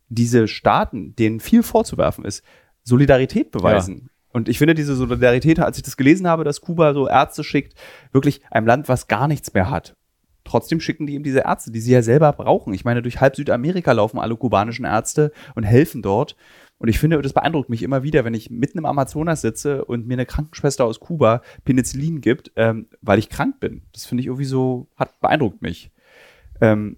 diese 0.08 0.48
Staaten, 0.48 1.14
denen 1.16 1.40
viel 1.40 1.62
vorzuwerfen 1.62 2.24
ist, 2.24 2.42
Solidarität 2.82 3.50
beweisen. 3.50 3.96
Ja. 4.04 4.10
Und 4.32 4.48
ich 4.48 4.58
finde 4.58 4.74
diese 4.74 4.94
Solidarität, 4.94 5.60
als 5.60 5.76
ich 5.76 5.82
das 5.82 5.96
gelesen 5.96 6.26
habe, 6.26 6.44
dass 6.44 6.60
Kuba 6.60 6.94
so 6.94 7.08
Ärzte 7.08 7.44
schickt, 7.44 7.74
wirklich 8.12 8.42
einem 8.50 8.66
Land, 8.66 8.88
was 8.88 9.08
gar 9.08 9.28
nichts 9.28 9.54
mehr 9.54 9.70
hat. 9.70 9.96
Trotzdem 10.44 10.80
schicken 10.80 11.06
die 11.06 11.14
ihm 11.14 11.22
diese 11.22 11.40
Ärzte, 11.40 11.70
die 11.70 11.80
sie 11.80 11.92
ja 11.92 12.02
selber 12.02 12.32
brauchen. 12.32 12.72
Ich 12.72 12.84
meine, 12.84 13.02
durch 13.02 13.20
halb 13.20 13.36
Südamerika 13.36 13.92
laufen 13.92 14.18
alle 14.18 14.36
kubanischen 14.36 14.84
Ärzte 14.84 15.32
und 15.54 15.64
helfen 15.64 16.02
dort. 16.02 16.36
Und 16.78 16.88
ich 16.88 16.98
finde, 16.98 17.20
das 17.20 17.32
beeindruckt 17.32 17.68
mich 17.68 17.82
immer 17.82 18.02
wieder, 18.02 18.24
wenn 18.24 18.34
ich 18.34 18.50
mitten 18.50 18.78
im 18.78 18.86
Amazonas 18.86 19.40
sitze 19.40 19.84
und 19.84 20.06
mir 20.06 20.14
eine 20.14 20.26
Krankenschwester 20.26 20.84
aus 20.84 21.00
Kuba 21.00 21.42
Penicillin 21.64 22.20
gibt, 22.20 22.52
ähm, 22.56 22.86
weil 23.02 23.18
ich 23.18 23.28
krank 23.28 23.58
bin. 23.60 23.82
Das 23.92 24.06
finde 24.06 24.20
ich 24.20 24.26
irgendwie 24.26 24.44
so, 24.44 24.88
hat 24.96 25.20
beeindruckt 25.20 25.60
mich. 25.60 25.90
Ähm, 26.60 26.96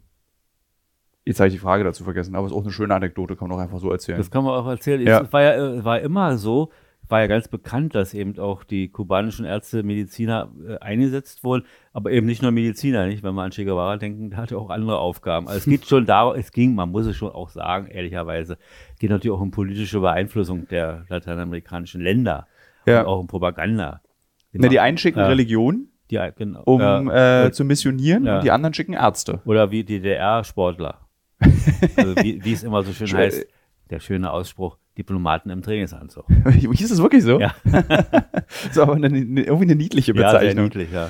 Jetzt 1.24 1.38
habe 1.38 1.48
ich 1.48 1.54
die 1.54 1.60
Frage 1.60 1.84
dazu 1.84 2.02
vergessen, 2.02 2.34
aber 2.34 2.46
es 2.46 2.52
ist 2.52 2.58
auch 2.58 2.62
eine 2.62 2.72
schöne 2.72 2.94
Anekdote, 2.94 3.36
kann 3.36 3.48
man 3.48 3.58
auch 3.58 3.62
einfach 3.62 3.78
so 3.78 3.90
erzählen. 3.90 4.18
Das 4.18 4.30
kann 4.30 4.42
man 4.42 4.54
auch 4.54 4.66
erzählen. 4.66 5.06
Ja. 5.06 5.20
Es 5.20 5.32
war 5.32 5.42
ja 5.42 5.84
war 5.84 6.00
immer 6.00 6.38
so, 6.38 6.70
war 7.10 7.20
ja 7.20 7.26
ganz 7.26 7.48
bekannt, 7.48 7.94
dass 7.94 8.14
eben 8.14 8.38
auch 8.38 8.64
die 8.64 8.88
kubanischen 8.88 9.44
Ärzte, 9.44 9.82
Mediziner 9.82 10.50
äh, 10.66 10.78
eingesetzt 10.78 11.44
wurden, 11.44 11.64
aber 11.92 12.10
eben 12.10 12.26
nicht 12.26 12.42
nur 12.42 12.50
Mediziner, 12.50 13.06
nicht? 13.06 13.22
Wenn 13.22 13.34
wir 13.34 13.42
an 13.42 13.50
Che 13.50 13.64
Guevara 13.64 13.96
denken, 13.96 14.30
der 14.30 14.38
hatte 14.38 14.58
auch 14.58 14.70
andere 14.70 14.98
Aufgaben. 14.98 15.46
Also 15.48 15.58
es 15.58 15.64
geht 15.64 15.86
schon 15.86 16.06
darum, 16.06 16.36
es 16.36 16.52
ging, 16.52 16.74
man 16.74 16.90
muss 16.90 17.06
es 17.06 17.16
schon 17.16 17.30
auch 17.30 17.48
sagen, 17.48 17.86
ehrlicherweise, 17.88 18.58
geht 18.98 19.10
natürlich 19.10 19.36
auch 19.36 19.40
um 19.40 19.50
politische 19.50 20.00
Beeinflussung 20.00 20.68
der 20.68 21.04
lateinamerikanischen 21.08 22.00
Länder 22.00 22.46
ja. 22.86 23.00
und 23.00 23.06
auch 23.06 23.20
um 23.20 23.26
Propaganda. 23.26 24.00
Die, 24.52 24.68
die 24.68 24.80
einen 24.80 24.98
schicken 24.98 25.20
äh, 25.20 25.24
Religion, 25.24 25.88
die, 26.10 26.18
genau, 26.36 26.62
um 26.64 27.10
äh, 27.10 27.46
äh, 27.46 27.52
zu 27.52 27.64
missionieren 27.64 28.28
und 28.28 28.42
die 28.42 28.50
anderen 28.50 28.74
schicken 28.74 28.94
Ärzte. 28.94 29.40
Oder 29.44 29.70
wie 29.70 29.84
DDR-Sportler. 29.84 30.98
also 31.96 32.16
wie, 32.16 32.44
wie 32.44 32.52
es 32.52 32.62
immer 32.62 32.82
so 32.82 32.92
schön, 32.92 33.06
schön 33.06 33.18
heißt, 33.18 33.46
der 33.90 34.00
schöne 34.00 34.30
Ausspruch, 34.30 34.78
Diplomaten 34.96 35.50
im 35.50 35.62
Trainingsanzug. 35.62 36.26
Hieß 36.48 36.90
es 36.90 37.02
wirklich 37.02 37.24
so? 37.24 37.40
Ja. 37.40 37.54
so, 38.72 38.82
aber 38.82 38.94
eine, 38.94 39.06
eine, 39.06 39.42
irgendwie 39.42 39.64
eine 39.64 39.76
niedliche 39.76 40.14
Bezeichnung. 40.14 40.42
Ja, 40.42 40.52
sehr 40.52 40.62
niedlich, 40.62 40.92
ja. 40.92 41.08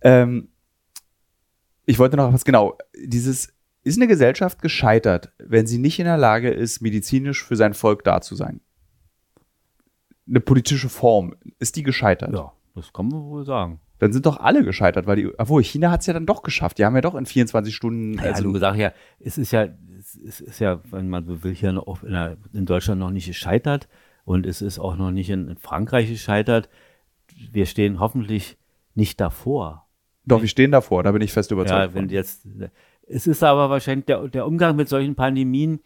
Ähm, 0.00 0.48
ich 1.86 1.98
wollte 1.98 2.16
noch 2.16 2.32
was 2.32 2.44
genau. 2.44 2.76
Dieses 2.96 3.54
ist 3.82 3.98
eine 3.98 4.06
Gesellschaft 4.06 4.60
gescheitert, 4.60 5.32
wenn 5.38 5.66
sie 5.66 5.78
nicht 5.78 5.98
in 5.98 6.04
der 6.04 6.18
Lage 6.18 6.50
ist, 6.50 6.80
medizinisch 6.80 7.44
für 7.44 7.56
sein 7.56 7.74
Volk 7.74 8.04
da 8.04 8.20
zu 8.20 8.34
sein? 8.34 8.60
Eine 10.28 10.40
politische 10.40 10.88
Form, 10.88 11.34
ist 11.58 11.76
die 11.76 11.82
gescheitert? 11.82 12.34
Ja, 12.34 12.52
das 12.74 12.92
kann 12.92 13.08
man 13.08 13.22
wohl 13.22 13.44
sagen 13.44 13.80
dann 13.98 14.12
sind 14.12 14.26
doch 14.26 14.38
alle 14.38 14.64
gescheitert, 14.64 15.06
weil 15.06 15.16
die, 15.16 15.38
obwohl 15.38 15.62
China 15.62 15.90
hat 15.90 16.00
es 16.00 16.06
ja 16.06 16.12
dann 16.12 16.26
doch 16.26 16.42
geschafft. 16.42 16.78
Die 16.78 16.84
haben 16.84 16.94
ja 16.94 17.00
doch 17.00 17.14
in 17.14 17.26
24 17.26 17.74
Stunden. 17.74 18.14
Ja, 18.14 18.32
also, 18.32 18.44
du 18.44 18.58
sagst 18.58 18.80
ja, 18.80 18.92
es 19.18 19.38
ist 19.38 19.50
ja, 19.50 19.68
es 20.16 20.40
ist 20.40 20.60
ja, 20.60 20.80
wenn 20.90 21.08
man 21.08 21.24
so 21.24 21.42
will, 21.42 21.54
hier 21.54 21.72
noch 21.72 22.02
in, 22.02 22.66
Deutschland 22.66 23.00
noch 23.00 23.10
nicht 23.10 23.26
gescheitert 23.26 23.88
und 24.24 24.46
es 24.46 24.62
ist 24.62 24.78
auch 24.78 24.96
noch 24.96 25.10
nicht 25.10 25.30
in, 25.30 25.56
Frankreich 25.56 26.08
gescheitert. 26.08 26.68
Wir 27.50 27.66
stehen 27.66 28.00
hoffentlich 28.00 28.58
nicht 28.94 29.20
davor. 29.20 29.88
Doch, 30.24 30.40
wir 30.40 30.48
stehen 30.48 30.72
davor, 30.72 31.02
da 31.02 31.12
bin 31.12 31.22
ich 31.22 31.32
fest 31.32 31.50
überzeugt. 31.50 31.94
Ja, 31.94 31.94
wenn 31.94 32.08
jetzt, 32.08 32.46
es 33.06 33.26
ist 33.26 33.42
aber 33.42 33.70
wahrscheinlich, 33.70 34.06
der, 34.06 34.28
der 34.28 34.46
Umgang 34.46 34.76
mit 34.76 34.88
solchen 34.88 35.14
Pandemien 35.14 35.80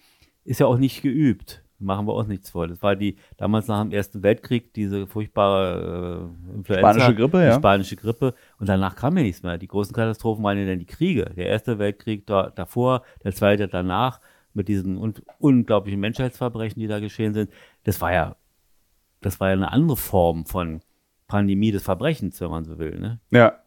ist 0.45 0.61
ja 0.61 0.67
auch 0.67 0.79
nicht 0.79 1.02
geübt 1.02 1.62
machen 1.82 2.06
wir 2.06 2.14
auch 2.14 2.26
nichts 2.26 2.50
vor. 2.50 2.68
Das 2.68 2.82
war 2.82 2.96
die 2.96 3.16
damals 3.36 3.68
nach 3.68 3.82
dem 3.82 3.92
Ersten 3.92 4.22
Weltkrieg 4.22 4.72
diese 4.74 5.06
furchtbare 5.06 6.30
äh, 6.50 6.56
Influenza, 6.56 6.92
spanische 6.92 7.14
Grippe, 7.14 7.44
ja. 7.44 7.54
spanische 7.54 7.96
Grippe 7.96 8.34
und 8.58 8.68
danach 8.68 8.96
kam 8.96 9.16
ja 9.16 9.22
nichts 9.22 9.42
mehr. 9.42 9.58
Die 9.58 9.68
großen 9.68 9.94
Katastrophen 9.94 10.44
waren 10.44 10.58
ja 10.58 10.66
dann 10.66 10.78
die 10.78 10.86
Kriege. 10.86 11.30
Der 11.36 11.47
Erste 11.47 11.78
Weltkrieg 11.78 12.26
da, 12.26 12.50
davor, 12.50 13.02
der 13.25 13.32
Zweite 13.32 13.68
danach 13.68 14.21
mit 14.54 14.68
diesen 14.68 14.99
un 14.99 15.14
unglaublichen 15.38 16.00
Menschheitsverbrechen, 16.00 16.80
die 16.80 16.88
da 16.88 17.00
geschehen 17.00 17.34
sind. 17.34 17.50
Das 17.84 18.00
war 18.00 18.12
ja, 18.12 18.36
das 19.21 19.40
war 19.40 19.49
ja 19.49 19.54
eine 19.54 19.73
andere 19.73 19.97
Form 19.97 20.47
von 20.47 20.80
Pandemie 21.26 21.73
des 21.73 21.82
Verbrechens, 21.82 22.40
wenn 22.40 22.50
man 22.50 22.64
so 22.64 22.78
will. 22.78 22.99
Ne? 22.99 23.21
Ja. 23.30 23.61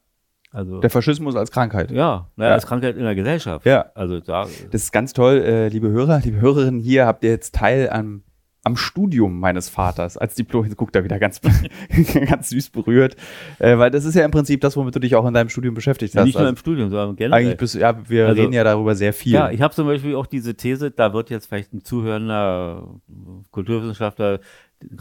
Also, 0.56 0.80
der 0.80 0.90
Faschismus 0.90 1.36
als 1.36 1.52
Krankheit. 1.52 1.92
Ja, 1.92 2.30
naja, 2.38 2.52
ja, 2.52 2.56
als 2.56 2.66
Krankheit 2.66 2.96
in 2.96 3.04
der 3.04 3.14
Gesellschaft. 3.14 3.66
Ja. 3.66 3.88
Also 3.94 4.22
da, 4.22 4.48
das 4.72 4.84
ist 4.84 4.94
ganz 4.94 5.12
toll, 5.12 5.42
äh, 5.42 5.68
liebe 5.68 5.90
Hörer, 5.90 6.22
liebe 6.24 6.40
Hörerinnen, 6.40 6.80
hier 6.80 7.06
habt 7.06 7.26
ihr 7.26 7.32
jetzt 7.32 7.56
Teil 7.56 7.90
am, 7.90 8.24
am 8.64 8.78
Studium 8.78 9.38
meines 9.38 9.68
Vaters 9.68 10.16
als 10.16 10.36
Diplom. 10.36 10.74
Guckt 10.78 10.96
da 10.96 11.04
wieder 11.04 11.20
ganz, 11.20 11.42
ganz 12.30 12.50
süß 12.50 12.70
berührt. 12.70 13.18
Äh, 13.60 13.78
weil 13.78 13.92
das 13.92 14.06
ist 14.06 14.16
ja 14.16 14.24
im 14.24 14.32
Prinzip 14.32 14.62
das, 14.62 14.78
womit 14.78 14.96
du 14.96 15.00
dich 15.00 15.16
auch 15.16 15.28
in 15.28 15.34
deinem 15.34 15.50
Studium 15.50 15.74
beschäftigt 15.74 16.14
ja, 16.14 16.22
hast. 16.22 16.28
Nicht 16.28 16.40
nur 16.40 16.48
im 16.48 16.56
Studium, 16.56 16.90
sondern 16.90 17.18
generell. 17.18 17.44
Eigentlich 17.44 17.58
bist, 17.58 17.76
ja, 17.76 18.10
wir 18.10 18.28
also, 18.28 18.42
reden 18.42 18.54
ja 18.54 18.64
darüber 18.64 18.96
sehr 18.96 19.12
viel. 19.12 19.34
Ja, 19.34 19.52
ich 19.52 19.62
habe 19.62 19.74
zum 19.74 19.88
Beispiel 19.88 20.16
auch 20.16 20.26
diese 20.26 20.56
These, 20.56 20.90
da 20.90 21.14
wird 21.14 21.32
jetzt 21.32 21.48
vielleicht 21.48 21.74
ein 21.74 21.84
zuhörender 21.84 22.96
Kulturwissenschaftler 23.52 24.40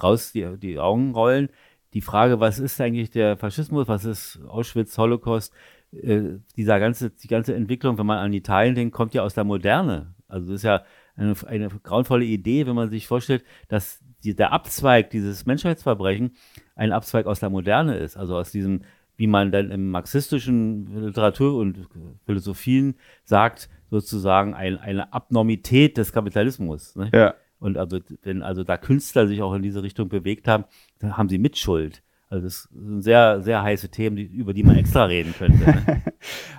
raus 0.02 0.32
die, 0.32 0.58
die 0.58 0.80
Augen 0.80 1.12
rollen 1.12 1.48
die 1.94 2.00
Frage, 2.00 2.40
was 2.40 2.58
ist 2.58 2.80
eigentlich 2.80 3.10
der 3.10 3.36
Faschismus, 3.36 3.88
was 3.88 4.04
ist 4.04 4.40
Auschwitz, 4.48 4.98
Holocaust, 4.98 5.54
äh, 5.92 6.38
dieser 6.56 6.80
ganze, 6.80 7.10
die 7.10 7.28
ganze 7.28 7.54
Entwicklung, 7.54 7.98
wenn 7.98 8.06
man 8.06 8.18
an 8.18 8.32
Italien 8.32 8.74
denkt, 8.74 8.94
kommt 8.94 9.14
ja 9.14 9.22
aus 9.22 9.34
der 9.34 9.44
Moderne. 9.44 10.14
Also 10.26 10.48
das 10.48 10.56
ist 10.56 10.64
ja 10.64 10.82
eine, 11.16 11.34
eine 11.46 11.68
grauenvolle 11.68 12.24
Idee, 12.24 12.66
wenn 12.66 12.74
man 12.74 12.90
sich 12.90 13.06
vorstellt, 13.06 13.44
dass 13.68 14.00
die, 14.24 14.34
der 14.34 14.52
Abzweig 14.52 15.10
dieses 15.10 15.46
Menschheitsverbrechen 15.46 16.34
ein 16.74 16.92
Abzweig 16.92 17.26
aus 17.26 17.38
der 17.40 17.50
Moderne 17.50 17.96
ist, 17.96 18.16
also 18.16 18.36
aus 18.36 18.50
diesem, 18.50 18.82
wie 19.16 19.28
man 19.28 19.52
dann 19.52 19.70
im 19.70 19.90
marxistischen 19.90 21.06
Literatur 21.06 21.56
und 21.56 21.86
Philosophien 22.26 22.96
sagt, 23.22 23.68
sozusagen 23.90 24.54
ein, 24.54 24.78
eine 24.78 25.12
Abnormität 25.12 25.96
des 25.96 26.12
Kapitalismus. 26.12 26.96
Ne? 26.96 27.10
Ja. 27.14 27.34
Und 27.58 27.78
also, 27.78 28.00
wenn 28.22 28.42
also 28.42 28.64
da 28.64 28.76
Künstler 28.76 29.26
sich 29.26 29.42
auch 29.42 29.54
in 29.54 29.62
diese 29.62 29.82
Richtung 29.82 30.08
bewegt 30.08 30.48
haben, 30.48 30.64
dann 30.98 31.16
haben 31.16 31.28
sie 31.28 31.38
Mitschuld. 31.38 32.02
Also 32.34 32.46
das 32.46 32.68
sind 32.72 33.02
sehr, 33.02 33.42
sehr 33.42 33.62
heiße 33.62 33.90
Themen, 33.90 34.16
die, 34.16 34.24
über 34.24 34.54
die 34.54 34.64
man 34.64 34.76
extra 34.76 35.04
reden 35.04 35.34
könnte. 35.36 35.64
Ne? 35.64 36.02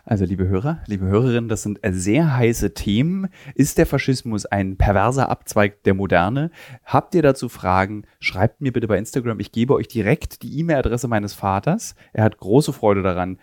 Also 0.08 0.24
liebe 0.24 0.48
Hörer, 0.48 0.84
liebe 0.86 1.08
Hörerinnen, 1.08 1.50
das 1.50 1.64
sind 1.64 1.80
sehr 1.84 2.38
heiße 2.38 2.76
Themen. 2.76 3.28
Ist 3.56 3.80
der 3.80 3.88
Faschismus 3.88 4.46
ein 4.46 4.78
perverser 4.78 5.30
Abzweig 5.30 5.82
der 5.82 5.96
Moderne? 5.96 6.52
Habt 6.84 7.16
ihr 7.16 7.24
dazu 7.24 7.50
Fragen? 7.50 8.06
Schreibt 8.20 8.62
mir 8.62 8.72
bitte 8.72 8.88
bei 8.88 9.00
Instagram. 9.00 9.40
Ich 9.40 9.52
gebe 9.52 9.74
euch 9.74 9.88
direkt 9.88 10.44
die 10.44 10.60
E-Mail-Adresse 10.60 11.08
meines 11.08 11.34
Vaters. 11.34 11.96
Er 12.14 12.24
hat 12.24 12.38
große 12.38 12.72
Freude 12.72 13.02
daran, 13.02 13.40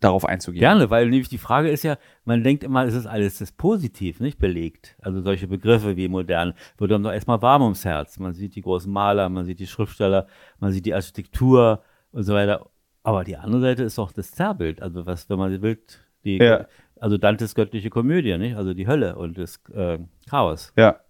darauf 0.00 0.24
einzugehen. 0.24 0.60
Gerne, 0.60 0.90
weil 0.90 1.08
nämlich 1.08 1.28
die 1.28 1.38
Frage 1.38 1.70
ist 1.70 1.84
ja, 1.84 1.98
man 2.24 2.42
denkt 2.42 2.64
immer, 2.64 2.84
es 2.84 2.94
ist 2.94 3.06
alles 3.06 3.38
das 3.38 3.52
positiv, 3.52 4.18
nicht 4.18 4.38
belegt. 4.38 4.96
Also 5.00 5.20
solche 5.20 5.46
Begriffe 5.46 5.96
wie 5.96 6.08
modern 6.08 6.54
wird 6.78 6.90
dann 6.90 7.02
doch 7.02 7.12
erstmal 7.12 7.40
warm 7.42 7.62
ums 7.62 7.84
Herz. 7.84 8.18
Man 8.18 8.34
sieht 8.34 8.56
die 8.56 8.62
großen 8.62 8.90
Maler, 8.90 9.28
man 9.28 9.44
sieht 9.44 9.60
die 9.60 9.66
Schriftsteller, 9.66 10.26
man 10.58 10.72
sieht 10.72 10.86
die 10.86 10.94
Architektur 10.94 11.82
und 12.12 12.22
so 12.24 12.34
weiter. 12.34 12.70
Aber 13.02 13.24
die 13.24 13.36
andere 13.36 13.60
Seite 13.60 13.82
ist 13.84 13.98
doch 13.98 14.12
das 14.12 14.32
Zerrbild. 14.32 14.82
Also 14.82 15.06
was, 15.06 15.28
wenn 15.28 15.38
man 15.38 15.62
will, 15.62 15.78
die, 16.24 16.38
ja. 16.38 16.66
also 16.98 17.18
Dantes 17.18 17.54
göttliche 17.54 17.90
Komödie, 17.90 18.36
nicht? 18.38 18.56
Also 18.56 18.74
die 18.74 18.86
Hölle 18.86 19.16
und 19.16 19.38
das 19.38 19.60
äh, 19.72 19.98
Chaos. 20.28 20.72
Ja. 20.76 21.00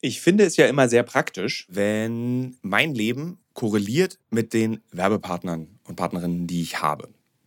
Ich 0.00 0.20
finde 0.20 0.44
es 0.44 0.56
ja 0.56 0.66
immer 0.66 0.88
sehr 0.88 1.04
praktisch, 1.04 1.68
wenn 1.70 2.56
mein 2.62 2.92
Leben 2.92 3.38
korreliert 3.52 4.18
mit 4.30 4.52
den 4.52 4.80
Werbepartnern 4.90 5.78
und 5.86 5.94
Partnerinnen, 5.94 6.48
die 6.48 6.62
ich 6.62 6.82
habe. 6.82 7.08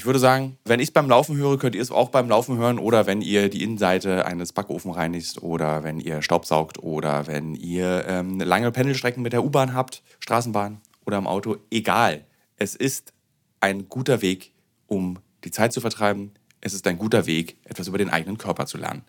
ich 0.00 0.06
würde 0.06 0.18
sagen, 0.18 0.56
wenn 0.64 0.80
ich 0.80 0.88
es 0.88 0.92
beim 0.92 1.10
Laufen 1.10 1.36
höre, 1.36 1.58
könnt 1.58 1.74
ihr 1.74 1.82
es 1.82 1.90
auch 1.90 2.08
beim 2.08 2.26
Laufen 2.26 2.56
hören 2.56 2.78
oder 2.78 3.06
wenn 3.06 3.20
ihr 3.20 3.50
die 3.50 3.62
Innenseite 3.62 4.24
eines 4.24 4.50
Backofen 4.50 4.92
reinigt 4.92 5.42
oder 5.42 5.84
wenn 5.84 6.00
ihr 6.00 6.22
Staubsaugt 6.22 6.82
oder 6.82 7.26
wenn 7.26 7.54
ihr 7.54 8.06
ähm, 8.08 8.40
lange 8.40 8.72
Pendelstrecken 8.72 9.22
mit 9.22 9.34
der 9.34 9.44
U-Bahn 9.44 9.74
habt, 9.74 10.02
Straßenbahn 10.20 10.80
oder 11.04 11.18
im 11.18 11.26
Auto. 11.26 11.58
Egal. 11.70 12.24
Es 12.56 12.74
ist 12.74 13.12
ein 13.60 13.90
guter 13.90 14.22
Weg, 14.22 14.54
um 14.86 15.18
die 15.44 15.50
Zeit 15.50 15.74
zu 15.74 15.82
vertreiben. 15.82 16.32
Es 16.62 16.72
ist 16.72 16.86
ein 16.86 16.96
guter 16.96 17.26
Weg, 17.26 17.58
etwas 17.64 17.86
über 17.86 17.98
den 17.98 18.08
eigenen 18.08 18.38
Körper 18.38 18.64
zu 18.64 18.78
lernen. 18.78 19.02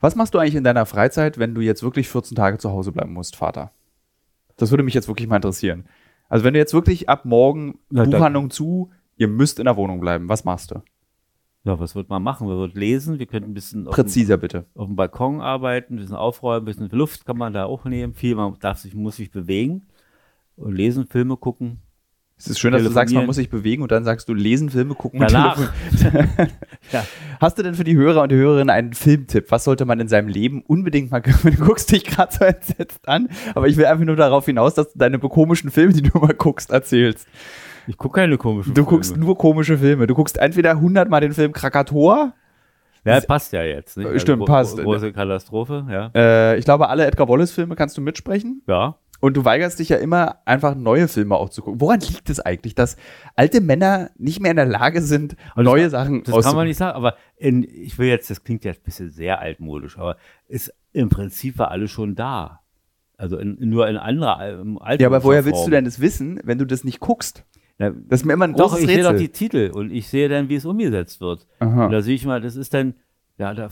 Was 0.00 0.16
machst 0.16 0.32
du 0.32 0.38
eigentlich 0.38 0.54
in 0.54 0.64
deiner 0.64 0.86
Freizeit, 0.86 1.36
wenn 1.36 1.54
du 1.54 1.60
jetzt 1.60 1.82
wirklich 1.82 2.08
14 2.08 2.34
Tage 2.34 2.56
zu 2.56 2.70
Hause 2.70 2.92
bleiben 2.92 3.12
musst, 3.12 3.36
Vater? 3.36 3.72
Das 4.56 4.70
würde 4.70 4.84
mich 4.84 4.94
jetzt 4.94 5.08
wirklich 5.08 5.28
mal 5.28 5.36
interessieren. 5.36 5.84
Also 6.30 6.46
wenn 6.46 6.54
du 6.54 6.60
jetzt 6.60 6.72
wirklich 6.72 7.10
ab 7.10 7.26
morgen 7.26 7.78
Buchhandlung 7.90 8.48
zu, 8.48 8.90
ihr 9.18 9.28
müsst 9.28 9.58
in 9.58 9.66
der 9.66 9.76
Wohnung 9.76 10.00
bleiben. 10.00 10.28
Was 10.28 10.44
machst 10.44 10.70
du? 10.70 10.82
Ja, 11.64 11.78
was 11.78 11.94
wird 11.94 12.08
man 12.08 12.22
machen? 12.22 12.48
Wir 12.48 12.56
würden 12.56 12.78
lesen, 12.78 13.18
wir 13.18 13.26
könnten 13.26 13.50
ein 13.50 13.54
bisschen 13.54 13.84
präziser 13.84 14.38
dem, 14.38 14.40
bitte 14.40 14.64
auf 14.74 14.86
dem 14.86 14.96
Balkon 14.96 15.40
arbeiten, 15.40 15.94
ein 15.94 15.98
bisschen 15.98 16.16
aufräumen, 16.16 16.62
ein 16.62 16.64
bisschen 16.64 16.88
Luft 16.90 17.26
kann 17.26 17.36
man 17.36 17.52
da 17.52 17.64
auch 17.64 17.84
nehmen. 17.84 18.14
Viel, 18.14 18.36
man 18.36 18.56
darf 18.60 18.78
sich, 18.78 18.94
muss 18.94 19.16
sich 19.16 19.30
bewegen 19.30 19.86
und 20.56 20.74
lesen, 20.74 21.06
Filme 21.06 21.36
gucken. 21.36 21.82
Es 22.38 22.46
ist 22.46 22.60
schön, 22.60 22.70
dass 22.70 22.84
du 22.84 22.90
sagst, 22.90 23.12
man 23.12 23.26
muss 23.26 23.34
sich 23.34 23.50
bewegen 23.50 23.82
und 23.82 23.90
dann 23.90 24.04
sagst 24.04 24.28
du 24.28 24.34
lesen, 24.34 24.70
Filme 24.70 24.94
gucken 24.94 25.20
und 25.20 25.32
Danach. 25.32 25.58
ja. 26.92 27.04
Hast 27.40 27.58
du 27.58 27.64
denn 27.64 27.74
für 27.74 27.82
die 27.82 27.96
Hörer 27.96 28.22
und 28.22 28.30
die 28.30 28.36
Hörerinnen 28.36 28.70
einen 28.70 28.92
Filmtipp? 28.92 29.50
Was 29.50 29.64
sollte 29.64 29.84
man 29.84 29.98
in 29.98 30.06
seinem 30.06 30.28
Leben 30.28 30.62
unbedingt 30.62 31.10
mal, 31.10 31.20
du 31.42 31.50
guckst 31.56 31.90
dich 31.90 32.04
gerade 32.04 32.32
so 32.32 32.44
entsetzt 32.44 33.08
an, 33.08 33.28
aber 33.56 33.66
ich 33.66 33.76
will 33.76 33.86
einfach 33.86 34.04
nur 34.04 34.14
darauf 34.14 34.46
hinaus, 34.46 34.74
dass 34.74 34.92
du 34.92 34.98
deine 35.00 35.18
komischen 35.18 35.72
Filme, 35.72 35.92
die 35.92 36.02
du 36.02 36.16
mal 36.18 36.32
guckst, 36.32 36.70
erzählst. 36.70 37.26
Ich 37.88 37.96
gucke 37.96 38.20
keine 38.20 38.36
komischen 38.36 38.74
du 38.74 38.82
Filme. 38.82 38.90
Du 38.90 38.96
guckst 38.96 39.16
nur 39.16 39.38
komische 39.38 39.78
Filme. 39.78 40.06
Du 40.06 40.14
guckst 40.14 40.36
entweder 40.36 40.72
100 40.72 41.08
Mal 41.08 41.20
den 41.20 41.32
Film 41.32 41.52
Krakator. 41.52 42.34
Ja, 43.04 43.20
passt 43.20 43.52
ja 43.52 43.62
jetzt. 43.62 43.96
Nicht? 43.96 44.06
Also 44.06 44.18
Stimmt, 44.18 44.44
passt. 44.44 44.76
Große 44.76 45.12
Katastrophe, 45.12 45.86
ja. 45.90 46.10
Äh, 46.14 46.58
ich 46.58 46.66
glaube, 46.66 46.88
alle 46.90 47.06
Edgar 47.06 47.28
Wallace-Filme 47.28 47.76
kannst 47.76 47.96
du 47.96 48.02
mitsprechen. 48.02 48.62
Ja. 48.66 48.96
Und 49.20 49.36
du 49.36 49.44
weigerst 49.44 49.78
dich 49.78 49.88
ja 49.88 49.96
immer, 49.96 50.36
einfach 50.44 50.74
neue 50.74 51.08
Filme 51.08 51.34
auch 51.36 51.48
zu 51.48 51.62
gucken. 51.62 51.80
Woran 51.80 52.00
liegt 52.00 52.28
es 52.30 52.38
eigentlich, 52.38 52.74
dass 52.74 52.96
alte 53.34 53.60
Männer 53.60 54.10
nicht 54.16 54.40
mehr 54.40 54.50
in 54.52 54.58
der 54.58 54.66
Lage 54.66 55.00
sind, 55.00 55.36
das 55.56 55.64
neue 55.64 55.82
kann, 55.82 55.90
Sachen 55.90 56.22
Das 56.24 56.44
kann 56.44 56.54
man 56.54 56.66
nicht 56.66 56.76
sagen, 56.76 56.94
aber 56.94 57.16
in, 57.36 57.64
ich 57.64 57.98
will 57.98 58.08
jetzt, 58.08 58.30
das 58.30 58.44
klingt 58.44 58.64
jetzt 58.64 58.82
ein 58.82 58.84
bisschen 58.84 59.10
sehr 59.10 59.40
altmodisch, 59.40 59.98
aber 59.98 60.18
ist 60.46 60.72
im 60.92 61.08
Prinzip 61.08 61.58
war 61.58 61.70
alles 61.70 61.90
schon 61.90 62.14
da. 62.14 62.60
Also 63.16 63.38
in, 63.38 63.56
nur 63.58 63.88
in 63.88 63.96
anderer 63.96 64.38
Alter. 64.38 65.02
Ja, 65.02 65.08
aber 65.08 65.24
woher 65.24 65.44
willst 65.44 65.66
du 65.66 65.70
denn 65.70 65.84
das 65.84 65.98
wissen, 65.98 66.38
wenn 66.44 66.58
du 66.58 66.64
das 66.64 66.84
nicht 66.84 67.00
guckst? 67.00 67.44
Ja, 67.78 67.90
das 67.90 68.20
ist 68.20 68.26
mir 68.26 68.32
immer 68.32 68.46
ein 68.46 68.54
großes 68.54 68.80
Doch, 68.80 68.88
ich 68.88 68.94
sehe 68.94 69.02
doch 69.02 69.16
die 69.16 69.28
Titel 69.28 69.70
und 69.72 69.92
ich 69.92 70.08
sehe 70.08 70.28
dann, 70.28 70.48
wie 70.48 70.56
es 70.56 70.64
umgesetzt 70.64 71.20
wird. 71.20 71.46
Aha. 71.60 71.86
Und 71.86 71.92
da 71.92 72.02
sehe 72.02 72.14
ich 72.14 72.26
mal, 72.26 72.40
das 72.40 72.56
ist 72.56 72.74
dann, 72.74 72.94
ja, 73.38 73.54
da 73.54 73.68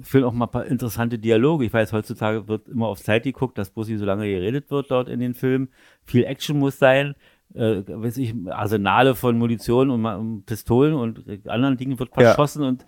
fehlen 0.00 0.24
auch 0.24 0.32
mal 0.32 0.46
ein 0.46 0.50
paar 0.50 0.66
interessante 0.66 1.18
Dialoge. 1.18 1.66
Ich 1.66 1.72
weiß, 1.72 1.92
heutzutage 1.92 2.48
wird 2.48 2.68
immer 2.68 2.86
auf 2.86 3.02
Zeit 3.02 3.24
geguckt, 3.24 3.58
dass 3.58 3.74
nicht 3.76 3.98
so 3.98 4.04
lange 4.06 4.26
geredet 4.26 4.70
wird 4.70 4.90
dort 4.90 5.08
in 5.08 5.20
den 5.20 5.34
Filmen. 5.34 5.68
Viel 6.04 6.24
Action 6.24 6.58
muss 6.58 6.78
sein. 6.78 7.14
Äh, 7.52 7.82
weiß 7.86 8.16
ich, 8.18 8.34
Arsenale 8.48 9.14
von 9.14 9.36
Munition 9.36 9.90
und, 9.90 10.06
und 10.06 10.46
Pistolen 10.46 10.94
und 10.94 11.24
anderen 11.48 11.76
Dingen 11.76 11.98
wird 11.98 12.14
verschossen 12.14 12.62
ja. 12.62 12.68
und 12.68 12.86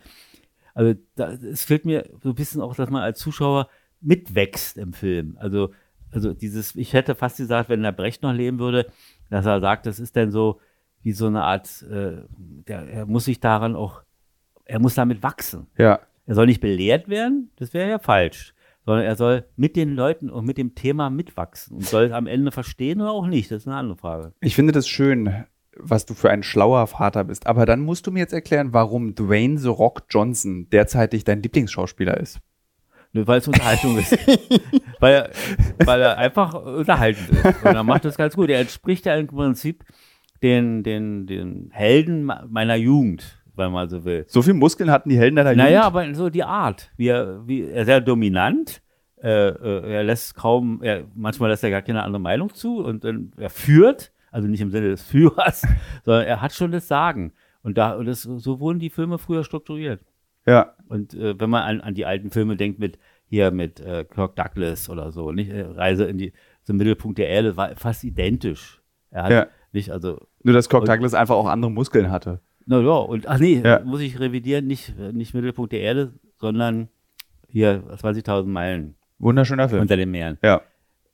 also 0.75 0.95
da, 1.17 1.33
es 1.33 1.65
fehlt 1.65 1.85
mir 1.85 2.09
so 2.23 2.31
ein 2.31 2.35
bisschen 2.35 2.61
auch, 2.61 2.75
dass 2.75 2.91
man 2.91 3.03
als 3.03 3.19
Zuschauer 3.19 3.69
mitwächst 4.01 4.79
im 4.79 4.93
Film. 4.93 5.37
Also, 5.39 5.71
also 6.11 6.33
dieses, 6.33 6.75
ich 6.77 6.93
hätte 6.93 7.15
fast 7.15 7.37
gesagt, 7.39 7.69
wenn 7.69 7.83
der 7.83 7.93
Brecht 7.93 8.23
noch 8.23 8.33
leben 8.33 8.59
würde, 8.59 8.87
dass 9.33 9.47
er 9.47 9.61
sagt, 9.61 9.87
das 9.87 9.99
ist 9.99 10.15
denn 10.15 10.31
so 10.31 10.61
wie 11.03 11.13
so 11.13 11.27
eine 11.27 11.43
Art, 11.43 11.83
äh, 11.91 12.23
der, 12.69 12.89
er 12.89 13.07
muss 13.07 13.25
sich 13.25 13.41
daran 13.41 13.75
auch, 13.75 14.03
er 14.65 14.79
muss 14.79 14.95
damit 14.95 15.23
wachsen. 15.23 15.67
Ja. 15.77 16.01
Er 16.27 16.35
soll 16.35 16.47
nicht 16.47 16.61
belehrt 16.61 17.09
werden, 17.09 17.51
das 17.57 17.75
wäre 17.75 17.91
ja 17.91 17.99
falsch, 17.99 18.55
sondern 18.85 19.05
er 19.05 19.17
soll 19.17 19.45
mit 19.57 19.75
den 19.75 19.95
Leuten 19.95 20.31
und 20.31 20.45
mit 20.45 20.59
dem 20.59 20.75
Thema 20.75 21.11
mitwachsen 21.11 21.77
und 21.77 21.87
soll 21.87 22.05
es 22.05 22.13
am 22.13 22.27
Ende 22.27 22.53
verstehen 22.53 23.01
oder 23.01 23.11
auch 23.11 23.27
nicht, 23.27 23.51
das 23.51 23.63
ist 23.63 23.69
eine 23.69 23.77
andere 23.77 23.97
Frage. 23.97 24.33
Ich 24.41 24.55
finde 24.55 24.73
das 24.73 24.87
schön, 24.87 25.45
was 25.77 26.07
du 26.07 26.15
für 26.15 26.31
ein 26.31 26.43
schlauer 26.43 26.87
Vater 26.87 27.25
bist, 27.25 27.47
aber 27.47 27.67
dann 27.67 27.81
musst 27.81 28.07
du 28.07 28.13
mir 28.13 28.21
jetzt 28.21 28.35
erklären, 28.35 28.73
warum 28.73 29.15
Dwayne 29.15 29.59
The 29.59 29.69
Rock 29.69 30.05
Johnson 30.11 30.69
derzeitig 30.71 31.25
dein 31.25 31.43
Lieblingsschauspieler 31.43 32.19
ist. 32.19 32.39
Nur 33.13 33.27
weil 33.27 33.39
es 33.39 33.49
Unterhaltung 33.49 33.99
ist. 33.99 34.13
weil, 35.01 35.15
er, 35.15 35.31
weil 35.85 36.01
er 36.01 36.19
einfach 36.19 36.55
unterhaltend 36.55 37.29
ist. 37.31 37.65
Und 37.65 37.75
er 37.75 37.85
macht 37.85 38.05
das 38.05 38.17
ganz 38.17 38.35
gut. 38.35 38.49
Er 38.49 38.61
entspricht 38.61 39.05
ja 39.05 39.15
im 39.17 39.27
Prinzip 39.27 39.85
den, 40.43 40.83
den, 40.83 41.27
den 41.27 41.69
Helden 41.73 42.25
meiner 42.25 42.77
Jugend, 42.77 43.39
wenn 43.55 43.71
man 43.71 43.89
so 43.89 44.05
will. 44.05 44.25
So 44.29 44.41
viel 44.41 44.55
Muskeln 44.55 44.91
hatten 44.91 45.11
die 45.11 45.19
Helden 45.19 45.37
deiner 45.37 45.51
Jugend? 45.51 45.65
Naja, 45.65 45.83
aber 45.83 46.15
so 46.15 46.31
die 46.31 46.43
Art. 46.43 46.91
Wie 46.97 47.09
er, 47.09 47.47
wie, 47.47 47.63
er 47.63 47.83
ist 47.83 47.87
sehr 47.87 48.01
dominant. 48.01 48.83
Äh, 49.23 49.49
äh, 49.51 49.93
er 49.93 50.05
lässt 50.05 50.35
kaum, 50.35 50.83
er, 50.83 51.05
manchmal 51.15 51.51
lässt 51.51 51.63
er 51.63 51.71
gar 51.71 51.83
keine 51.83 52.03
andere 52.03 52.21
Meinung 52.21 52.53
zu 52.55 52.79
und 52.79 53.05
äh, 53.05 53.15
er 53.37 53.51
führt, 53.51 54.11
also 54.33 54.49
nicht 54.49 54.61
im 54.61 54.73
Sinne 54.73 54.89
des 54.89 55.03
Führers, 55.03 55.63
sondern 56.05 56.25
er 56.25 56.43
hat 56.43 56.53
schon 56.53 56.73
das 56.73 56.89
Sagen. 56.89 57.33
Und 57.63 57.79
da, 57.79 57.93
und 57.93 58.07
das, 58.07 58.23
so 58.23 58.59
wurden 58.59 58.81
die 58.81 58.91
Filme 58.91 59.19
früher 59.19 59.45
strukturiert. 59.45 60.01
Ja. 60.45 60.75
Und 60.93 61.15
äh, 61.15 61.41
wenn 61.41 61.49
man 61.49 61.63
an, 61.63 61.81
an 61.81 61.95
die 61.95 62.05
alten 62.05 62.31
Filme 62.31 62.57
denkt 62.57 62.79
mit 62.79 62.99
hier 63.25 63.51
mit 63.51 63.81
äh, 63.81 64.05
Kirk 64.05 64.37
Douglas 64.37 64.91
oder 64.91 65.11
so, 65.11 65.33
nicht 65.33 65.51
äh, 65.51 65.63
Reise 65.63 66.05
in 66.05 66.19
die 66.19 66.35
zum 66.65 66.77
Mittelpunkt 66.77 67.17
der 67.17 67.29
Erde 67.29 67.57
war 67.57 67.75
fast 67.77 68.05
identisch. 68.05 68.83
Er 69.11 69.23
hat 69.23 69.31
ja. 69.31 69.47
nicht 69.73 69.91
also 69.91 70.21
nur 70.43 70.53
dass 70.53 70.69
Kirk 70.69 70.85
Douglas 70.85 71.15
einfach 71.15 71.35
auch 71.35 71.47
andere 71.47 71.71
Muskeln 71.71 72.11
hatte. 72.11 72.41
Na 72.67 72.79
ja, 72.81 72.91
und 72.91 73.27
ach 73.27 73.39
nee, 73.39 73.63
ja. 73.65 73.81
muss 73.81 74.03
ich 74.03 74.21
revidieren, 74.21 74.67
nicht 74.67 74.99
nicht 74.99 75.33
Mittelpunkt 75.33 75.73
der 75.73 75.81
Erde, 75.81 76.13
sondern 76.37 76.89
hier 77.49 77.83
20.000 77.89 78.45
Meilen. 78.45 78.95
Wunderschöner 79.19 79.71
Film. 79.71 79.81
Unter 79.81 79.97
den 79.97 80.11
Meeren. 80.11 80.37
Ja. 80.43 80.61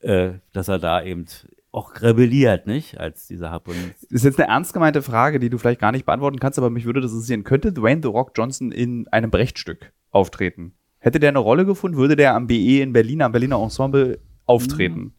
Äh, 0.01 0.39
dass 0.51 0.67
er 0.67 0.79
da 0.79 1.01
eben 1.01 1.25
auch 1.71 2.01
rebelliert, 2.01 2.67
nicht? 2.67 2.99
Als 2.99 3.27
dieser 3.27 3.51
Harpunist. 3.51 4.03
Das 4.03 4.11
ist 4.11 4.23
jetzt 4.23 4.39
eine 4.39 4.49
ernst 4.49 4.73
gemeinte 4.73 5.01
Frage, 5.01 5.39
die 5.39 5.49
du 5.49 5.57
vielleicht 5.57 5.79
gar 5.79 5.91
nicht 5.91 6.05
beantworten 6.05 6.39
kannst, 6.39 6.57
aber 6.57 6.69
mich 6.69 6.85
würde 6.85 7.01
das 7.01 7.11
interessieren. 7.11 7.43
Könnte 7.43 7.71
Dwayne 7.71 8.01
The 8.01 8.09
Rock 8.09 8.31
Johnson 8.35 8.71
in 8.71 9.07
einem 9.09 9.29
Brechtstück 9.31 9.93
auftreten? 10.11 10.73
Hätte 10.97 11.19
der 11.19 11.29
eine 11.29 11.39
Rolle 11.39 11.65
gefunden, 11.65 11.97
würde 11.97 12.15
der 12.15 12.35
am 12.35 12.47
BE 12.47 12.81
in 12.81 12.91
Berlin, 12.91 13.21
am 13.21 13.31
Berliner 13.31 13.61
Ensemble 13.61 14.19
auftreten? 14.45 15.13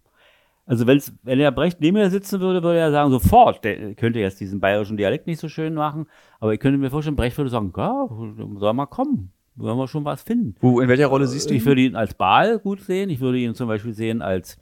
Also 0.67 0.87
wenn's, 0.87 1.13
wenn 1.23 1.39
der 1.39 1.51
Brecht 1.51 1.81
neben 1.81 1.97
mir 1.97 2.11
sitzen 2.11 2.41
würde, 2.41 2.63
würde 2.63 2.79
er 2.79 2.93
sagen, 2.93 3.11
sofort, 3.11 3.65
der 3.65 3.95
könnte 3.95 4.21
jetzt 4.21 4.41
diesen 4.41 4.61
bayerischen 4.61 4.97
Dialekt 4.97 5.27
nicht 5.27 5.41
so 5.41 5.49
schön 5.49 5.75
machen, 5.75 6.07
aber 6.39 6.55
ich 6.55 6.61
könnte 6.61 6.79
mir 6.79 6.91
vorstellen, 6.91 7.17
Brecht 7.17 7.37
würde 7.39 7.51
sagen, 7.51 7.73
ja, 7.77 8.07
soll 8.57 8.73
mal 8.75 8.87
kommen, 8.87 9.33
wollen 9.57 9.79
wir 9.79 9.89
schon 9.89 10.05
was 10.05 10.23
finden. 10.23 10.55
In 10.61 10.89
welcher 10.89 11.09
Rolle 11.09 11.27
siehst 11.27 11.51
du 11.51 11.55
Ich 11.55 11.63
ihn? 11.63 11.67
würde 11.67 11.81
ihn 11.81 11.97
als 11.97 12.15
Baal 12.15 12.59
gut 12.59 12.83
sehen, 12.83 13.11
ich 13.11 13.21
würde 13.21 13.39
ihn 13.39 13.55
zum 13.55 13.67
Beispiel 13.67 13.95
sehen 13.95 14.23
als 14.23 14.59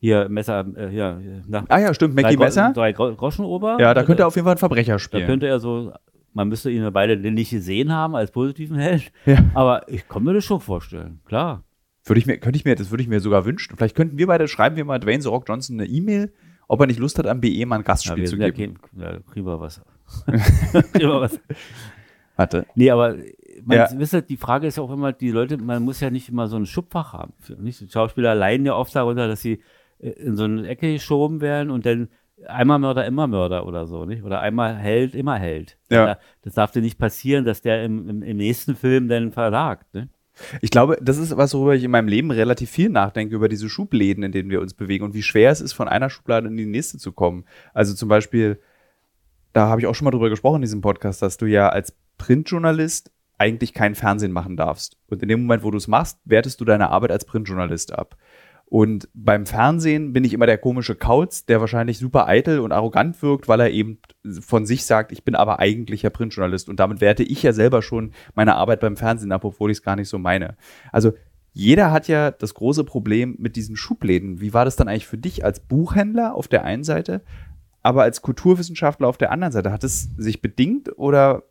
hier 0.00 0.28
Messer, 0.28 0.66
äh, 0.76 0.88
hier, 0.88 1.20
na, 1.46 1.64
Ah 1.68 1.78
ja, 1.78 1.94
stimmt, 1.94 2.14
Mackie 2.16 2.36
Messer. 2.36 2.72
drei 2.74 2.92
Gro 2.92 3.14
Groschenober. 3.14 3.76
Ja, 3.78 3.94
da 3.94 4.02
könnte 4.02 4.22
er 4.24 4.26
auf 4.26 4.34
jeden 4.34 4.44
Fall 4.46 4.52
einen 4.54 4.58
Verbrecher 4.58 4.94
da 4.94 4.98
spielen. 4.98 5.26
könnte 5.26 5.46
er 5.46 5.60
so, 5.60 5.92
man 6.32 6.48
müsste 6.48 6.70
ihn 6.70 6.90
beide 6.92 7.16
nicht 7.16 7.50
gesehen 7.50 7.92
haben 7.92 8.16
als 8.16 8.30
positiven 8.30 8.76
Held, 8.78 9.12
Ja. 9.26 9.38
aber 9.54 9.88
ich 9.88 10.08
kann 10.08 10.24
mir 10.24 10.32
das 10.34 10.44
schon 10.44 10.60
vorstellen, 10.60 11.20
klar. 11.26 11.62
Würde 12.06 12.18
ich 12.18 12.26
mir, 12.26 12.38
könnte 12.38 12.56
ich 12.56 12.64
mir, 12.64 12.74
das 12.76 12.90
würde 12.90 13.02
ich 13.02 13.08
mir 13.08 13.20
sogar 13.20 13.44
wünschen. 13.44 13.76
Vielleicht 13.76 13.94
könnten 13.94 14.16
wir 14.16 14.26
beide, 14.26 14.48
schreiben 14.48 14.74
wir 14.76 14.84
mal 14.86 14.98
Dwayne 14.98 15.20
The 15.22 15.28
Rock 15.28 15.44
Johnson 15.46 15.78
eine 15.78 15.86
E-Mail, 15.88 16.32
ob 16.66 16.80
er 16.80 16.86
nicht 16.86 16.98
Lust 16.98 17.18
hat, 17.18 17.26
am 17.26 17.40
BE 17.42 17.66
mal 17.66 17.76
ein 17.76 17.80
Ja, 17.82 17.86
Gastspiel 17.86 18.16
wir 18.16 18.24
zu 18.26 18.36
ja 18.36 18.48
geben. 18.50 18.76
ja, 18.96 19.18
kriegen 19.30 19.44
wir 19.46 19.60
was. 19.60 19.82
kriegen 20.92 21.08
wir 21.08 21.20
was. 21.20 21.38
Warte. 22.36 22.64
Nee, 22.74 22.90
aber 22.90 23.16
man, 23.64 23.76
Ja. 23.76 23.88
wisst 23.96 24.14
ihr, 24.14 24.22
die 24.22 24.38
Frage 24.38 24.66
ist 24.66 24.76
ja 24.78 24.82
auch 24.82 24.90
immer, 24.90 25.12
die 25.12 25.30
Leute, 25.30 25.58
man 25.58 25.82
muss 25.82 26.00
ja 26.00 26.08
nicht 26.10 26.28
immer 26.30 26.48
so 26.48 26.56
ein 26.56 26.64
Schubfach 26.64 27.12
haben. 27.12 27.34
Nicht? 27.58 27.80
Die 27.82 27.88
Schauspieler 27.90 28.34
leiden 28.34 28.64
ja 28.64 28.74
oft 28.74 28.94
darunter, 28.96 29.28
dass 29.28 29.42
sie 29.42 29.60
in 30.00 30.36
so 30.36 30.44
eine 30.44 30.66
Ecke 30.68 30.92
geschoben 30.92 31.40
werden 31.40 31.70
und 31.70 31.84
dann 31.86 32.08
einmal 32.46 32.78
Mörder, 32.78 33.04
immer 33.06 33.26
Mörder 33.26 33.66
oder 33.66 33.86
so, 33.86 34.06
nicht? 34.06 34.24
Oder 34.24 34.40
einmal 34.40 34.74
Held, 34.76 35.14
immer 35.14 35.36
Held. 35.38 35.76
Ja. 35.90 36.06
Da- 36.06 36.18
Das 36.42 36.54
darf 36.54 36.70
dir 36.72 36.80
nicht 36.80 36.98
passieren, 36.98 37.44
dass 37.44 37.60
der 37.60 37.84
im, 37.84 38.08
im, 38.08 38.22
im 38.22 38.36
nächsten 38.38 38.74
Film 38.76 39.08
dann 39.08 39.30
versagt. 39.32 39.92
Ne? 39.92 40.08
Ich 40.62 40.70
glaube, 40.70 40.96
das 41.02 41.18
ist 41.18 41.36
was, 41.36 41.52
worüber 41.52 41.74
ich 41.74 41.84
in 41.84 41.90
meinem 41.90 42.08
Leben 42.08 42.30
relativ 42.30 42.70
viel 42.70 42.88
nachdenke, 42.88 43.34
über 43.34 43.48
diese 43.50 43.68
Schubläden, 43.68 44.22
in 44.24 44.32
denen 44.32 44.48
wir 44.48 44.62
uns 44.62 44.72
bewegen 44.72 45.04
und 45.04 45.12
wie 45.12 45.22
schwer 45.22 45.50
es 45.50 45.60
ist, 45.60 45.74
von 45.74 45.86
einer 45.86 46.08
Schublade 46.08 46.48
in 46.48 46.56
die 46.56 46.64
nächste 46.64 46.96
zu 46.96 47.12
kommen. 47.12 47.44
Also 47.74 47.92
zum 47.94 48.08
Beispiel, 48.08 48.58
da 49.52 49.68
habe 49.68 49.82
ich 49.82 49.86
auch 49.86 49.94
schon 49.94 50.06
mal 50.06 50.10
drüber 50.12 50.30
gesprochen 50.30 50.56
in 50.56 50.62
diesem 50.62 50.80
Podcast, 50.80 51.20
dass 51.20 51.36
du 51.36 51.44
ja 51.44 51.68
als 51.68 51.94
Printjournalist 52.16 53.10
eigentlich 53.36 53.74
kein 53.74 53.94
Fernsehen 53.94 54.32
machen 54.32 54.56
darfst. 54.56 54.96
Und 55.08 55.22
in 55.22 55.28
dem 55.28 55.42
Moment, 55.42 55.62
wo 55.62 55.70
du 55.70 55.78
es 55.78 55.88
machst, 55.88 56.18
wertest 56.24 56.60
du 56.60 56.64
deine 56.64 56.90
Arbeit 56.90 57.10
als 57.10 57.24
Printjournalist 57.24 57.92
ab. 57.92 58.16
Und 58.70 59.08
beim 59.14 59.46
Fernsehen 59.46 60.12
bin 60.12 60.22
ich 60.22 60.32
immer 60.32 60.46
der 60.46 60.56
komische 60.56 60.94
Kauz, 60.94 61.44
der 61.44 61.60
wahrscheinlich 61.60 61.98
super 61.98 62.28
eitel 62.28 62.60
und 62.60 62.70
arrogant 62.70 63.20
wirkt, 63.20 63.48
weil 63.48 63.58
er 63.58 63.70
eben 63.70 63.98
von 64.40 64.64
sich 64.64 64.84
sagt, 64.84 65.10
ich 65.10 65.24
bin 65.24 65.34
aber 65.34 65.58
eigentlich 65.58 66.02
ja 66.02 66.10
Printjournalist. 66.10 66.68
Und 66.68 66.78
damit 66.78 67.00
werte 67.00 67.24
ich 67.24 67.42
ja 67.42 67.52
selber 67.52 67.82
schon 67.82 68.12
meine 68.36 68.54
Arbeit 68.54 68.78
beim 68.78 68.96
Fernsehen 68.96 69.32
ab, 69.32 69.44
obwohl 69.44 69.72
ich 69.72 69.78
es 69.78 69.82
gar 69.82 69.96
nicht 69.96 70.08
so 70.08 70.20
meine. 70.20 70.56
Also 70.92 71.14
jeder 71.52 71.90
hat 71.90 72.06
ja 72.06 72.30
das 72.30 72.54
große 72.54 72.84
Problem 72.84 73.34
mit 73.40 73.56
diesen 73.56 73.74
Schubläden. 73.74 74.40
Wie 74.40 74.54
war 74.54 74.64
das 74.64 74.76
dann 74.76 74.86
eigentlich 74.86 75.08
für 75.08 75.18
dich 75.18 75.44
als 75.44 75.58
Buchhändler 75.58 76.36
auf 76.36 76.46
der 76.46 76.62
einen 76.62 76.84
Seite, 76.84 77.22
aber 77.82 78.04
als 78.04 78.22
Kulturwissenschaftler 78.22 79.08
auf 79.08 79.18
der 79.18 79.32
anderen 79.32 79.52
Seite? 79.52 79.72
Hat 79.72 79.82
es 79.82 80.10
sich 80.16 80.42
bedingt 80.42 80.96
oder 80.96 81.42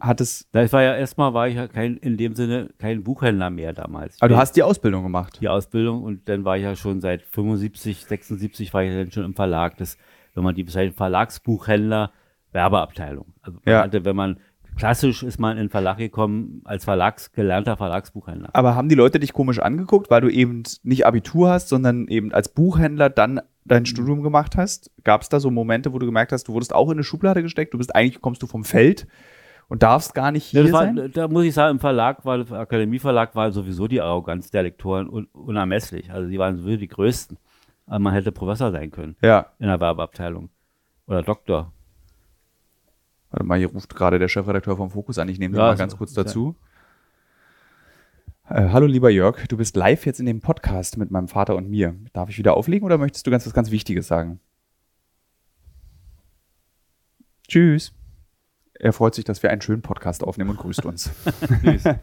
hat 0.00 0.20
es. 0.20 0.48
Da 0.52 0.70
war 0.72 0.82
ja 0.82 0.94
erstmal, 0.96 1.34
war 1.34 1.48
ich 1.48 1.56
ja 1.56 1.66
kein, 1.68 1.96
in 1.96 2.16
dem 2.16 2.34
Sinne 2.34 2.70
kein 2.78 3.02
Buchhändler 3.02 3.50
mehr 3.50 3.72
damals. 3.72 4.16
Ich 4.16 4.22
Aber 4.22 4.28
du 4.28 4.34
bin- 4.34 4.40
hast 4.40 4.52
die 4.56 4.62
Ausbildung 4.62 5.02
gemacht. 5.02 5.38
die 5.40 5.48
Ausbildung 5.48 6.02
und 6.02 6.28
dann 6.28 6.44
war 6.44 6.56
ich 6.56 6.62
ja 6.62 6.76
schon 6.76 7.00
seit 7.00 7.22
75, 7.22 8.04
76 8.04 8.72
war 8.74 8.82
ich 8.84 8.92
dann 8.94 9.10
schon 9.10 9.24
im 9.24 9.34
Verlag. 9.34 9.76
Das, 9.78 9.96
wenn 10.34 10.44
man 10.44 10.54
die 10.54 10.64
bezeichnet, 10.64 10.96
Verlagsbuchhändler, 10.96 12.12
Werbeabteilung. 12.52 13.34
Also 13.42 13.58
man 13.64 13.74
Ja. 13.74 13.82
hatte, 13.82 14.04
wenn 14.04 14.16
man 14.16 14.38
klassisch 14.76 15.24
ist 15.24 15.40
man 15.40 15.52
in 15.56 15.64
den 15.64 15.70
Verlag 15.70 15.98
gekommen 15.98 16.60
als 16.64 16.84
Verlags, 16.84 17.32
gelernter 17.32 17.76
Verlagsbuchhändler. 17.76 18.50
Aber 18.52 18.76
haben 18.76 18.88
die 18.88 18.94
Leute 18.94 19.18
dich 19.18 19.32
komisch 19.32 19.58
angeguckt, 19.58 20.08
weil 20.10 20.20
du 20.20 20.28
eben 20.28 20.62
nicht 20.84 21.04
Abitur 21.04 21.50
hast, 21.50 21.68
sondern 21.68 22.06
eben 22.06 22.32
als 22.32 22.48
Buchhändler 22.50 23.10
dann 23.10 23.40
dein 23.64 23.86
Studium 23.86 24.22
gemacht 24.22 24.56
hast? 24.56 24.92
Gab 25.02 25.22
es 25.22 25.28
da 25.28 25.40
so 25.40 25.50
Momente, 25.50 25.92
wo 25.92 25.98
du 25.98 26.06
gemerkt 26.06 26.30
hast, 26.30 26.44
du 26.46 26.52
wurdest 26.52 26.72
auch 26.72 26.86
in 26.90 26.92
eine 26.98 27.02
Schublade 27.04 27.42
gesteckt? 27.42 27.74
Du 27.74 27.78
bist 27.78 27.94
eigentlich, 27.96 28.20
kommst 28.20 28.40
du 28.42 28.46
vom 28.46 28.64
Feld 28.64 29.08
und 29.68 29.82
darfst 29.82 30.14
gar 30.14 30.32
nicht 30.32 30.46
hier 30.46 30.72
war, 30.72 30.84
sein? 30.84 31.10
da 31.12 31.28
muss 31.28 31.44
ich 31.44 31.54
sagen, 31.54 31.72
im 31.76 31.80
Verlag 31.80 32.24
war, 32.24 32.40
im 32.40 32.52
Akademieverlag 32.52 33.34
war 33.34 33.52
sowieso 33.52 33.86
die 33.86 34.00
Arroganz 34.00 34.50
der 34.50 34.62
Lektoren 34.62 35.08
un, 35.08 35.26
unermesslich. 35.32 36.10
Also 36.10 36.28
die 36.28 36.38
waren 36.38 36.56
sowieso 36.56 36.78
die 36.78 36.88
größten. 36.88 37.36
Aber 37.86 37.98
man 37.98 38.12
hätte 38.14 38.32
Professor 38.32 38.70
sein 38.70 38.90
können 38.90 39.16
Ja. 39.22 39.52
in 39.58 39.66
der 39.68 39.80
Werbeabteilung. 39.80 40.50
Oder 41.06 41.22
Doktor. 41.22 41.72
Warte 43.30 43.44
mal, 43.44 43.58
hier 43.58 43.70
ruft 43.70 43.94
gerade 43.94 44.18
der 44.18 44.28
Chefredakteur 44.28 44.76
vom 44.76 44.90
Fokus 44.90 45.18
an. 45.18 45.28
Ich 45.28 45.38
nehme 45.38 45.56
Ja, 45.56 45.64
mal 45.64 45.76
ganz 45.76 45.96
kurz 45.96 46.12
dazu. 46.14 46.54
Äh, 48.48 48.68
hallo 48.70 48.86
lieber 48.86 49.10
Jörg, 49.10 49.46
du 49.48 49.58
bist 49.58 49.76
live 49.76 50.06
jetzt 50.06 50.20
in 50.20 50.24
dem 50.26 50.40
Podcast 50.40 50.96
mit 50.96 51.10
meinem 51.10 51.28
Vater 51.28 51.54
und 51.56 51.68
mir. 51.68 51.94
Darf 52.14 52.30
ich 52.30 52.38
wieder 52.38 52.56
auflegen 52.56 52.86
oder 52.86 52.96
möchtest 52.96 53.26
du 53.26 53.30
ganz 53.30 53.44
was 53.46 53.52
ganz 53.52 53.70
Wichtiges 53.70 54.08
sagen? 54.08 54.40
Tschüss. 57.46 57.92
Er 58.78 58.92
freut 58.92 59.14
sich, 59.14 59.24
dass 59.24 59.42
wir 59.42 59.50
einen 59.50 59.60
schönen 59.60 59.82
Podcast 59.82 60.22
aufnehmen 60.22 60.50
und 60.50 60.56
grüßt 60.58 60.84
uns. 60.86 61.10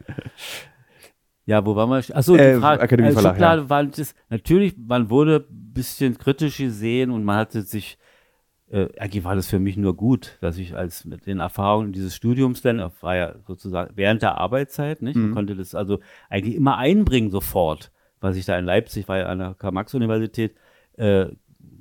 Ja, 1.47 1.63
wo 1.63 1.75
waren 1.75 1.89
wir? 1.91 2.15
Achso, 2.17 2.35
die 2.35 2.41
Äh, 2.41 2.59
Frage. 2.59 2.81
Akademieverlag, 2.81 3.17
also 3.33 3.35
Schublade 3.35 3.69
war 3.69 3.83
das, 3.85 4.15
natürlich, 4.29 4.75
man 4.77 5.11
wurde 5.11 5.45
ein 5.47 5.73
bisschen 5.73 6.17
kritisch 6.17 6.57
gesehen 6.57 7.11
und 7.11 7.23
man 7.23 7.37
hatte 7.37 7.61
sich, 7.61 7.99
äh, 8.71 8.87
eigentlich 8.97 9.23
war 9.23 9.35
das 9.35 9.47
für 9.47 9.59
mich 9.59 9.77
nur 9.77 9.95
gut, 9.95 10.39
dass 10.41 10.57
ich 10.57 10.75
als 10.75 11.05
mit 11.05 11.27
den 11.27 11.39
Erfahrungen 11.41 11.93
dieses 11.93 12.15
Studiums 12.15 12.63
dann, 12.63 12.79
war 12.99 13.15
ja 13.15 13.35
sozusagen 13.45 13.91
während 13.95 14.23
der 14.23 14.39
Arbeitszeit, 14.39 15.03
nicht? 15.03 15.17
Man 15.17 15.35
konnte 15.35 15.55
das 15.55 15.75
also 15.75 15.99
eigentlich 16.31 16.55
immer 16.55 16.77
einbringen 16.77 17.29
sofort, 17.29 17.91
was 18.21 18.37
ich 18.37 18.45
da 18.45 18.57
in 18.57 18.65
Leipzig, 18.65 19.07
war 19.07 19.19
ja 19.19 19.25
an 19.27 19.37
der 19.37 19.53
Karl-Marx-Universität, 19.53 20.55
äh, 20.97 21.27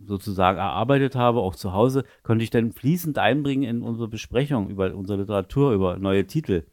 sozusagen 0.07 0.59
erarbeitet 0.59 1.15
habe, 1.17 1.41
auch 1.41 1.55
zu 1.57 1.73
Hause, 1.73 2.05
konnte 2.23 2.45
ich 2.45 2.51
dann 2.51 2.73
fließend 2.73 3.19
einbringen 3.19 3.63
in 3.65 3.83
unsere 3.83 4.09
Besprechung 4.09 4.69
über 4.71 4.95
unsere 4.95 5.21
Literatur, 5.21 5.73
über 5.73 5.97
neue 5.99 6.27
Titel. 6.27 6.65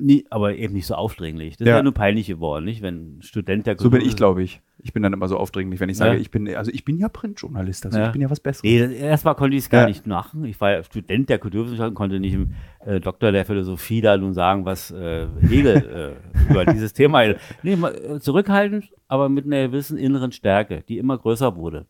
Nie, 0.00 0.24
aber 0.30 0.54
eben 0.56 0.72
nicht 0.72 0.86
so 0.86 0.94
aufdringlich. 0.94 1.58
Das 1.58 1.68
Ja. 1.68 1.74
ist 1.74 1.78
ja 1.80 1.82
nur 1.82 1.92
peinlich 1.92 2.26
geworden, 2.26 2.64
nicht? 2.64 2.80
Wenn 2.80 3.18
ein 3.18 3.22
Student 3.22 3.66
der 3.66 3.76
So 3.78 3.90
bin 3.90 4.00
ich, 4.00 4.06
Kultur- 4.06 4.16
glaube 4.16 4.42
ich. 4.42 4.62
Ich 4.78 4.94
bin 4.94 5.02
dann 5.02 5.12
immer 5.12 5.28
so 5.28 5.36
aufdringlich, 5.36 5.80
wenn 5.80 5.90
ich 5.90 5.98
sage, 5.98 6.14
Ja. 6.14 6.18
ich 6.20 6.30
bin, 6.30 6.48
also 6.56 6.70
ich 6.72 6.86
bin 6.86 6.96
ja 6.96 7.10
Printjournalist, 7.10 7.84
also 7.84 7.98
Ja. 7.98 8.06
ich 8.06 8.12
bin 8.12 8.22
ja 8.22 8.30
was 8.30 8.40
Besseres. 8.40 8.62
Nee, 8.64 8.96
erstmal 8.96 9.34
konnte 9.34 9.54
ich 9.54 9.64
es 9.64 9.68
gar 9.70 9.86
nicht 9.86 10.06
machen. 10.06 10.46
Ich 10.46 10.58
war 10.62 10.72
ja 10.72 10.82
Student 10.82 11.28
der 11.28 11.38
Kulturwissenschaften, 11.38 11.94
konnte 11.94 12.20
nicht 12.20 12.32
im 12.32 12.54
äh, 12.86 13.00
Doktor 13.00 13.32
der 13.32 13.44
Philosophie 13.44 14.00
da 14.00 14.16
nun 14.16 14.32
sagen, 14.32 14.64
was 14.64 14.90
äh, 14.92 15.26
Hegel 15.42 16.16
äh, 16.26 16.50
über 16.50 16.64
dieses 16.64 16.94
Thema. 16.94 17.22
Nee, 17.62 17.76
mal, 17.76 17.94
äh, 17.94 18.18
zurückhaltend, 18.18 18.88
aber 19.08 19.28
mit 19.28 19.44
einer 19.44 19.68
gewissen 19.68 19.98
inneren 19.98 20.32
Stärke, 20.32 20.82
die 20.88 20.96
immer 20.96 21.18
größer 21.18 21.54
wurde 21.54 21.84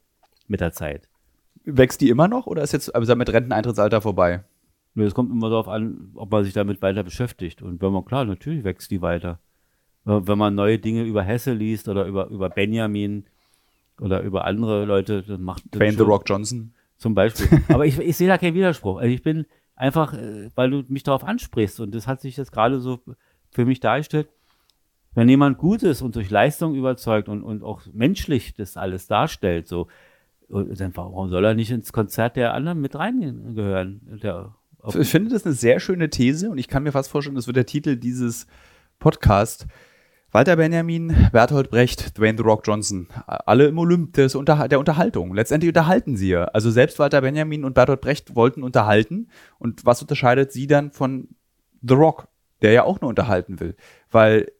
mit 0.48 0.60
der 0.60 0.72
Zeit. 0.72 1.08
Wächst 1.64 2.00
die 2.00 2.08
immer 2.08 2.28
noch 2.28 2.46
oder 2.46 2.62
ist 2.62 2.72
jetzt 2.72 2.94
also 2.94 3.14
mit 3.14 3.32
Renteneintrittsalter 3.32 4.00
vorbei? 4.00 4.44
Nur 4.94 5.06
Es 5.06 5.14
kommt 5.14 5.30
immer 5.30 5.48
darauf 5.48 5.68
an, 5.68 6.10
ob 6.14 6.30
man 6.30 6.44
sich 6.44 6.52
damit 6.52 6.82
weiter 6.82 7.02
beschäftigt. 7.02 7.62
Und 7.62 7.80
wenn 7.80 7.92
man, 7.92 8.04
klar, 8.04 8.24
natürlich 8.24 8.64
wächst 8.64 8.90
die 8.90 9.00
weiter. 9.00 9.38
Wenn 10.04 10.38
man 10.38 10.54
neue 10.54 10.78
Dinge 10.78 11.04
über 11.04 11.22
Hesse 11.22 11.52
liest 11.52 11.88
oder 11.88 12.06
über, 12.06 12.28
über 12.28 12.50
Benjamin 12.50 13.24
oder 14.00 14.20
über 14.22 14.44
andere 14.44 14.84
Leute, 14.84 15.22
dann 15.22 15.42
macht 15.42 15.62
das 15.66 15.78
Dwayne 15.78 15.96
The 15.96 16.02
Rock 16.02 16.24
Johnson. 16.26 16.74
Zum 16.96 17.14
Beispiel. 17.14 17.62
Aber 17.68 17.86
ich, 17.86 17.98
ich 17.98 18.16
sehe 18.16 18.28
da 18.28 18.36
keinen 18.36 18.54
Widerspruch. 18.54 18.98
Also 18.98 19.14
ich 19.14 19.22
bin 19.22 19.46
einfach, 19.76 20.12
äh, 20.14 20.50
weil 20.54 20.70
du 20.70 20.84
mich 20.88 21.04
darauf 21.04 21.24
ansprichst 21.24 21.80
und 21.80 21.94
das 21.94 22.06
hat 22.06 22.20
sich 22.20 22.36
jetzt 22.36 22.52
gerade 22.52 22.80
so 22.80 23.00
für 23.50 23.64
mich 23.64 23.80
dargestellt, 23.80 24.28
wenn 25.14 25.28
jemand 25.28 25.58
gut 25.58 25.82
ist 25.82 26.02
und 26.02 26.16
durch 26.16 26.30
Leistung 26.30 26.74
überzeugt 26.74 27.28
und, 27.28 27.42
und 27.42 27.62
auch 27.62 27.82
menschlich 27.92 28.54
das 28.54 28.76
alles 28.76 29.06
darstellt, 29.06 29.68
so, 29.68 29.88
und 30.52 30.78
dann 30.78 30.94
warum 30.94 31.30
soll 31.30 31.44
er 31.44 31.54
nicht 31.54 31.70
ins 31.70 31.92
Konzert 31.92 32.36
der 32.36 32.54
anderen 32.54 32.80
mit 32.80 32.94
reingehören? 32.94 34.20
Der, 34.22 34.54
Ich 34.94 35.10
finde 35.10 35.30
das 35.30 35.44
eine 35.44 35.54
sehr 35.54 35.80
schöne 35.80 36.10
These 36.10 36.50
und 36.50 36.58
ich 36.58 36.68
kann 36.68 36.82
mir 36.82 36.92
fast 36.92 37.10
vorstellen, 37.10 37.36
das 37.36 37.46
wird 37.46 37.56
der 37.56 37.66
Titel 37.66 37.96
dieses 37.96 38.46
Podcasts. 38.98 39.66
Walter 40.30 40.56
Benjamin, 40.56 41.28
Bertolt 41.30 41.70
Brecht, 41.70 42.18
Dwayne 42.18 42.38
The 42.38 42.44
Rock 42.44 42.62
Johnson, 42.66 43.08
alle 43.26 43.66
im 43.66 43.78
Olymp 43.78 44.14
des 44.14 44.34
Unter 44.34 44.66
der 44.66 44.78
Unterhaltung. 44.78 45.34
Letztendlich 45.34 45.68
unterhalten 45.68 46.16
sie 46.16 46.30
ja. 46.30 46.44
Also 46.44 46.70
selbst 46.70 46.98
Walter 46.98 47.20
Benjamin 47.20 47.64
und 47.64 47.74
Bertolt 47.74 48.00
Brecht 48.00 48.34
wollten 48.34 48.62
unterhalten. 48.62 49.28
Und 49.58 49.84
was 49.84 50.00
unterscheidet 50.00 50.50
sie 50.50 50.66
dann 50.66 50.90
von 50.90 51.28
The 51.82 51.94
Rock, 51.94 52.28
der 52.62 52.72
ja 52.72 52.84
auch 52.84 53.02
nur 53.02 53.10
unterhalten 53.10 53.60
will? 53.60 53.76
Weil 54.10 54.50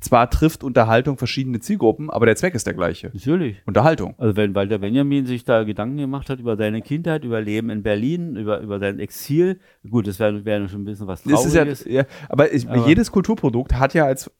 zwar 0.00 0.30
trifft 0.30 0.64
Unterhaltung 0.64 1.16
verschiedene 1.18 1.60
Zielgruppen, 1.60 2.10
aber 2.10 2.26
der 2.26 2.36
Zweck 2.36 2.54
ist 2.54 2.66
der 2.66 2.74
gleiche. 2.74 3.10
natürlich. 3.12 3.58
Unterhaltung. 3.66 4.14
Also 4.18 4.36
wenn 4.36 4.54
Walter 4.54 4.78
Benjamin 4.78 5.26
sich 5.26 5.44
da 5.44 5.64
Gedanken 5.64 5.98
gemacht 5.98 6.30
hat 6.30 6.40
über 6.40 6.56
seine 6.56 6.82
Kindheit, 6.82 7.24
über 7.24 7.40
Leben 7.40 7.70
in 7.70 7.82
Berlin, 7.82 8.36
über, 8.36 8.60
über 8.60 8.78
sein 8.78 8.98
Exil, 8.98 9.60
gut, 9.88 10.06
das 10.06 10.18
wäre 10.18 10.44
wär 10.44 10.68
schon 10.68 10.82
ein 10.82 10.84
bisschen 10.84 11.06
was 11.06 11.20
ist 11.24 11.54
ja, 11.54 11.60
Trauriges. 11.64 11.84
ja, 11.84 12.04
aber, 12.28 12.52
ich, 12.52 12.68
Aber- 12.68 12.86
jedes 12.88 13.12
Kulturprodukt 13.12 13.74
hat 13.74 13.94
ja 13.94 14.06
als 14.06 14.30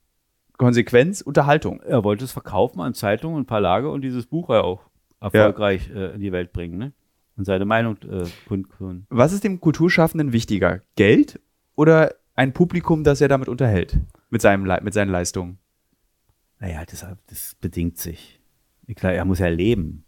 Konsequenz 0.56 1.20
Unterhaltung. 1.22 1.80
er 1.80 2.04
wollte 2.04 2.24
es 2.24 2.32
verkaufen 2.32 2.80
an 2.80 2.92
Zeitungen 2.94 3.36
und 3.38 3.48
Verlage 3.48 3.90
und 3.90 4.02
dieses 4.02 4.26
Buch 4.26 4.50
ja 4.50 4.60
auch 4.60 4.82
erfolgreich 5.20 5.90
äh, 5.94 6.14
in 6.14 6.20
die 6.20 6.32
Welt 6.32 6.52
bringen, 6.52 6.78
ne? 6.78 6.92
Und 7.36 7.44
seine 7.46 7.64
Meinung 7.64 7.96
äh, 8.02 8.24
kundtun. 8.46 9.06
Was 9.08 9.32
ist 9.32 9.44
dem 9.44 9.60
Kulturschaffenden 9.60 10.32
wichtiger? 10.34 10.82
Geld 10.96 11.40
oder 11.74 12.14
ein 12.34 12.52
Publikum, 12.52 13.04
das 13.04 13.22
er 13.22 13.28
damit 13.28 13.48
unterhält? 13.48 13.98
Mit, 14.30 14.42
seinem, 14.42 14.62
mit 14.82 14.94
seinen 14.94 15.10
Leistungen? 15.10 15.58
Naja, 16.58 16.84
das, 16.88 17.06
das 17.26 17.56
bedingt 17.60 17.98
sich. 17.98 18.40
Klar, 18.94 19.12
er 19.12 19.24
muss 19.24 19.38
ja 19.38 19.48
leben. 19.48 20.04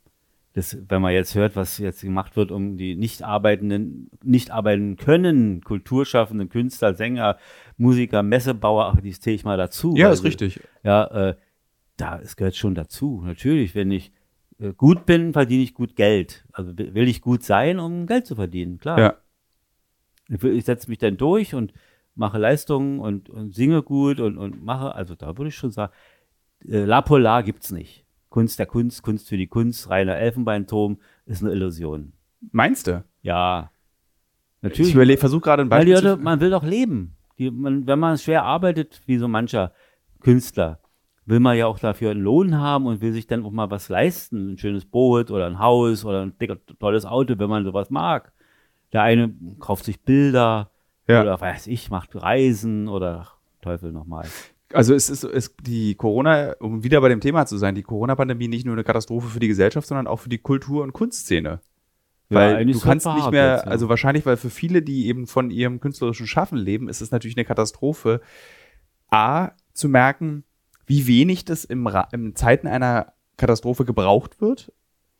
das, 0.54 0.76
wenn 0.88 1.00
man 1.00 1.12
jetzt 1.12 1.34
hört, 1.34 1.56
was 1.56 1.78
jetzt 1.78 2.02
gemacht 2.02 2.36
wird, 2.36 2.50
um 2.50 2.76
die 2.76 2.94
nicht 2.94 3.22
arbeitenden, 3.22 4.10
nicht 4.22 4.50
arbeiten 4.50 4.96
können, 4.96 5.62
kulturschaffenden 5.62 6.48
Künstler, 6.48 6.94
Sänger, 6.94 7.38
Musiker, 7.78 8.22
Messebauer, 8.22 8.92
ach, 8.94 9.00
die 9.00 9.12
zähle 9.12 9.36
ich 9.36 9.44
mal 9.44 9.56
dazu. 9.56 9.94
Ja, 9.96 10.06
weil 10.06 10.14
ist 10.14 10.24
richtig. 10.24 10.60
Ja, 10.82 11.04
äh, 11.30 11.36
da, 11.96 12.20
es 12.20 12.36
gehört 12.36 12.56
schon 12.56 12.74
dazu. 12.74 13.22
Natürlich, 13.24 13.74
wenn 13.74 13.90
ich 13.90 14.12
äh, 14.58 14.72
gut 14.74 15.06
bin, 15.06 15.32
verdiene 15.32 15.62
ich 15.62 15.74
gut 15.74 15.96
Geld. 15.96 16.44
Also 16.52 16.76
will 16.76 17.08
ich 17.08 17.22
gut 17.22 17.42
sein, 17.44 17.78
um 17.78 18.06
Geld 18.06 18.26
zu 18.26 18.34
verdienen, 18.34 18.78
klar. 18.78 18.98
Ja. 18.98 19.14
Ich 20.28 20.64
setze 20.64 20.88
mich 20.88 20.98
dann 20.98 21.16
durch 21.16 21.54
und 21.54 21.72
mache 22.14 22.38
Leistungen 22.38 23.00
und, 23.00 23.30
und 23.30 23.54
singe 23.54 23.82
gut 23.82 24.20
und, 24.20 24.36
und 24.38 24.62
mache, 24.62 24.94
also 24.94 25.14
da 25.14 25.36
würde 25.38 25.48
ich 25.48 25.56
schon 25.56 25.70
sagen, 25.70 25.92
äh, 26.66 26.84
La 26.84 27.00
Polar 27.00 27.42
gibt's 27.42 27.70
nicht. 27.70 28.04
Kunst 28.28 28.58
der 28.58 28.66
Kunst, 28.66 29.02
Kunst 29.02 29.28
für 29.28 29.36
die 29.36 29.46
Kunst, 29.46 29.90
reiner 29.90 30.16
Elfenbeinturm 30.16 30.98
ist 31.26 31.42
eine 31.42 31.52
Illusion. 31.52 32.12
Meinst 32.50 32.86
du? 32.86 33.04
Ja. 33.20 33.70
Ich 34.62 34.78
Natürlich. 34.78 35.18
versuche 35.18 35.42
gerade 35.42 35.62
ein 35.62 35.68
Beispiel 35.68 35.94
Leute, 35.94 36.16
man 36.16 36.40
will 36.40 36.50
doch 36.50 36.64
leben. 36.64 37.16
Die, 37.38 37.50
man, 37.50 37.86
wenn 37.86 37.98
man 37.98 38.16
schwer 38.18 38.44
arbeitet, 38.44 39.02
wie 39.06 39.18
so 39.18 39.28
mancher 39.28 39.72
Künstler, 40.20 40.80
will 41.24 41.40
man 41.40 41.56
ja 41.56 41.66
auch 41.66 41.78
dafür 41.78 42.10
einen 42.10 42.22
Lohn 42.22 42.58
haben 42.58 42.86
und 42.86 43.00
will 43.00 43.12
sich 43.12 43.26
dann 43.26 43.44
auch 43.44 43.50
mal 43.50 43.70
was 43.70 43.88
leisten. 43.88 44.52
Ein 44.52 44.58
schönes 44.58 44.84
Boot 44.84 45.30
oder 45.30 45.46
ein 45.46 45.58
Haus 45.58 46.04
oder 46.04 46.22
ein 46.22 46.36
dicker, 46.38 46.56
tolles 46.78 47.04
Auto, 47.04 47.38
wenn 47.38 47.50
man 47.50 47.64
sowas 47.64 47.90
mag. 47.90 48.32
Der 48.92 49.02
eine 49.02 49.34
kauft 49.58 49.84
sich 49.84 50.02
Bilder 50.02 50.71
Ja. 51.12 51.22
oder 51.22 51.40
weiß 51.40 51.66
ich, 51.66 51.90
macht 51.90 52.14
Reisen 52.14 52.88
oder 52.88 53.28
Teufel 53.60 53.92
nochmal. 53.92 54.26
Also 54.72 54.94
es 54.94 55.10
ist, 55.10 55.24
es, 55.24 55.54
die 55.60 55.94
Corona, 55.94 56.54
um 56.58 56.82
wieder 56.82 57.00
bei 57.00 57.08
dem 57.08 57.20
Thema 57.20 57.46
zu 57.46 57.58
sein, 57.58 57.74
die 57.74 57.82
Corona-Pandemie 57.82 58.48
nicht 58.48 58.64
nur 58.64 58.74
eine 58.74 58.84
Katastrophe 58.84 59.28
für 59.28 59.40
die 59.40 59.48
Gesellschaft, 59.48 59.86
sondern 59.86 60.06
auch 60.06 60.18
für 60.18 60.28
die 60.28 60.38
Kultur- 60.38 60.82
und 60.82 60.92
Kunstszene. 60.92 61.60
Weil 62.30 62.56
eigentlich 62.56 62.78
du 62.78 62.82
kannst 62.82 63.06
nicht 63.06 63.30
mehr, 63.30 63.56
jetzt, 63.56 63.66
ja. 63.66 63.70
also 63.70 63.88
wahrscheinlich, 63.88 64.24
weil 64.24 64.38
für 64.38 64.50
viele, 64.50 64.80
die 64.80 65.06
eben 65.06 65.26
von 65.26 65.50
ihrem 65.50 65.80
künstlerischen 65.80 66.26
Schaffen 66.26 66.56
leben, 66.56 66.88
ist 66.88 67.02
es 67.02 67.10
natürlich 67.10 67.36
eine 67.36 67.44
Katastrophe, 67.44 68.20
A, 69.10 69.50
zu 69.74 69.88
merken, 69.88 70.44
wie 70.86 71.06
wenig 71.06 71.44
das 71.44 71.64
im, 71.64 71.88
in 72.12 72.34
Zeiten 72.34 72.66
einer 72.66 73.12
Katastrophe 73.36 73.84
gebraucht 73.84 74.40
wird. 74.40 74.72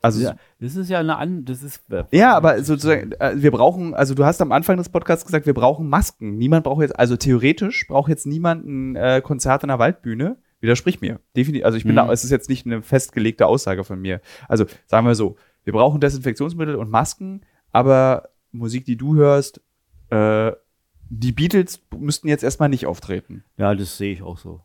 Also 0.03 0.21
Ja, 0.21 0.37
das 0.61 0.77
ist 0.77 0.91
ja 0.91 0.99
eine 0.99 1.17
an, 1.17 1.45
das 1.45 1.63
ist 1.63 1.81
Ja, 2.11 2.37
aber 2.37 2.63
sozusagen, 2.65 3.13
äh, 3.13 3.33
wir 3.37 3.51
brauchen, 3.53 3.95
also 3.95 4.15
du 4.15 4.25
hast 4.25 4.41
am 4.43 4.53
Anfang 4.53 4.77
des 4.77 4.89
Podcasts 4.89 5.25
gesagt, 5.25 5.47
wir 5.47 5.55
brauchen 5.55 5.89
Masken. 5.89 6.37
Niemand 6.37 6.65
braucht 6.65 6.83
jetzt, 6.83 6.99
also 6.99 7.17
theoretisch 7.17 7.87
braucht 7.87 8.09
jetzt 8.11 8.27
niemand 8.27 8.67
ein 8.67 8.97
äh, 8.97 9.21
Konzert 9.23 9.63
in 9.63 9.69
der 9.69 9.79
Waldbühne. 9.79 10.37
Widersprich 10.61 11.01
mir. 11.01 11.19
Definitiv, 11.37 11.65
also 11.65 11.77
ich 11.79 11.85
bin 11.85 11.93
Mhm. 11.93 11.97
da, 11.97 12.13
es 12.13 12.25
ist 12.25 12.31
jetzt 12.31 12.49
nicht 12.49 12.67
eine 12.67 12.83
festgelegte 12.83 13.47
Aussage 13.47 13.85
von 13.85 14.01
mir. 14.01 14.21
Also 14.49 14.65
sagen 14.87 15.07
wir 15.07 15.15
so, 15.15 15.37
wir 15.65 15.73
brauchen 15.73 16.01
Desinfektionsmittel 16.01 16.77
und 16.77 16.91
Masken, 16.91 17.41
aber 17.73 18.29
Musik, 18.53 18.85
die 18.85 18.97
du 18.97 19.15
hörst, 19.17 19.61
äh, 20.11 20.53
die 21.11 21.33
Beatles 21.33 21.81
müssten 21.97 22.29
jetzt 22.29 22.43
erstmal 22.45 22.69
nicht 22.69 22.87
auftreten. 22.87 23.45
Ja, 23.57 23.75
das 23.75 23.97
sehe 23.99 24.13
ich 24.13 24.23
auch 24.23 24.39
so. 24.39 24.61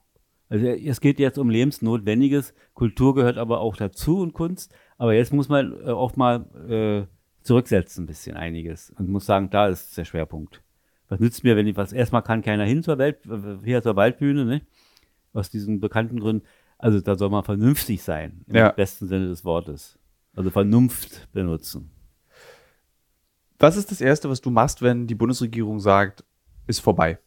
Also 0.50 0.66
es 0.66 1.02
geht 1.02 1.20
jetzt 1.20 1.38
um 1.38 1.50
Lebensnotwendiges. 1.50 2.54
Kultur 2.74 3.16
gehört 3.16 3.38
aber 3.38 3.60
auch 3.60 3.76
dazu 3.76 4.20
und 4.22 4.34
Kunst. 4.34 4.74
Aber 4.98 5.14
jetzt 5.14 5.34
muss 5.34 5.50
man 5.50 5.74
äh, 5.86 5.90
auch 5.92 6.16
mal 6.16 6.46
äh, 6.70 7.06
zurücksetzen, 7.44 8.04
ein 8.04 8.08
bisschen 8.08 8.36
einiges. 8.36 8.92
Und 8.98 9.10
muss 9.10 9.26
sagen, 9.26 9.50
da 9.50 9.68
ist 9.68 9.98
der 9.98 10.06
Schwerpunkt. 10.06 10.62
Was 11.10 11.20
nützt 11.20 11.44
mir, 11.44 11.56
wenn 11.56 11.68
ich 11.68 11.78
was, 11.78 11.94
erstmal 11.94 12.24
kann 12.24 12.42
keiner 12.42 12.66
hin 12.66 12.84
zur 12.84 12.98
Welt, 12.98 13.20
hier 13.64 13.82
zur 13.82 13.96
Waldbühne, 13.96 14.44
ne? 14.44 14.62
Aus 15.34 15.50
diesen 15.50 15.80
bekannten 15.80 16.20
Gründen. 16.20 16.46
Also 16.78 17.00
da 17.00 17.16
soll 17.16 17.30
man 17.30 17.44
vernünftig 17.44 18.04
sein, 18.04 18.44
im 18.48 18.56
Ja. 18.56 18.72
besten 18.72 19.08
Sinne 19.08 19.28
des 19.28 19.46
Wortes. 19.46 19.98
Also 20.36 20.50
Vernunft 20.50 21.32
benutzen. 21.32 21.92
Was 23.60 23.78
ist 23.78 23.90
das 23.90 24.02
Erste, 24.02 24.30
was 24.30 24.42
du 24.42 24.52
machst, 24.52 24.82
wenn 24.82 25.08
die 25.08 25.16
Bundesregierung 25.16 25.80
sagt, 25.80 26.24
ist 26.68 26.80
vorbei? 26.80 27.18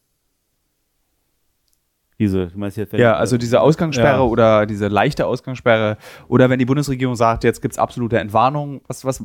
Diese, 2.20 2.46
du 2.48 2.58
meinst 2.58 2.76
jetzt, 2.76 2.92
Ja, 2.92 3.14
also 3.14 3.36
diese 3.38 3.60
Ausgangssperre 3.60 4.18
Ja. 4.18 4.22
oder 4.22 4.66
diese 4.66 4.86
leichte 4.86 5.26
Ausgangssperre 5.26 5.96
oder 6.28 6.48
wenn 6.50 6.58
die 6.60 6.66
Bundesregierung 6.66 7.16
sagt, 7.16 7.42
jetzt 7.42 7.62
gibt's 7.62 7.78
absolute 7.78 8.18
Entwarnung, 8.20 8.82
was, 8.86 9.04
was, 9.04 9.24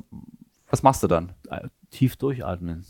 was 0.69 0.81
machst 0.81 1.03
du 1.03 1.07
dann? 1.07 1.33
äh, 1.51 1.67
tief 1.91 2.15
durchatmen 2.15 2.83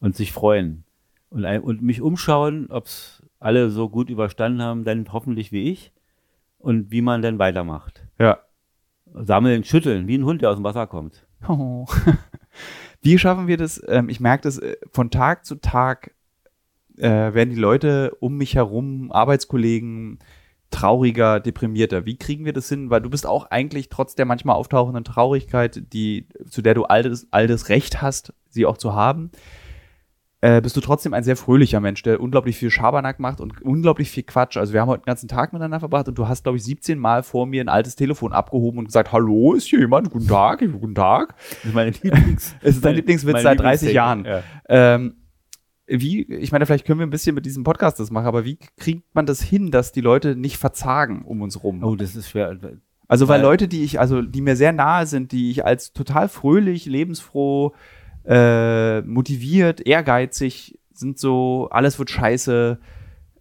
und 0.00 0.16
sich 0.16 0.32
freuen 0.32 0.84
und, 1.30 1.44
und 1.44 1.82
mich 1.82 2.00
umschauen, 2.00 2.68
ob 2.70 2.86
es 2.86 3.22
alle 3.38 3.70
so 3.70 3.88
gut 3.90 4.08
überstanden 4.10 4.62
haben, 4.62 4.84
dann 4.84 5.12
hoffentlich 5.12 5.52
wie 5.52 5.70
ich 5.70 5.92
und 6.58 6.90
wie 6.90 7.02
man 7.02 7.20
dann 7.22 7.38
weitermacht. 7.38 8.02
Ja. 8.18 8.38
Sammeln, 9.12 9.62
schütteln, 9.62 10.08
wie 10.08 10.16
ein 10.16 10.24
Hund, 10.24 10.40
der 10.42 10.50
aus 10.50 10.56
dem 10.56 10.64
Wasser 10.64 10.86
kommt. 10.86 11.26
Oh. 11.46 11.86
Wie 13.02 13.18
schaffen 13.18 13.46
wir 13.46 13.58
das? 13.58 13.82
Ähm, 13.86 14.08
ich 14.08 14.18
merke 14.18 14.44
das 14.44 14.58
äh, 14.58 14.76
von 14.90 15.10
Tag 15.10 15.44
zu 15.44 15.56
Tag 15.56 16.13
äh, 16.98 17.34
werden 17.34 17.50
die 17.50 17.60
Leute 17.60 18.16
um 18.20 18.36
mich 18.36 18.54
herum, 18.54 19.10
Arbeitskollegen, 19.12 20.18
trauriger, 20.70 21.40
deprimierter. 21.40 22.04
Wie 22.04 22.16
kriegen 22.16 22.44
wir 22.44 22.52
das 22.52 22.68
hin? 22.68 22.90
Weil 22.90 23.00
du 23.00 23.10
bist 23.10 23.26
auch 23.26 23.50
eigentlich 23.50 23.88
trotz 23.88 24.14
der 24.14 24.26
manchmal 24.26 24.56
auftauchenden 24.56 25.04
Traurigkeit, 25.04 25.82
die, 25.92 26.26
zu 26.48 26.62
der 26.62 26.74
du 26.74 26.84
all 26.84 27.02
das, 27.02 27.28
all 27.30 27.46
das 27.46 27.68
Recht 27.68 28.02
hast, 28.02 28.32
sie 28.48 28.66
auch 28.66 28.76
zu 28.76 28.94
haben, 28.94 29.30
äh, 30.44 30.60
bist 30.60 30.76
du 30.76 30.82
trotzdem 30.82 31.14
ein 31.14 31.24
sehr 31.24 31.36
fröhlicher 31.36 31.80
Mensch, 31.80 32.02
der 32.02 32.20
unglaublich 32.20 32.58
viel 32.58 32.70
Schabernack 32.70 33.18
macht 33.18 33.40
und 33.40 33.62
unglaublich 33.62 34.10
viel 34.10 34.24
Quatsch. 34.24 34.58
Also 34.58 34.74
wir 34.74 34.80
haben 34.82 34.88
heute 34.88 35.00
den 35.02 35.06
ganzen 35.06 35.28
Tag 35.28 35.52
miteinander 35.54 35.80
verbracht 35.80 36.08
und 36.08 36.18
du 36.18 36.28
hast, 36.28 36.42
glaube 36.42 36.58
ich, 36.58 36.64
17 36.64 36.98
Mal 36.98 37.22
vor 37.22 37.46
mir 37.46 37.62
ein 37.62 37.70
altes 37.70 37.96
Telefon 37.96 38.34
abgehoben 38.34 38.80
und 38.80 38.84
gesagt, 38.84 39.10
hallo, 39.10 39.54
ist 39.54 39.68
hier 39.68 39.78
jemand? 39.78 40.10
Guten 40.10 40.28
Tag, 40.28 40.58
guten 40.58 40.94
Tag. 40.94 41.34
Das 41.38 41.64
ist 41.64 41.74
meine 41.74 41.90
Lieblings. 41.92 42.54
Es 42.60 42.76
ist 42.76 42.84
dein 42.84 42.96
Lieblingswitz 42.96 43.42
seit 43.42 43.58
30 43.58 43.88
Lieblingstechnik, 43.88 43.94
Jahren. 43.94 44.24
Ja. 44.26 44.42
Ähm, 44.68 45.14
wie, 45.86 46.22
ich 46.22 46.50
meine, 46.52 46.66
vielleicht 46.66 46.86
können 46.86 47.00
wir 47.00 47.06
ein 47.06 47.10
bisschen 47.10 47.34
mit 47.34 47.44
diesem 47.46 47.64
Podcast 47.64 48.00
das 48.00 48.10
machen, 48.10 48.26
aber 48.26 48.44
wie 48.44 48.58
kriegt 48.78 49.14
man 49.14 49.26
das 49.26 49.42
hin, 49.42 49.70
dass 49.70 49.92
die 49.92 50.00
Leute 50.00 50.34
nicht 50.36 50.56
verzagen 50.56 51.22
um 51.22 51.42
uns 51.42 51.62
rum? 51.62 51.82
Oh, 51.84 51.94
das 51.96 52.16
ist 52.16 52.30
schwer. 52.30 52.56
also, 53.08 53.28
weil 53.28 53.40
weil- 53.40 53.42
Leute, 53.42 53.68
die 53.68 53.84
ich, 53.84 54.00
also 54.00 54.22
die 54.22 54.40
mir 54.40 54.56
sehr 54.56 54.72
nahe 54.72 55.06
sind, 55.06 55.32
die 55.32 55.50
ich 55.50 55.64
als 55.64 55.92
total 55.92 56.28
fröhlich, 56.28 56.86
lebensfroh, 56.86 57.74
äh, 58.26 59.02
motiviert, 59.02 59.86
ehrgeizig 59.86 60.78
sind 60.92 61.18
so, 61.18 61.68
alles 61.70 61.98
wird 61.98 62.08
scheiße, 62.10 62.78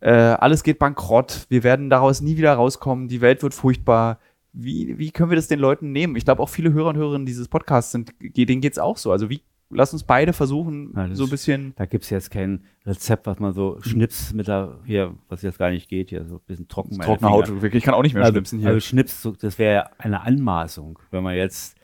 äh, 0.01 0.11
alles 0.11 0.63
geht 0.63 0.79
bankrott, 0.79 1.45
wir 1.49 1.63
werden 1.63 1.89
daraus 1.89 2.19
nie 2.19 2.35
wieder 2.35 2.53
rauskommen, 2.53 3.07
die 3.07 3.21
Welt 3.21 3.41
wird 3.43 3.53
furchtbar. 3.53 4.19
Wie, 4.51 4.97
wie 4.99 5.11
können 5.11 5.31
wir 5.31 5.35
das 5.35 5.47
den 5.47 5.59
Leuten 5.59 5.91
nehmen? 5.91 6.15
Ich 6.15 6.25
glaube, 6.25 6.43
auch 6.43 6.49
viele 6.49 6.73
Hörer 6.73 6.89
und 6.89 6.97
Hörerinnen 6.97 7.25
dieses 7.25 7.47
Podcasts 7.47 7.91
sind, 7.91 8.11
denen 8.19 8.61
geht's 8.61 8.77
auch 8.77 8.97
so. 8.97 9.11
Also 9.11 9.29
wie, 9.29 9.41
lass 9.73 9.93
uns 9.93 10.03
beide 10.03 10.33
versuchen, 10.33 10.93
Ja, 10.95 11.13
so 11.15 11.25
ein 11.25 11.29
bisschen. 11.29 11.73
Da 11.75 11.85
gibt 11.85 12.03
es 12.03 12.09
jetzt 12.09 12.31
kein 12.31 12.65
Rezept, 12.85 13.27
was 13.27 13.39
man 13.39 13.53
so 13.53 13.79
schnips 13.81 14.33
mit 14.33 14.47
der, 14.47 14.79
hier, 14.85 15.15
was 15.29 15.41
jetzt 15.41 15.59
gar 15.59 15.69
nicht 15.69 15.89
geht, 15.89 16.09
hier, 16.09 16.25
so 16.25 16.35
ein 16.35 16.41
bisschen 16.45 16.67
trocken. 16.67 16.99
Trockene. 16.99 17.29
Haut, 17.29 17.49
wirklich, 17.61 17.75
ich 17.75 17.83
kann 17.83 17.93
auch 17.93 18.03
nicht 18.03 18.13
mehr 18.13 18.23
also, 18.23 18.33
schnipsen 18.33 18.59
hier. 18.59 18.69
Also 18.69 18.79
Schnips, 18.79 19.27
das 19.39 19.59
wäre 19.59 19.89
eine 19.99 20.21
Anmaßung, 20.21 20.99
wenn 21.11 21.23
man 21.23 21.35
jetzt 21.35 21.77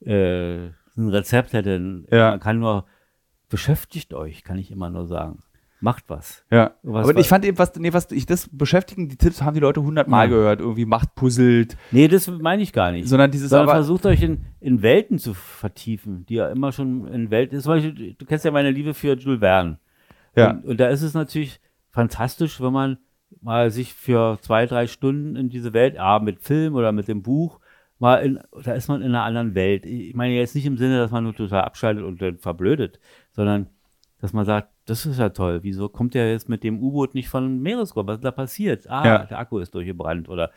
äh, 0.00 0.66
ein 0.66 1.08
Rezept 1.08 1.52
hätte. 1.52 2.04
Ja. 2.10 2.30
Man 2.30 2.40
kann 2.40 2.58
nur, 2.58 2.86
beschäftigt 3.48 4.14
euch, 4.14 4.44
kann 4.44 4.58
ich 4.58 4.70
immer 4.70 4.90
nur 4.90 5.06
sagen. 5.06 5.42
Macht 5.80 6.04
was. 6.08 6.44
ja. 6.50 6.72
was 6.82 7.04
Aber 7.04 7.14
war- 7.14 7.20
ich 7.20 7.28
fand 7.28 7.44
eben, 7.44 7.58
was, 7.58 7.74
nee, 7.76 7.92
was 7.92 8.10
ich 8.10 8.24
das 8.24 8.48
beschäftigen, 8.50 9.08
die 9.08 9.16
Tipps 9.16 9.42
haben 9.42 9.54
die 9.54 9.60
Leute 9.60 9.82
hundertmal 9.82 10.26
Ja. 10.26 10.30
gehört, 10.34 10.60
irgendwie 10.60 10.86
macht 10.86 11.14
puzzelt, 11.14 11.76
Nee, 11.90 12.08
das 12.08 12.26
meine 12.28 12.62
ich 12.62 12.72
gar 12.72 12.92
nicht. 12.92 13.06
sondern 13.08 13.30
dieses 13.30 13.50
Sondern 13.50 13.68
aber, 13.68 13.76
versucht 13.78 14.06
euch 14.06 14.22
in, 14.22 14.46
in 14.60 14.80
Welten 14.82 15.18
zu 15.18 15.34
vertiefen, 15.34 16.24
die 16.26 16.34
ja 16.36 16.48
immer 16.48 16.72
schon 16.72 17.06
in 17.08 17.30
Welten. 17.30 17.60
Zum 17.60 17.72
Beispiel, 17.74 18.14
du 18.14 18.24
kennst 18.24 18.44
ja 18.46 18.50
meine 18.50 18.70
Liebe 18.70 18.94
für 18.94 19.16
Jules 19.16 19.40
Verne. 19.40 19.78
Ja. 20.34 20.50
Und, 20.52 20.64
und 20.64 20.80
da 20.80 20.88
ist 20.88 21.02
es 21.02 21.12
natürlich 21.14 21.60
fantastisch, 21.90 22.60
wenn 22.60 22.72
man 22.72 22.98
mal 23.42 23.70
sich 23.70 23.92
für 23.92 24.38
zwei, 24.40 24.66
drei 24.66 24.86
Stunden 24.86 25.36
in 25.36 25.48
diese 25.50 25.72
Welt, 25.74 25.98
ah, 25.98 26.18
mit 26.20 26.40
Film 26.40 26.74
oder 26.74 26.92
mit 26.92 27.06
dem 27.08 27.22
Buch, 27.22 27.60
mal 27.98 28.16
in, 28.16 28.40
da 28.64 28.72
ist 28.72 28.88
man 28.88 29.02
in 29.02 29.08
einer 29.08 29.24
anderen 29.24 29.54
Welt. 29.54 29.84
Ich 29.86 30.14
meine 30.14 30.34
jetzt 30.34 30.54
nicht 30.54 30.66
im 30.66 30.76
Sinne, 30.78 30.98
dass 30.98 31.10
man 31.10 31.24
nur 31.24 31.34
total 31.34 31.62
abschaltet 31.62 32.04
und 32.04 32.20
dann 32.22 32.38
verblödet, 32.38 32.98
sondern 33.32 33.68
dass 34.20 34.32
man 34.32 34.44
sagt, 34.46 34.68
das 34.86 35.04
ist 35.06 35.18
ja 35.18 35.28
toll, 35.30 35.58
wieso 35.62 35.88
kommt 35.88 36.14
der 36.14 36.30
jetzt 36.30 36.48
mit 36.48 36.62
dem 36.64 36.80
U-Boot 36.80 37.14
nicht 37.14 37.28
von 37.28 37.60
Meeresgrund? 37.60 38.08
Was 38.08 38.16
ist 38.16 38.24
da 38.24 38.30
passiert? 38.30 38.88
Ah, 38.88 39.04
Ja. 39.06 39.18
der 39.24 39.38
Akku 39.38 39.58
ist 39.58 39.74
durchgebrannt 39.74 40.28
oder 40.28 40.50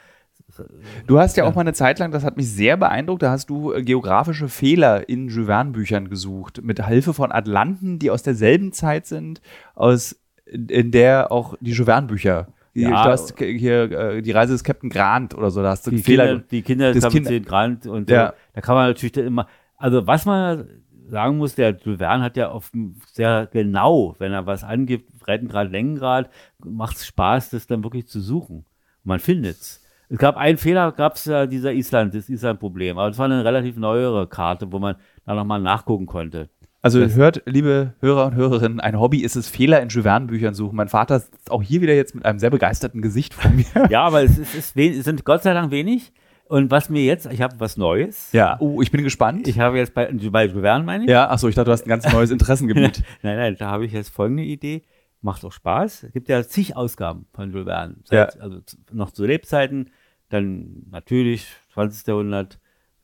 du 1.05 1.19
hast 1.19 1.35
ja 1.37 1.43
auch 1.43 1.53
mal 1.53 1.61
eine 1.61 1.73
Zeit 1.73 1.99
lang, 1.99 2.11
das 2.11 2.23
hat 2.23 2.37
mich 2.37 2.49
sehr 2.49 2.77
beeindruckt, 2.77 3.21
da 3.23 3.31
hast 3.31 3.49
du 3.49 3.73
äh, 3.73 3.83
geografische 3.83 4.47
Fehler 4.47 5.07
in 5.09 5.27
Jules 5.27 5.71
Büchern 5.71 6.09
gesucht, 6.09 6.61
mit 6.63 6.85
Hilfe 6.85 7.13
von 7.13 7.31
Atlanten, 7.31 7.99
die 7.99 8.09
aus 8.09 8.23
derselben 8.23 8.71
Zeit 8.71 9.05
sind, 9.05 9.41
aus, 9.75 10.15
in 10.45 10.91
der 10.91 11.31
auch 11.31 11.55
die 11.59 11.71
Jules 11.71 12.07
Bücher 12.07 12.47
Ja. 12.73 12.89
du 13.03 13.09
hast 13.09 13.37
hier 13.39 13.91
äh, 13.91 14.21
die 14.21 14.31
Reise 14.31 14.53
des 14.53 14.63
Captain 14.63 14.89
Grant 14.89 15.35
oder 15.35 15.51
so, 15.51 15.61
da 15.61 15.71
hast 15.71 15.85
du 15.87 15.91
die 15.91 15.97
Fehler. 15.97 16.27
Kinder, 16.27 16.43
die 16.51 16.61
Kinder 16.61 16.93
des 16.93 17.03
Kind- 17.09 17.25
Kapitän 17.25 17.45
Grant 17.45 17.85
und 17.87 18.09
Ja. 18.09 18.27
so. 18.27 18.33
Da 18.53 18.61
kann 18.61 18.75
man 18.75 18.87
natürlich 18.87 19.17
immer, 19.17 19.47
also 19.77 20.07
was 20.07 20.25
man 20.25 20.67
sagen 21.09 21.37
muss, 21.37 21.55
der 21.55 21.75
Jules 21.77 21.99
Verne 21.99 22.23
hat 22.23 22.37
ja 22.37 22.51
oft 22.51 22.73
sehr 23.11 23.47
genau, 23.51 24.15
wenn 24.19 24.31
er 24.31 24.45
was 24.45 24.63
angibt, 24.63 25.17
Breitengrad, 25.19 25.71
Längengrad, 25.71 26.29
macht 26.63 26.97
es 26.97 27.05
Spaß, 27.05 27.49
das 27.51 27.67
dann 27.67 27.83
wirklich 27.83 28.07
zu 28.07 28.19
suchen. 28.21 28.57
Und 28.57 28.65
man 29.05 29.19
findet's. 29.19 29.83
Es 30.09 30.17
gab 30.17 30.37
einen 30.37 30.57
Fehler, 30.57 30.91
gab 30.91 31.15
es 31.15 31.25
ja 31.25 31.45
dieser 31.45 31.71
Island, 31.73 32.15
das 32.15 32.29
Island-Problem. 32.29 32.97
Aber 32.97 33.09
das 33.09 33.17
war 33.19 33.25
eine 33.25 33.45
relativ 33.45 33.77
neuere 33.77 34.27
Karte, 34.27 34.71
wo 34.71 34.79
man 34.79 34.95
da 35.25 35.35
nochmal 35.35 35.61
nachgucken 35.61 36.07
konnte. 36.07 36.49
Also 36.81 36.99
Das- 37.01 37.15
hört, 37.15 37.43
liebe 37.45 37.93
Hörer 37.99 38.27
und 38.27 38.35
Hörerinnen, 38.35 38.79
ein 38.79 38.99
Hobby 38.99 39.19
ist 39.19 39.35
es, 39.35 39.49
Fehler 39.49 39.81
in 39.81 39.89
Juvernen-Büchern 39.89 40.53
suchen. 40.53 40.75
Mein 40.77 40.87
Vater 40.87 41.19
sitzt 41.19 41.51
auch 41.51 41.61
hier 41.61 41.81
wieder 41.81 41.93
jetzt 41.93 42.15
mit 42.15 42.25
einem 42.25 42.39
sehr 42.39 42.49
begeisterten 42.49 43.01
Gesicht 43.01 43.33
vor 43.33 43.51
mir. 43.51 43.65
Ja, 43.89 44.03
aber 44.03 44.23
es, 44.23 44.37
ist, 44.39 44.55
es, 44.55 44.71
ist 44.75 44.97
es 44.97 45.03
sind 45.05 45.25
Gott 45.25 45.43
sei 45.43 45.53
Dank 45.53 45.71
wenig. 45.71 46.11
Und 46.49 46.71
was 46.71 46.89
mir 46.89 47.03
jetzt, 47.05 47.27
ich 47.31 47.41
habe 47.41 47.59
was 47.59 47.77
Neues. 47.77 48.31
Ja, 48.33 48.57
oh, 48.59 48.81
ich 48.81 48.91
bin 48.91 49.03
gespannt. 49.03 49.47
Ich 49.47 49.59
habe 49.59 49.77
jetzt 49.77 49.93
bei, 49.93 50.11
bei 50.11 50.45
Juvern, 50.47 50.83
meine 50.83 51.03
ich. 51.05 51.09
ja, 51.09 51.29
achso, 51.29 51.47
ich 51.47 51.53
dachte, 51.55 51.65
du 51.67 51.71
hast 51.71 51.85
ein 51.85 51.89
ganz 51.89 52.11
neues 52.11 52.31
Interessengebiet. 52.31 53.03
Nein, 53.21 53.37
nein, 53.37 53.55
da 53.59 53.69
habe 53.69 53.85
ich 53.85 53.93
jetzt 53.93 54.09
folgende 54.09 54.43
Idee. 54.43 54.81
Macht 55.21 55.45
auch 55.45 55.51
Spaß. 55.51 56.03
Es 56.03 56.11
gibt 56.11 56.27
ja 56.27 56.41
zig 56.43 56.75
Ausgaben 56.75 57.27
von 57.33 57.51
Jules 57.51 57.65
Verne. 57.67 57.95
Ja. 58.09 58.31
Seit, 58.31 58.41
Also 58.41 58.61
z- 58.61 58.79
noch 58.93 59.11
zu 59.11 59.25
Lebzeiten, 59.25 59.91
dann 60.29 60.87
natürlich 60.89 61.45
20. 61.73 62.07
Jahrhundert, 62.07 62.59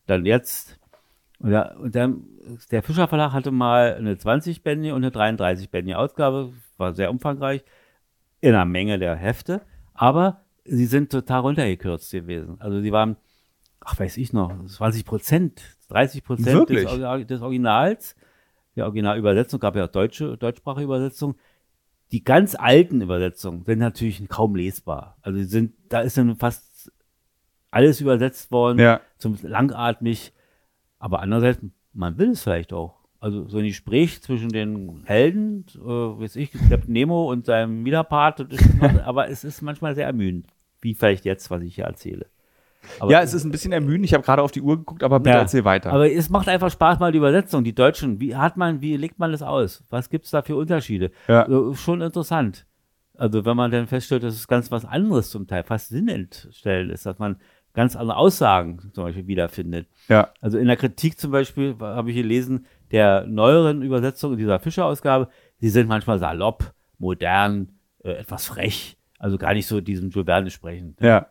dann 0.07 0.25
jetzt. 0.25 0.79
Und, 1.39 1.51
da, 1.51 1.75
und 1.75 1.93
dann, 1.95 2.23
der 2.71 2.81
Fischer 2.81 3.07
Verlag 3.07 3.31
hatte 3.33 3.51
mal 3.51 3.93
eine 3.95 4.17
20 4.17 4.63
Bände 4.63 4.95
und 4.95 5.03
eine 5.03 5.11
33 5.11 5.69
Bände 5.69 5.97
Ausgabe. 5.99 6.51
War 6.77 6.93
sehr 6.95 7.11
umfangreich. 7.11 7.63
In 8.41 8.55
einer 8.55 8.65
Menge 8.65 8.97
der 8.97 9.15
Hefte. 9.15 9.61
Aber 9.93 10.41
sie 10.63 10.85
sind 10.85 11.11
total 11.11 11.41
runtergekürzt 11.41 12.11
gewesen. 12.11 12.55
Also 12.59 12.81
sie 12.81 12.91
waren, 12.91 13.17
ach 13.85 13.99
weiß 13.99 14.17
ich 14.17 14.33
noch, 14.33 14.51
20 14.65 15.05
Prozent, 15.05 15.61
30 15.89 16.23
Prozent 16.23 16.69
des, 16.69 17.27
des 17.27 17.41
Originals. 17.41 18.15
Der 18.75 18.85
Originalübersetzung 18.85 19.59
gab 19.59 19.75
ja 19.75 19.85
auch 19.85 19.91
deutsche, 19.91 20.37
deutschsprachige 20.37 20.83
Übersetzung. 20.83 21.35
Die 22.11 22.23
ganz 22.23 22.55
alten 22.55 23.01
Übersetzungen 23.01 23.63
sind 23.63 23.79
natürlich 23.79 24.27
kaum 24.27 24.55
lesbar. 24.55 25.17
Also 25.21 25.41
sind, 25.43 25.73
da 25.89 26.01
ist 26.01 26.17
dann 26.17 26.35
fast 26.35 26.91
alles 27.71 28.01
übersetzt 28.01 28.51
worden, 28.51 28.79
ja. 28.79 29.01
zum 29.17 29.37
langatmig. 29.41 30.33
Aber 30.99 31.21
andererseits, 31.21 31.59
man 31.93 32.17
will 32.17 32.31
es 32.31 32.43
vielleicht 32.43 32.73
auch. 32.73 32.95
Also 33.19 33.47
so 33.47 33.57
ein 33.57 33.65
Gespräch 33.65 34.21
zwischen 34.21 34.49
den 34.49 35.03
Helden, 35.05 35.65
äh, 35.75 35.79
weiß 35.79 36.35
ich, 36.35 36.51
Captain 36.51 36.93
Nemo 36.93 37.31
und 37.31 37.45
seinem 37.45 37.85
Widerpart, 37.85 38.45
aber 39.03 39.29
es 39.29 39.43
ist 39.43 39.61
manchmal 39.61 39.95
sehr 39.95 40.05
ermüdend, 40.05 40.47
wie 40.81 40.93
vielleicht 40.93 41.25
jetzt, 41.25 41.49
was 41.49 41.61
ich 41.63 41.75
hier 41.75 41.85
erzähle. 41.85 42.27
Aber, 42.99 43.11
ja, 43.11 43.21
es 43.21 43.33
ist 43.33 43.43
ein 43.43 43.51
bisschen 43.51 43.71
ermüdend. 43.71 44.05
Ich 44.05 44.13
habe 44.13 44.23
gerade 44.23 44.41
auf 44.41 44.51
die 44.51 44.61
Uhr 44.61 44.77
geguckt, 44.77 45.03
aber 45.03 45.19
bitte 45.19 45.35
Ja, 45.35 45.41
erzähl 45.41 45.65
weiter. 45.65 45.91
aber 45.91 46.11
es 46.11 46.29
macht 46.29 46.47
einfach 46.49 46.71
Spaß, 46.71 46.99
mal 46.99 47.11
die 47.11 47.17
Übersetzung, 47.17 47.63
die 47.63 47.75
Deutschen. 47.75 48.19
Wie 48.19 48.35
hat 48.35 48.57
man, 48.57 48.81
wie 48.81 48.97
legt 48.97 49.19
man 49.19 49.31
das 49.31 49.41
aus? 49.41 49.83
Was 49.89 50.09
gibt 50.09 50.25
es 50.25 50.31
da 50.31 50.41
für 50.41 50.55
Unterschiede? 50.55 51.11
Ja. 51.27 51.45
So, 51.49 51.73
schon 51.75 52.01
interessant. 52.01 52.65
Also 53.17 53.45
wenn 53.45 53.55
man 53.55 53.71
dann 53.71 53.87
feststellt, 53.87 54.23
dass 54.23 54.33
es 54.35 54.47
ganz 54.47 54.71
was 54.71 54.83
anderes 54.85 55.29
zum 55.29 55.47
Teil, 55.47 55.63
fast 55.63 55.89
sinnentstellend 55.89 56.91
ist, 56.91 57.05
dass 57.05 57.17
man 57.17 57.37
ganz 57.73 57.95
andere 57.95 58.17
Aussagen 58.17 58.79
zum 58.93 59.03
Beispiel 59.05 59.27
wiederfindet. 59.27 59.87
ja. 60.07 60.29
Also 60.41 60.57
in 60.57 60.67
der 60.67 60.77
Kritik 60.77 61.19
zum 61.19 61.31
Beispiel 61.31 61.75
habe 61.79 62.09
ich 62.09 62.15
gelesen, 62.17 62.65
der 62.91 63.25
neueren 63.27 63.81
Übersetzung 63.81 64.37
dieser 64.37 64.59
Fischer-Ausgabe, 64.59 65.27
die 65.61 65.69
sind 65.69 65.87
manchmal 65.87 66.19
salopp, 66.19 66.73
modern, 66.97 67.69
äh, 68.03 68.11
etwas 68.11 68.45
frech, 68.45 68.97
also 69.19 69.37
gar 69.37 69.53
nicht 69.53 69.67
so 69.67 69.81
diesem 69.81 70.09
Jules 70.09 70.25
Verne 70.25 70.49
sprechend. 70.51 70.99
ja. 71.01 71.27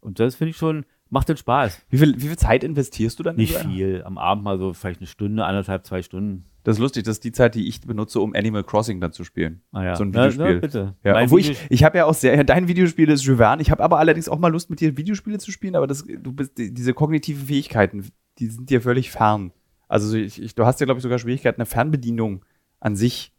Und 0.00 0.20
das 0.20 0.36
finde 0.36 0.50
ich 0.50 0.56
schon, 0.56 0.84
macht 1.10 1.28
den 1.28 1.36
Spaß. 1.36 1.82
Wie 1.90 1.98
viel, 1.98 2.14
wie 2.16 2.26
viel 2.28 2.36
Zeit 2.38 2.64
investierst 2.64 3.18
du 3.18 3.22
dann? 3.22 3.36
Nicht 3.36 3.54
viel, 3.56 4.02
am 4.04 4.18
Abend 4.18 4.44
mal 4.44 4.58
so 4.58 4.72
vielleicht 4.72 5.00
eine 5.00 5.06
Stunde, 5.06 5.44
anderthalb, 5.44 5.84
zwei 5.86 6.02
Stunden. 6.02 6.44
Das 6.64 6.76
ist 6.76 6.80
lustig, 6.80 7.04
das 7.04 7.16
ist 7.16 7.24
die 7.24 7.32
Zeit, 7.32 7.54
die 7.54 7.66
ich 7.66 7.80
benutze, 7.80 8.20
um 8.20 8.34
Animal 8.34 8.62
Crossing 8.62 9.00
dann 9.00 9.12
zu 9.12 9.24
spielen. 9.24 9.62
Ah 9.72 9.84
ja. 9.84 9.96
So 9.96 10.04
ein 10.04 10.10
Na, 10.10 10.24
Videospiel. 10.24 10.54
Na, 10.56 10.60
bitte. 10.60 10.94
Ja, 11.02 11.12
Mein 11.14 11.24
obwohl 11.26 11.40
ich, 11.40 11.48
Video- 11.50 11.66
ich 11.70 11.84
habe 11.84 11.98
ja 11.98 12.04
auch 12.04 12.12
sehr, 12.14 12.34
ja, 12.36 12.44
dein 12.44 12.68
Videospiel 12.68 13.08
ist 13.08 13.24
Verne. 13.24 13.62
Ich 13.62 13.70
habe 13.70 13.82
aber 13.82 13.98
allerdings 13.98 14.28
auch 14.28 14.38
mal 14.38 14.48
Lust, 14.52 14.68
mit 14.68 14.80
dir 14.80 14.96
Videospiele 14.96 15.38
zu 15.38 15.50
spielen, 15.50 15.76
aber 15.76 15.86
das, 15.86 16.04
du 16.04 16.32
bist, 16.32 16.58
die- 16.58 16.74
diese 16.74 16.92
kognitiven 16.92 17.46
Fähigkeiten, 17.46 18.04
die 18.38 18.48
sind 18.48 18.68
dir 18.68 18.82
völlig 18.82 19.10
fern. 19.10 19.52
Also 19.88 20.14
ich, 20.16 20.42
ich, 20.42 20.54
du 20.54 20.66
hast 20.66 20.80
ja, 20.80 20.84
glaube 20.84 20.98
ich, 20.98 21.02
sogar 21.02 21.18
Schwierigkeiten, 21.18 21.60
eine 21.62 21.66
Fernbedienung 21.66 22.44
an 22.80 22.96
sich. 22.96 23.32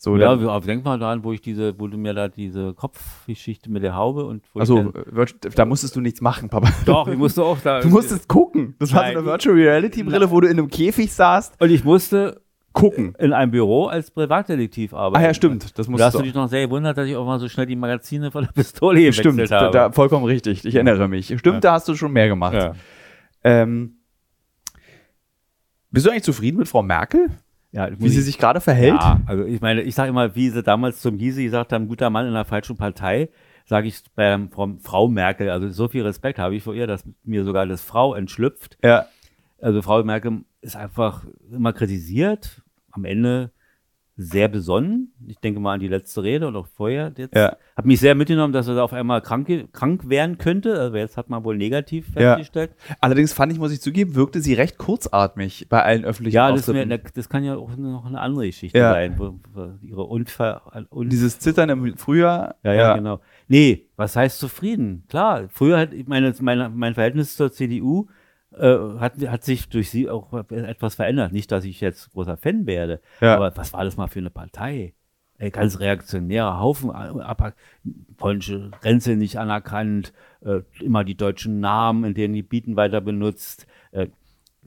So, 0.00 0.16
ja, 0.16 0.36
dann- 0.36 0.62
denk 0.62 0.84
mal 0.84 0.96
daran, 0.98 1.24
wo 1.24 1.32
ich 1.32 1.40
diese, 1.40 1.78
wo 1.80 1.88
du 1.88 1.98
mir 1.98 2.14
da 2.14 2.28
diese 2.28 2.72
Kopfgeschichte 2.72 3.68
mit 3.68 3.82
der 3.82 3.96
Haube 3.96 4.24
und 4.26 4.44
wo 4.54 4.60
also, 4.60 4.78
ich 4.78 5.32
dann, 5.42 5.50
äh, 5.50 5.54
da 5.56 5.64
musstest 5.64 5.96
du 5.96 6.00
nichts 6.00 6.20
machen, 6.20 6.48
Papa. 6.48 6.70
doch, 6.86 7.08
ich 7.08 7.18
musste 7.18 7.42
auch 7.42 7.58
da. 7.58 7.80
Du 7.82 7.88
musstest 7.88 8.28
gucken. 8.28 8.76
Das 8.78 8.92
war 8.92 9.00
so 9.00 9.06
Nein. 9.06 9.16
eine 9.16 9.26
Virtual 9.26 9.56
Reality 9.56 10.04
Brille, 10.04 10.30
wo 10.30 10.40
du 10.40 10.46
in 10.48 10.56
einem 10.58 10.68
Käfig 10.68 11.12
saßt. 11.12 11.60
und 11.60 11.70
ich 11.70 11.82
musste 11.82 12.40
Gucken. 12.72 13.16
in 13.18 13.32
einem 13.32 13.50
Büro 13.50 13.86
als 13.86 14.12
Privatdetektiv 14.12 14.94
arbeiten. 14.94 15.24
Ah 15.24 15.26
ja, 15.26 15.34
stimmt. 15.34 15.64
Das 15.76 15.86
Da 15.86 15.90
musst 15.90 16.04
hast 16.04 16.14
du. 16.14 16.22
dich 16.22 16.32
noch 16.34 16.46
sehr 16.48 16.66
gewundert, 16.66 16.96
dass 16.96 17.08
ich 17.08 17.16
auch 17.16 17.26
mal 17.26 17.40
so 17.40 17.48
schnell 17.48 17.66
die 17.66 17.74
Magazine 17.74 18.30
von 18.30 18.44
der 18.44 18.52
Pistole 18.52 19.00
gewechselt 19.00 19.26
Stimmt, 19.34 19.50
da, 19.50 19.60
habe. 19.62 19.72
da, 19.72 19.90
vollkommen 19.90 20.26
richtig. 20.26 20.64
Ich 20.64 20.76
erinnere 20.76 21.08
mich. 21.08 21.26
Stimmt, 21.26 21.44
Ja. 21.56 21.60
da 21.60 21.72
hast 21.72 21.88
du 21.88 21.96
schon 21.96 22.12
mehr 22.12 22.28
gemacht. 22.28 22.54
ja. 22.54 22.74
Ähm, 23.42 23.96
bist 25.90 26.06
du 26.06 26.10
eigentlich 26.10 26.22
zufrieden 26.22 26.58
mit 26.58 26.68
Frau 26.68 26.82
Merkel? 26.82 27.30
Ja, 27.70 27.88
Wie 27.98 28.08
sie 28.08 28.22
sich 28.22 28.38
gerade 28.38 28.60
verhält? 28.60 29.00
Ja, 29.00 29.20
also 29.26 29.44
ich 29.44 29.60
meine, 29.60 29.82
ich 29.82 29.94
sage 29.94 30.08
immer, 30.08 30.34
wie 30.34 30.48
sie 30.48 30.62
damals 30.62 31.00
zum 31.00 31.18
Gysi 31.18 31.44
gesagt 31.44 31.72
haben, 31.72 31.86
guter 31.88 32.08
Mann 32.08 32.26
in 32.26 32.32
der 32.32 32.46
falschen 32.46 32.76
Partei, 32.76 33.28
sage 33.66 33.88
ich 33.88 34.02
bei 34.14 34.38
Frau, 34.50 34.70
Frau 34.80 35.08
Merkel, 35.08 35.50
also 35.50 35.68
so 35.68 35.88
viel 35.88 36.02
Respekt 36.02 36.38
habe 36.38 36.54
ich 36.54 36.62
vor 36.62 36.74
ihr, 36.74 36.86
dass 36.86 37.04
mir 37.24 37.44
sogar 37.44 37.66
das 37.66 37.82
Frau 37.82 38.14
entschlüpft. 38.14 38.78
Ja. 38.82 39.06
Also 39.60 39.82
Frau 39.82 40.02
Merkel 40.02 40.44
ist 40.62 40.76
einfach 40.76 41.24
immer 41.52 41.74
kritisiert, 41.74 42.62
am 42.90 43.04
Ende 43.04 43.50
sehr 44.20 44.48
besonnen. 44.48 45.12
Ich 45.28 45.38
denke 45.38 45.60
mal 45.60 45.74
an 45.74 45.80
die 45.80 45.86
letzte 45.86 46.24
Rede 46.24 46.48
und 46.48 46.56
auch 46.56 46.66
vorher 46.66 47.12
jetzt. 47.16 47.36
Ja. 47.36 47.56
Hat 47.76 47.86
mich 47.86 48.00
sehr 48.00 48.16
mitgenommen, 48.16 48.52
dass 48.52 48.66
er 48.66 48.74
da 48.74 48.82
auf 48.82 48.92
einmal 48.92 49.22
krank, 49.22 49.48
krank 49.72 50.08
werden 50.08 50.38
könnte. 50.38 50.78
Also 50.78 50.96
jetzt 50.96 51.16
hat 51.16 51.30
man 51.30 51.44
wohl 51.44 51.56
negativ 51.56 52.08
Ja. 52.16 52.34
festgestellt. 52.34 52.72
Allerdings 53.00 53.32
fand 53.32 53.52
ich, 53.52 53.60
muss 53.60 53.70
ich 53.70 53.80
zugeben, 53.80 54.16
wirkte 54.16 54.40
sie 54.40 54.54
recht 54.54 54.76
kurzatmig 54.76 55.66
bei 55.68 55.84
allen 55.84 56.04
öffentlichen 56.04 56.34
Ja, 56.34 56.50
das, 56.50 56.66
mir, 56.66 56.84
das 56.86 57.28
kann 57.28 57.44
ja 57.44 57.56
auch 57.56 57.76
noch 57.76 58.06
eine 58.06 58.20
andere 58.20 58.46
Geschichte 58.46 58.76
Ja. 58.76 58.92
sein, 58.92 59.14
wo, 59.18 59.38
wo 59.54 59.70
ihre 59.82 60.02
Unfall, 60.02 60.60
un, 60.90 61.08
Dieses 61.08 61.38
Zittern 61.38 61.68
im 61.70 61.96
Frühjahr. 61.96 62.56
Ja, 62.64 62.72
ja, 62.72 62.96
genau. 62.96 63.20
Nee, 63.46 63.86
was 63.94 64.16
heißt 64.16 64.40
zufrieden? 64.40 65.04
Klar, 65.08 65.44
früher 65.48 65.78
hat, 65.78 65.90
meine, 66.06 66.34
meine, 66.40 66.68
mein 66.70 66.94
Verhältnis 66.94 67.36
zur 67.36 67.52
CDU 67.52 68.06
äh, 68.08 68.12
hat, 68.58 69.14
hat 69.26 69.44
sich 69.44 69.68
durch 69.68 69.90
sie 69.90 70.08
auch 70.10 70.32
etwas 70.50 70.94
verändert. 70.96 71.32
Nicht, 71.32 71.50
dass 71.52 71.64
ich 71.64 71.80
jetzt 71.80 72.12
großer 72.12 72.36
Fan 72.36 72.66
werde, 72.66 73.00
Ja. 73.20 73.36
aber 73.36 73.56
was 73.56 73.72
war 73.72 73.84
das 73.84 73.96
mal 73.96 74.08
für 74.08 74.18
eine 74.18 74.30
Partei? 74.30 74.94
Ey, 75.40 75.50
ganz 75.50 75.78
reaktionärer 75.78 76.58
Haufen, 76.58 76.90
ab, 76.90 77.54
polnische 78.16 78.70
Grenze 78.80 79.14
nicht 79.14 79.36
anerkannt, 79.38 80.12
äh, 80.40 80.62
immer 80.80 81.04
die 81.04 81.16
deutschen 81.16 81.60
Namen, 81.60 82.02
in 82.04 82.14
denen 82.14 82.34
die 82.34 82.42
Bieten 82.42 82.74
weiter 82.74 83.00
benutzt, 83.00 83.66
äh, 83.92 84.08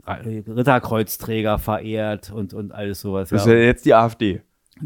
Ritterkreuzträger 0.08 1.60
verehrt 1.60 2.32
und, 2.32 2.54
und 2.54 2.72
alles 2.72 3.02
sowas. 3.02 3.30
Das 3.30 3.42
ist 3.46 3.52
ja 3.52 3.58
jetzt 3.58 3.86
die 3.86 3.94
AfD. 3.94 4.42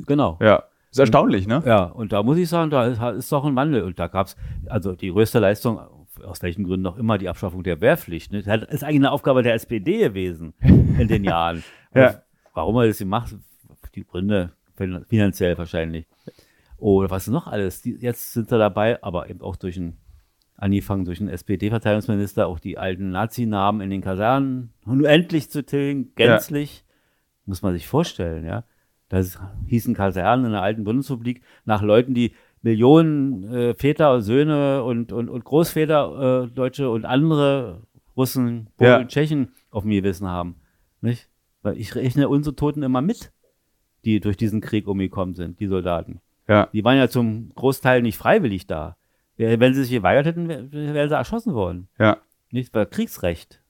genau. 0.06 0.38
Ja. 0.42 0.64
Ist 0.92 1.00
erstaunlich, 1.00 1.46
ne? 1.46 1.62
Ja, 1.66 1.84
und 1.84 2.14
da 2.14 2.24
muss 2.24 2.38
ich 2.38 2.48
sagen, 2.48 2.70
da 2.72 2.86
ist, 2.86 3.02
ist 3.18 3.32
doch 3.32 3.44
ein 3.44 3.56
Wandel. 3.56 3.84
Und 3.84 4.00
da 4.00 4.08
gab 4.08 4.28
es, 4.28 4.38
also 4.68 4.94
die 4.96 5.12
größte 5.12 5.40
Leistung, 5.40 5.80
aus 6.26 6.42
welchen 6.42 6.64
Gründen 6.64 6.88
auch 6.88 6.98
immer, 6.98 7.18
die 7.18 7.30
Abschaffung 7.30 7.64
der 7.64 7.80
Wehrpflicht. 7.82 8.32
Ne? 8.32 8.42
Das 8.44 8.64
ist 8.64 8.84
eigentlich 8.84 8.96
eine 8.98 9.12
Aufgabe 9.12 9.44
der 9.44 9.54
SPD 9.54 10.00
gewesen 10.00 10.54
in 10.62 11.08
den 11.08 11.24
Jahren. 11.24 11.64
Ja. 11.96 12.24
Warum 12.54 12.76
er 12.76 12.88
das 12.88 12.98
gemacht 12.98 13.34
die 13.96 14.04
Gründe 14.06 14.52
fin- 14.76 15.06
finanziell 15.08 15.58
wahrscheinlich. 15.58 16.06
Oder 16.78 17.10
was 17.10 17.28
noch 17.28 17.48
alles. 17.48 17.82
Die, 17.82 17.96
jetzt 17.96 18.34
sind 18.34 18.50
sie 18.50 18.58
dabei, 18.58 19.02
aber 19.02 19.30
eben 19.30 19.40
auch 19.42 19.56
durch 19.56 19.78
ein, 19.78 19.96
angefangen 20.58 21.06
durch 21.06 21.22
einen 21.22 21.30
SPD-Verteidigungsminister, 21.30 22.48
auch 22.48 22.60
die 22.60 22.78
alten 22.78 23.12
Nazi-Namen 23.12 23.80
in 23.80 23.90
den 23.90 24.02
Kasernen 24.02 24.74
nun 24.86 25.06
endlich 25.06 25.50
zu 25.50 25.66
tilgen, 25.66 26.12
gänzlich. 26.16 26.84
Muss 27.46 27.62
man 27.62 27.74
sich 27.74 27.88
vorstellen, 27.88 28.46
ja. 28.46 28.66
Das 29.08 29.40
hießen 29.68 29.94
Kasernen 29.94 30.48
in 30.48 30.52
der 30.52 30.62
alten 30.64 30.84
Bundesrepublik 30.84 31.44
nach 31.64 31.82
Leuten, 31.82 32.14
die 32.14 32.34
Millionen 32.66 33.44
äh, 33.54 33.74
Väter, 33.76 34.22
Söhne 34.22 34.84
und, 34.84 35.12
und, 35.12 35.30
und 35.30 35.46
Großväter, 35.46 36.46
äh, 36.46 36.48
Deutsche 36.54 36.90
und 36.90 37.06
andere 37.06 37.84
Russen, 38.18 38.70
Polen, 38.78 38.90
Ja. 39.02 39.06
Tschechen 39.06 39.52
auf 39.70 39.84
dem 39.84 39.92
Gewissen 39.92 40.28
haben. 40.28 40.56
Nicht? 41.00 41.30
Weil 41.62 41.78
ich 41.78 41.94
rechne 41.94 42.28
unsere 42.28 42.56
Toten 42.56 42.82
immer 42.82 43.02
mit, 43.02 43.32
die 44.04 44.20
durch 44.20 44.36
diesen 44.36 44.62
Krieg 44.62 44.88
umgekommen 44.88 45.36
sind, 45.36 45.60
die 45.60 45.68
Soldaten. 45.68 46.22
Ja. 46.48 46.68
Die 46.74 46.84
waren 46.84 46.98
ja 46.98 47.08
zum 47.08 47.52
Großteil 47.54 48.02
nicht 48.02 48.18
freiwillig 48.18 48.66
da. 48.66 48.98
Wenn 49.38 49.74
sie 49.76 49.84
sich 49.84 49.92
geweigert 49.92 50.26
hätten, 50.26 50.48
wär- 50.50 50.72
wären 50.72 51.10
sie 51.10 51.16
erschossen 51.16 51.54
worden. 51.54 51.88
Ja. 52.00 52.18
Nicht? 52.50 52.74
Weil 52.74 52.88
Kriegsrecht. 52.88 53.62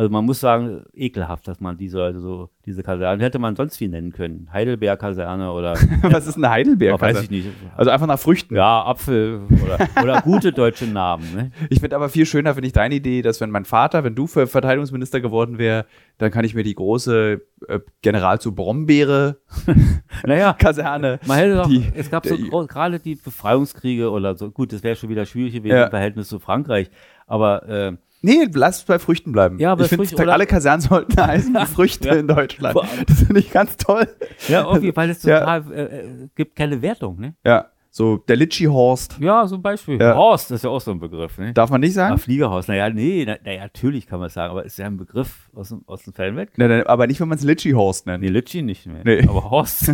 Also 0.00 0.10
man 0.10 0.24
muss 0.24 0.40
sagen, 0.40 0.84
ekelhaft, 0.94 1.46
dass 1.46 1.60
man 1.60 1.76
diese, 1.76 2.02
also 2.02 2.48
diese 2.64 2.82
Kaserne, 2.82 3.22
hätte 3.22 3.38
man 3.38 3.54
sonst 3.54 3.78
wie 3.80 3.88
nennen 3.88 4.12
können. 4.12 4.48
Heidelberg-Kaserne 4.50 5.52
oder, 5.52 5.74
Was 6.02 6.26
ist 6.26 6.38
eine 6.38 6.48
Heidelbeer? 6.48 6.94
oh, 6.94 7.00
weiß 7.00 7.24
ich 7.24 7.30
nicht. 7.30 7.48
Also 7.76 7.90
einfach 7.90 8.06
nach 8.06 8.18
Früchten. 8.18 8.54
Ja, 8.56 8.82
Apfel 8.86 9.42
oder, 9.62 10.02
oder 10.02 10.22
gute 10.22 10.52
deutsche 10.52 10.86
Namen. 10.86 11.26
Ne? 11.34 11.50
Ich 11.68 11.80
finde 11.80 11.96
aber 11.96 12.08
viel 12.08 12.24
schöner, 12.24 12.54
finde 12.54 12.68
ich 12.68 12.72
deine 12.72 12.94
Idee, 12.94 13.20
dass 13.20 13.42
wenn 13.42 13.50
mein 13.50 13.66
Vater, 13.66 14.02
wenn 14.02 14.14
du 14.14 14.26
für 14.26 14.46
Verteidigungsminister 14.46 15.20
geworden 15.20 15.58
wär, 15.58 15.84
dann 16.16 16.30
kann 16.30 16.46
ich 16.46 16.54
mir 16.54 16.62
die 16.64 16.74
große 16.74 17.42
äh, 17.68 17.80
General 18.00 18.40
zu 18.40 18.54
Brombeere 18.54 19.36
Naja, 20.24 20.54
Kaserne. 20.54 21.20
man 21.26 21.36
hätte 21.36 21.56
doch, 21.56 21.68
Die- 21.68 21.84
es 21.94 22.10
gab 22.10 22.24
so 22.26 22.36
gerade 22.66 23.00
die 23.00 23.16
Befreiungskriege 23.16 24.10
oder 24.10 24.34
so, 24.34 24.50
gut, 24.50 24.72
das 24.72 24.82
wäre 24.82 24.96
schon 24.96 25.10
wieder 25.10 25.26
schwierig 25.26 25.52
gewesen 25.52 25.76
Ja. 25.76 25.84
im 25.84 25.90
Verhältnis 25.90 26.28
zu 26.28 26.38
Frankreich, 26.38 26.90
aber 27.26 27.68
äh, 27.68 27.92
Nee, 28.22 28.46
lass 28.52 28.78
es 28.78 28.84
bei 28.84 28.98
Früchten 28.98 29.32
bleiben. 29.32 29.58
Ja, 29.58 29.74
bei 29.74 29.84
ich 29.84 29.88
finde, 29.90 30.32
alle 30.32 30.46
Kasernen 30.46 30.80
sollten 30.82 31.20
heißen 31.20 31.54
wie 31.54 31.66
Früchte 31.66 32.08
Ja. 32.08 32.14
in 32.16 32.28
Deutschland. 32.28 32.76
Das 33.06 33.18
finde 33.22 33.40
ich 33.40 33.50
ganz 33.50 33.76
toll. 33.76 34.06
ja, 34.48 34.64
irgendwie, 34.66 34.94
weil 34.94 35.10
es 35.10 35.22
Ja. 35.22 35.40
total, 35.40 35.72
äh, 35.72 35.82
äh, 35.82 36.28
gibt 36.34 36.54
keine 36.56 36.82
Wertung, 36.82 37.18
ne? 37.18 37.34
Ja, 37.44 37.66
so 37.92 38.18
der 38.18 38.36
Litschi-Horst. 38.36 39.16
Ja, 39.20 39.46
so 39.46 39.56
ein 39.56 39.62
Beispiel. 39.62 39.98
Ja. 40.00 40.14
Horst 40.14 40.50
ist 40.50 40.62
ja 40.64 40.70
auch 40.70 40.80
so 40.80 40.90
ein 40.92 41.00
Begriff, 41.00 41.38
ne? 41.38 41.52
Darf 41.54 41.70
man 41.70 41.80
nicht 41.80 41.92
Ah, 41.92 42.08
sagen? 42.08 42.18
Fliegerhaus, 42.18 42.68
naja, 42.68 42.88
nee, 42.90 43.24
na, 43.26 43.36
naja, 43.44 43.62
natürlich 43.62 44.06
kann 44.06 44.20
man 44.20 44.26
es 44.28 44.34
sagen, 44.34 44.50
aber 44.52 44.64
ist 44.64 44.78
ja 44.78 44.86
ein 44.86 44.96
Begriff 44.96 45.50
aus 45.54 45.70
dem, 45.70 45.82
aus 45.86 46.02
dem 46.04 46.12
Fällen 46.12 46.36
weg. 46.36 46.50
Nee, 46.56 46.68
nee, 46.68 46.82
aber 46.84 47.06
nicht, 47.06 47.20
wenn 47.20 47.28
man 47.28 47.38
es 47.38 47.44
Litschi-Horst 47.44 48.06
nennt. 48.06 48.22
Nee, 48.22 48.28
Litschi 48.28 48.62
nicht 48.62 48.86
mehr. 48.86 49.02
Nee. 49.04 49.26
Aber 49.26 49.50
Horst. 49.50 49.92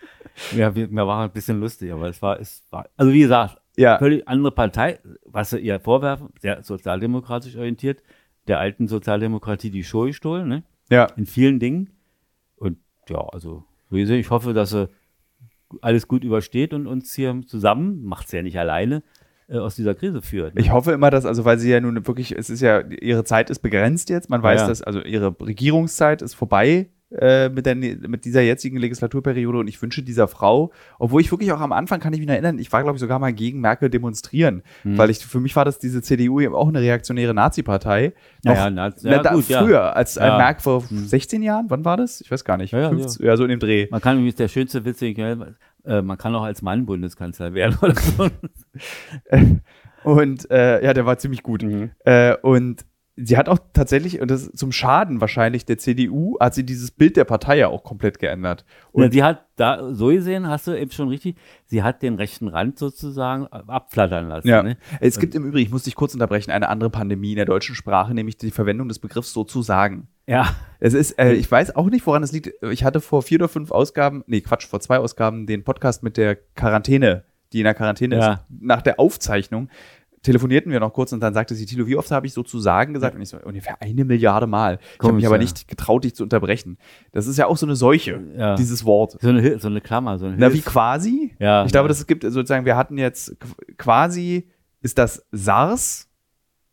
ja, 0.56 0.74
wir, 0.74 0.88
mir 0.88 1.06
war 1.06 1.24
ein 1.24 1.32
bisschen 1.32 1.60
lustig, 1.60 1.92
aber 1.92 2.08
es 2.08 2.22
war, 2.22 2.40
es 2.40 2.64
war, 2.70 2.86
also 2.96 3.12
wie 3.12 3.20
gesagt, 3.20 3.58
Ja, 3.76 3.98
völlig 3.98 4.26
andere 4.28 4.52
Partei, 4.52 5.00
was 5.24 5.50
sie 5.50 5.58
ihr 5.58 5.80
vorwerfen, 5.80 6.28
sehr 6.40 6.62
sozialdemokratisch 6.62 7.56
orientiert, 7.56 8.02
der 8.46 8.60
alten 8.60 8.86
Sozialdemokratie 8.88 9.70
die 9.70 9.84
Show 9.84 10.04
gestohlen, 10.04 10.48
ne? 10.48 10.62
ja. 10.90 11.06
In 11.16 11.26
vielen 11.26 11.58
Dingen. 11.58 11.90
Und 12.56 12.78
ja, 13.08 13.18
also, 13.18 13.64
ich 13.90 14.30
hoffe, 14.30 14.52
dass 14.52 14.70
sie 14.70 14.88
alles 15.80 16.06
gut 16.08 16.24
übersteht 16.24 16.72
und 16.72 16.86
uns 16.86 17.14
hier 17.14 17.40
zusammen, 17.46 18.04
macht 18.04 18.28
sie 18.28 18.36
ja 18.36 18.42
nicht 18.42 18.58
alleine, 18.58 19.02
äh, 19.48 19.58
aus 19.58 19.74
dieser 19.76 19.94
Krise 19.94 20.22
führt. 20.22 20.54
Ne? 20.54 20.60
Ich 20.60 20.70
hoffe 20.72 20.92
immer, 20.92 21.10
dass, 21.10 21.26
also 21.26 21.44
weil 21.44 21.58
sie 21.58 21.70
ja 21.70 21.80
nun 21.80 22.06
wirklich, 22.06 22.32
es 22.32 22.50
ist 22.50 22.60
ja, 22.60 22.80
ihre 22.80 23.24
Zeit 23.24 23.50
ist 23.50 23.58
begrenzt 23.60 24.08
jetzt. 24.10 24.30
Man 24.30 24.42
weiß, 24.42 24.62
Ja. 24.62 24.68
dass, 24.68 24.82
also 24.82 25.00
ihre 25.00 25.34
Regierungszeit 25.40 26.22
ist 26.22 26.34
vorbei 26.34 26.90
äh, 27.18 27.48
mit, 27.48 27.66
der, 27.66 27.74
mit 27.74 28.24
dieser 28.24 28.42
jetzigen 28.42 28.76
Legislaturperiode 28.76 29.58
und 29.58 29.68
ich 29.68 29.80
wünsche 29.80 30.02
dieser 30.02 30.28
Frau, 30.28 30.72
obwohl 30.98 31.20
ich 31.20 31.30
wirklich 31.30 31.52
auch 31.52 31.60
am 31.60 31.72
Anfang, 31.72 32.00
kann 32.00 32.12
ich 32.12 32.20
mich 32.20 32.28
erinnern, 32.28 32.58
ich 32.58 32.72
war, 32.72 32.82
glaube 32.82 32.96
ich, 32.96 33.00
sogar 33.00 33.18
mal 33.18 33.32
gegen 33.32 33.60
Merkel 33.60 33.90
demonstrieren, 33.90 34.62
Hm. 34.82 34.98
weil 34.98 35.10
ich, 35.10 35.18
für 35.18 35.40
mich 35.40 35.54
war 35.56 35.64
das 35.64 35.78
diese 35.78 36.02
CDU 36.02 36.40
eben 36.40 36.54
auch 36.54 36.68
eine 36.68 36.80
reaktionäre 36.80 37.34
Nazi-Partei. 37.34 38.12
Ja, 38.44 38.50
Noch- 38.52 38.56
ja, 38.56 38.70
na, 38.70 38.92
na, 39.02 39.10
ja, 39.12 39.22
da, 39.22 39.32
gut, 39.34 39.48
ja. 39.48 39.62
früher, 39.62 39.96
als 39.96 40.16
äh, 40.16 40.26
Ja. 40.26 40.36
Merkel 40.38 40.62
vor 40.62 40.82
16 40.88 41.42
Jahren, 41.42 41.66
wann 41.68 41.84
war 41.84 41.96
das? 41.96 42.20
Ich 42.20 42.30
weiß 42.30 42.44
gar 42.44 42.56
nicht. 42.56 42.72
Ja, 42.72 42.80
ja, 42.80 42.88
15, 42.90 43.24
ja. 43.26 43.36
so 43.36 43.44
in 43.44 43.50
dem 43.50 43.60
Dreh. 43.60 43.86
Man 43.90 44.00
kann 44.00 44.16
übrigens 44.16 44.36
der 44.36 44.48
schönste 44.48 44.84
Witz, 44.84 45.00
äh, 45.02 45.14
man 46.02 46.16
kann 46.18 46.34
auch 46.34 46.42
als 46.44 46.62
Mann 46.62 46.86
Bundeskanzler 46.86 47.54
werden 47.54 47.76
oder 47.82 47.94
so. 47.94 48.28
Und 50.04 50.50
äh, 50.50 50.84
ja, 50.84 50.92
der 50.92 51.06
war 51.06 51.18
ziemlich 51.18 51.42
gut. 51.42 51.62
Mhm. 51.62 51.90
Äh, 52.04 52.34
und 52.42 52.84
sie 53.16 53.36
hat 53.36 53.48
auch 53.48 53.58
tatsächlich, 53.72 54.20
und 54.20 54.30
das 54.30 54.42
ist 54.48 54.58
zum 54.58 54.72
Schaden 54.72 55.20
wahrscheinlich 55.20 55.64
der 55.64 55.78
CDU, 55.78 56.36
hat 56.40 56.54
sie 56.54 56.64
dieses 56.64 56.90
Bild 56.90 57.16
der 57.16 57.24
Partei 57.24 57.58
ja 57.58 57.68
auch 57.68 57.84
komplett 57.84 58.18
geändert. 58.18 58.64
Und 58.92 59.04
Und 59.04 59.12
sie 59.12 59.22
hat 59.22 59.46
da, 59.56 59.94
so 59.94 60.08
gesehen, 60.08 60.48
hast 60.48 60.66
du 60.66 60.72
eben 60.72 60.90
schon 60.90 61.08
richtig, 61.08 61.36
sie 61.66 61.82
hat 61.84 62.02
den 62.02 62.16
rechten 62.16 62.48
Rand 62.48 62.78
sozusagen 62.78 63.46
abflattern 63.46 64.28
lassen. 64.28 64.48
ja, 64.48 64.62
Ne? 64.62 64.76
es 65.00 65.18
gibt 65.20 65.34
im 65.36 65.44
Übrigen, 65.44 65.66
ich 65.66 65.72
muss 65.72 65.84
dich 65.84 65.94
kurz 65.94 66.12
unterbrechen, 66.14 66.50
eine 66.50 66.68
andere 66.68 66.90
Pandemie 66.90 67.30
in 67.30 67.36
der 67.36 67.44
deutschen 67.46 67.74
Sprache, 67.76 68.14
nämlich 68.14 68.36
die 68.36 68.50
Verwendung 68.50 68.88
des 68.88 68.98
Begriffs 68.98 69.32
sozusagen. 69.32 70.08
Ja, 70.26 70.54
Es 70.80 70.94
ist, 70.94 71.18
äh, 71.18 71.34
ich 71.34 71.50
weiß 71.50 71.76
auch 71.76 71.90
nicht, 71.90 72.06
woran 72.06 72.22
es 72.22 72.32
liegt. 72.32 72.50
Ich 72.62 72.82
hatte 72.82 73.00
vor 73.00 73.22
vier 73.22 73.38
oder 73.38 73.48
fünf 73.48 73.70
Ausgaben, 73.70 74.24
nee, 74.26 74.40
Quatsch, 74.40 74.66
vor 74.66 74.80
zwei 74.80 74.98
Ausgaben 74.98 75.46
den 75.46 75.62
Podcast 75.64 76.02
mit 76.02 76.16
der 76.16 76.36
Quarantäne, 76.56 77.24
die 77.52 77.58
in 77.60 77.64
der 77.64 77.74
Quarantäne 77.74 78.16
Ja. 78.16 78.32
ist. 78.32 78.40
Nach 78.48 78.82
der 78.82 78.98
Aufzeichnung 78.98 79.68
telefonierten 80.24 80.72
wir 80.72 80.80
noch 80.80 80.92
kurz 80.92 81.12
und 81.12 81.20
dann 81.20 81.32
sagte 81.34 81.54
sie, 81.54 81.64
Tilo, 81.66 81.86
wie 81.86 81.96
oft 81.96 82.10
habe 82.10 82.26
ich 82.26 82.32
sozusagen 82.32 82.92
gesagt? 82.94 83.14
Und 83.14 83.22
ich 83.22 83.28
so, 83.28 83.36
ungefähr 83.44 83.80
eine 83.80 84.04
Milliarde 84.04 84.48
Mal. 84.48 84.80
Ich 84.96 85.00
habe 85.04 85.12
mich 85.12 85.26
aber 85.26 85.38
nicht 85.38 85.68
getraut, 85.68 86.02
dich 86.02 86.16
zu 86.16 86.24
unterbrechen. 86.24 86.78
Das 87.12 87.28
ist 87.28 87.36
ja 87.38 87.46
auch 87.46 87.56
so 87.56 87.66
eine 87.66 87.76
Seuche, 87.76 88.20
Ja. 88.36 88.56
dieses 88.56 88.84
Wort. 88.84 89.16
so 89.20 89.28
eine, 89.28 89.60
so 89.60 89.68
eine 89.68 89.80
Klammer, 89.80 90.18
so 90.18 90.26
eine 90.26 90.34
Na, 90.36 90.52
wie 90.52 90.60
quasi? 90.62 91.36
Ja, 91.38 91.64
ich 91.64 91.70
glaube, 91.70 91.86
das 91.88 92.04
gibt 92.08 92.24
sozusagen, 92.24 92.64
wir 92.64 92.76
hatten 92.76 92.98
jetzt 92.98 93.32
qu- 93.34 93.76
quasi, 93.76 94.48
ist 94.80 94.98
das 94.98 95.24
SARS 95.30 96.08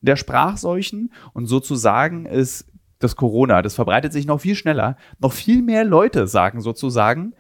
der 0.02 0.16
Sprachseuchen 0.16 1.12
und 1.34 1.46
sozusagen 1.46 2.26
ist 2.26 2.66
das 3.00 3.16
Corona. 3.16 3.62
Das 3.62 3.76
verbreitet 3.76 4.14
sich 4.14 4.26
noch 4.26 4.40
viel 4.42 4.56
schneller. 4.56 4.96
Noch 5.20 5.34
viel 5.34 5.62
mehr 5.62 5.84
Leute 5.84 6.26
sagen 6.28 6.62
sozusagen. 6.62 7.34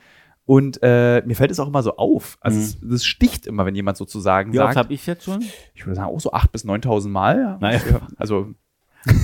Und 0.52 0.80
äh, 0.84 1.22
mir 1.26 1.36
fällt 1.36 1.50
es 1.52 1.60
auch 1.62 1.68
immer 1.70 1.82
so 1.82 1.96
auf. 1.96 2.38
Also 2.42 2.58
Mhm. 2.58 2.64
es, 2.64 2.78
das 2.82 3.06
sticht 3.06 3.48
immer, 3.48 3.66
wenn 3.66 3.74
jemand 3.76 3.96
sozusagen 3.96 4.52
Wie 4.52 4.60
oft 4.60 4.74
sagt. 4.74 4.78
habe 4.86 4.94
ich 4.94 5.06
jetzt 5.08 5.24
schon? 5.24 5.42
Ich 5.74 5.86
würde 5.86 5.96
sagen, 5.96 6.10
auch 6.14 6.20
so 6.20 6.34
8.000 6.34 6.52
bis 6.52 6.66
9.000 6.66 7.08
Mal. 7.10 7.58
Naja. 7.62 7.80
Also, 8.18 8.48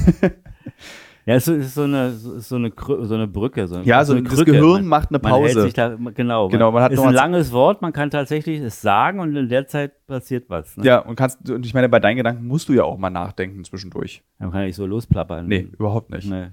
Ja, 1.26 1.36
es 1.36 1.46
ist 1.50 1.74
so 1.76 1.82
eine, 1.84 2.14
so 2.14 2.56
eine, 2.56 2.72
so 2.78 3.14
eine 3.16 3.28
Brücke. 3.28 3.68
So, 3.68 3.82
ja, 3.82 4.06
so 4.06 4.14
eine 4.14 4.24
das 4.24 4.34
Krücke. 4.36 4.52
Gehirn 4.54 4.84
Man- 4.84 4.88
macht 4.88 5.10
eine 5.10 5.20
Pause. 5.20 5.70
da, 5.74 5.98
genau. 6.16 6.48
Genau, 6.48 6.72
man 6.72 6.82
hat 6.84 6.94
ist 6.94 7.00
ein 7.02 7.14
langes 7.14 7.52
Wort, 7.52 7.82
man 7.82 7.92
kann 7.92 8.10
tatsächlich 8.10 8.62
es 8.62 8.82
sagen 8.82 9.20
und 9.20 9.36
in 9.36 9.50
der 9.50 9.68
Zeit 9.68 10.08
passiert 10.08 10.46
was. 10.50 10.78
Ne? 10.78 10.86
Ja, 10.86 11.00
und 11.00 11.18
kannst, 11.18 11.50
und 11.50 11.66
ich 11.66 11.74
meine, 11.74 11.90
bei 11.90 12.00
deinen 12.00 12.16
Gedanken 12.16 12.48
musst 12.48 12.70
du 12.70 12.74
ja 12.74 12.84
auch 12.86 12.98
mal 12.98 13.10
nachdenken 13.10 13.62
zwischendurch. 13.66 14.24
Man 14.40 14.52
kann 14.52 14.62
ja 14.62 14.68
nicht 14.68 14.78
so 14.78 14.86
losplappern. 14.86 15.46
Nee, 15.48 15.68
überhaupt 15.78 16.12
nicht. 16.12 16.30
Nee. 16.30 16.48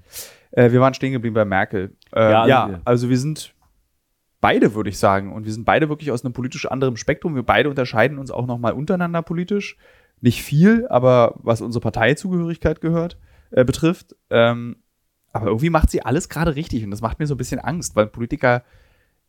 Äh, 0.51 0.69
wir 0.73 0.81
waren 0.81 0.93
stehen 0.93 1.13
geblieben 1.13 1.35
bei 1.35 1.45
Merkel. 1.45 1.95
Äh, 2.13 2.19
Ja, 2.31 2.45
ja, 2.45 2.63
also- 2.65 2.77
also 2.83 3.09
wir 3.09 3.17
sind 3.17 3.53
beide, 4.45 4.75
würde 4.75 4.91
ich 4.91 4.99
sagen. 4.99 5.33
Und 5.33 5.45
wir 5.45 5.51
sind 5.51 5.65
beide 5.65 5.89
wirklich 5.89 6.11
aus 6.11 6.23
einem 6.23 6.33
politisch 6.33 6.67
anderen 6.67 6.97
Spektrum. 6.97 7.33
Wir 7.33 7.41
beide 7.41 7.67
unterscheiden 7.67 8.19
uns 8.19 8.29
auch 8.29 8.45
nochmal 8.45 8.73
untereinander 8.73 9.23
politisch. 9.23 9.75
Nicht 10.21 10.43
viel, 10.43 10.87
aber 10.87 11.39
was 11.41 11.61
unsere 11.61 11.81
Parteizugehörigkeit 11.81 12.79
gehört, 12.79 13.17
äh, 13.49 13.65
betrifft. 13.65 14.15
Ähm, 14.29 14.75
aber 15.33 15.47
irgendwie 15.47 15.71
macht 15.71 15.89
sie 15.89 16.03
alles 16.03 16.29
gerade 16.29 16.55
richtig. 16.55 16.83
Und 16.83 16.91
das 16.91 17.01
macht 17.01 17.17
mir 17.17 17.25
so 17.25 17.33
ein 17.33 17.39
bisschen 17.39 17.59
Angst, 17.59 17.95
weil 17.95 18.05
ein 18.05 18.11
Politiker 18.11 18.63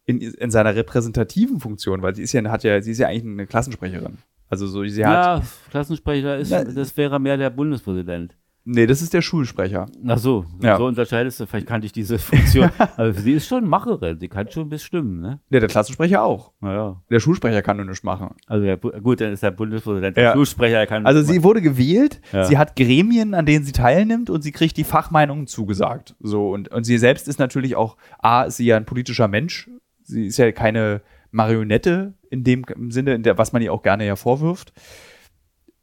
in, 0.05 0.21
in 0.21 0.51
seiner 0.51 0.75
repräsentativen 0.77 1.61
Funktion, 1.61 2.03
weil 2.03 2.15
sie 2.15 2.23
ist 2.23 2.33
ja, 2.33 2.45
hat 2.51 2.63
ja, 2.63 2.83
sie 2.83 2.93
ist 2.93 2.99
ja 2.99 3.09
eigentlich 3.09 3.25
eine 3.25 3.47
Klassensprecherin. 3.47 4.19
Also 4.51 4.67
so, 4.67 4.85
sie 4.85 5.05
hat, 5.07 5.41
Ja, 5.41 5.43
Klassensprecher 5.71 6.37
ist, 6.37 6.51
Na, 6.51 6.63
das 6.63 6.95
wäre 6.99 7.19
mehr 7.19 7.39
der 7.39 7.51
Bundespräsident. 7.51 8.37
Nee, 8.67 8.87
das 8.87 9.01
ist 9.01 9.15
der 9.15 9.23
Schulsprecher. 9.23 9.87
Ach 10.07 10.19
so, 10.19 10.45
Ja. 10.61 10.77
so 10.77 10.85
unterscheidest 10.87 11.41
du, 11.41 11.47
vielleicht 11.47 11.67
kannte 11.67 11.87
ich 11.87 11.93
diese 11.93 12.19
Funktion. 12.19 12.69
Aber 12.79 13.15
sie 13.15 13.33
ist 13.33 13.47
schon 13.49 13.67
Macherin, 13.67 14.19
sie 14.19 14.29
kann 14.29 14.51
schon 14.51 14.69
bestimmen, 14.69 15.21
ne? 15.21 15.41
Ja, 15.49 15.61
der 15.61 15.69
Klassensprecher 15.71 16.23
auch. 16.23 16.53
Naja. 16.61 17.01
Der 17.11 17.21
Schulsprecher 17.21 17.63
kann 17.63 17.79
nur 17.79 17.87
nichts 17.87 18.03
machen. 18.03 18.35
Also 18.47 18.65
der, 18.67 18.77
gut, 18.77 19.21
dann 19.23 19.33
ist 19.33 19.43
der 19.43 19.53
Bundespräsident 19.53 20.17
der 20.19 20.25
Ja. 20.25 20.33
Schulsprecher, 20.35 20.77
er 20.81 20.87
kann. 20.87 21.07
Also 21.07 21.23
sie 21.23 21.43
wurde 21.43 21.63
gewählt, 21.63 22.21
Ja. 22.33 22.45
sie 22.45 22.59
hat 22.59 22.77
Gremien, 22.77 23.33
an 23.33 23.47
denen 23.47 23.65
sie 23.65 23.73
teilnimmt 23.73 24.29
und 24.29 24.43
sie 24.43 24.53
kriegt 24.53 24.77
die 24.77 24.85
Fachmeinungen 24.85 25.47
zugesagt. 25.47 26.15
So 26.21 26.51
und, 26.51 26.69
und 26.69 26.85
sie 26.85 26.99
selbst 26.99 27.29
ist 27.29 27.39
natürlich 27.39 27.77
auch, 27.77 27.97
A, 28.19 28.43
ist 28.43 28.59
sie 28.59 28.67
ja 28.67 28.77
ein 28.77 28.85
politischer 28.85 29.29
Mensch. 29.29 29.71
Sie 30.03 30.27
ist 30.27 30.37
ja 30.37 30.53
keine 30.53 31.01
Marionette 31.31 32.15
in 32.31 32.45
dem 32.45 32.65
Sinne, 32.91 33.15
in 33.15 33.23
der, 33.23 33.39
was 33.39 33.53
man 33.53 33.63
ihr 33.63 33.73
auch 33.73 33.83
gerne 33.83 34.07
ja 34.07 34.17
vorwirft. 34.17 34.73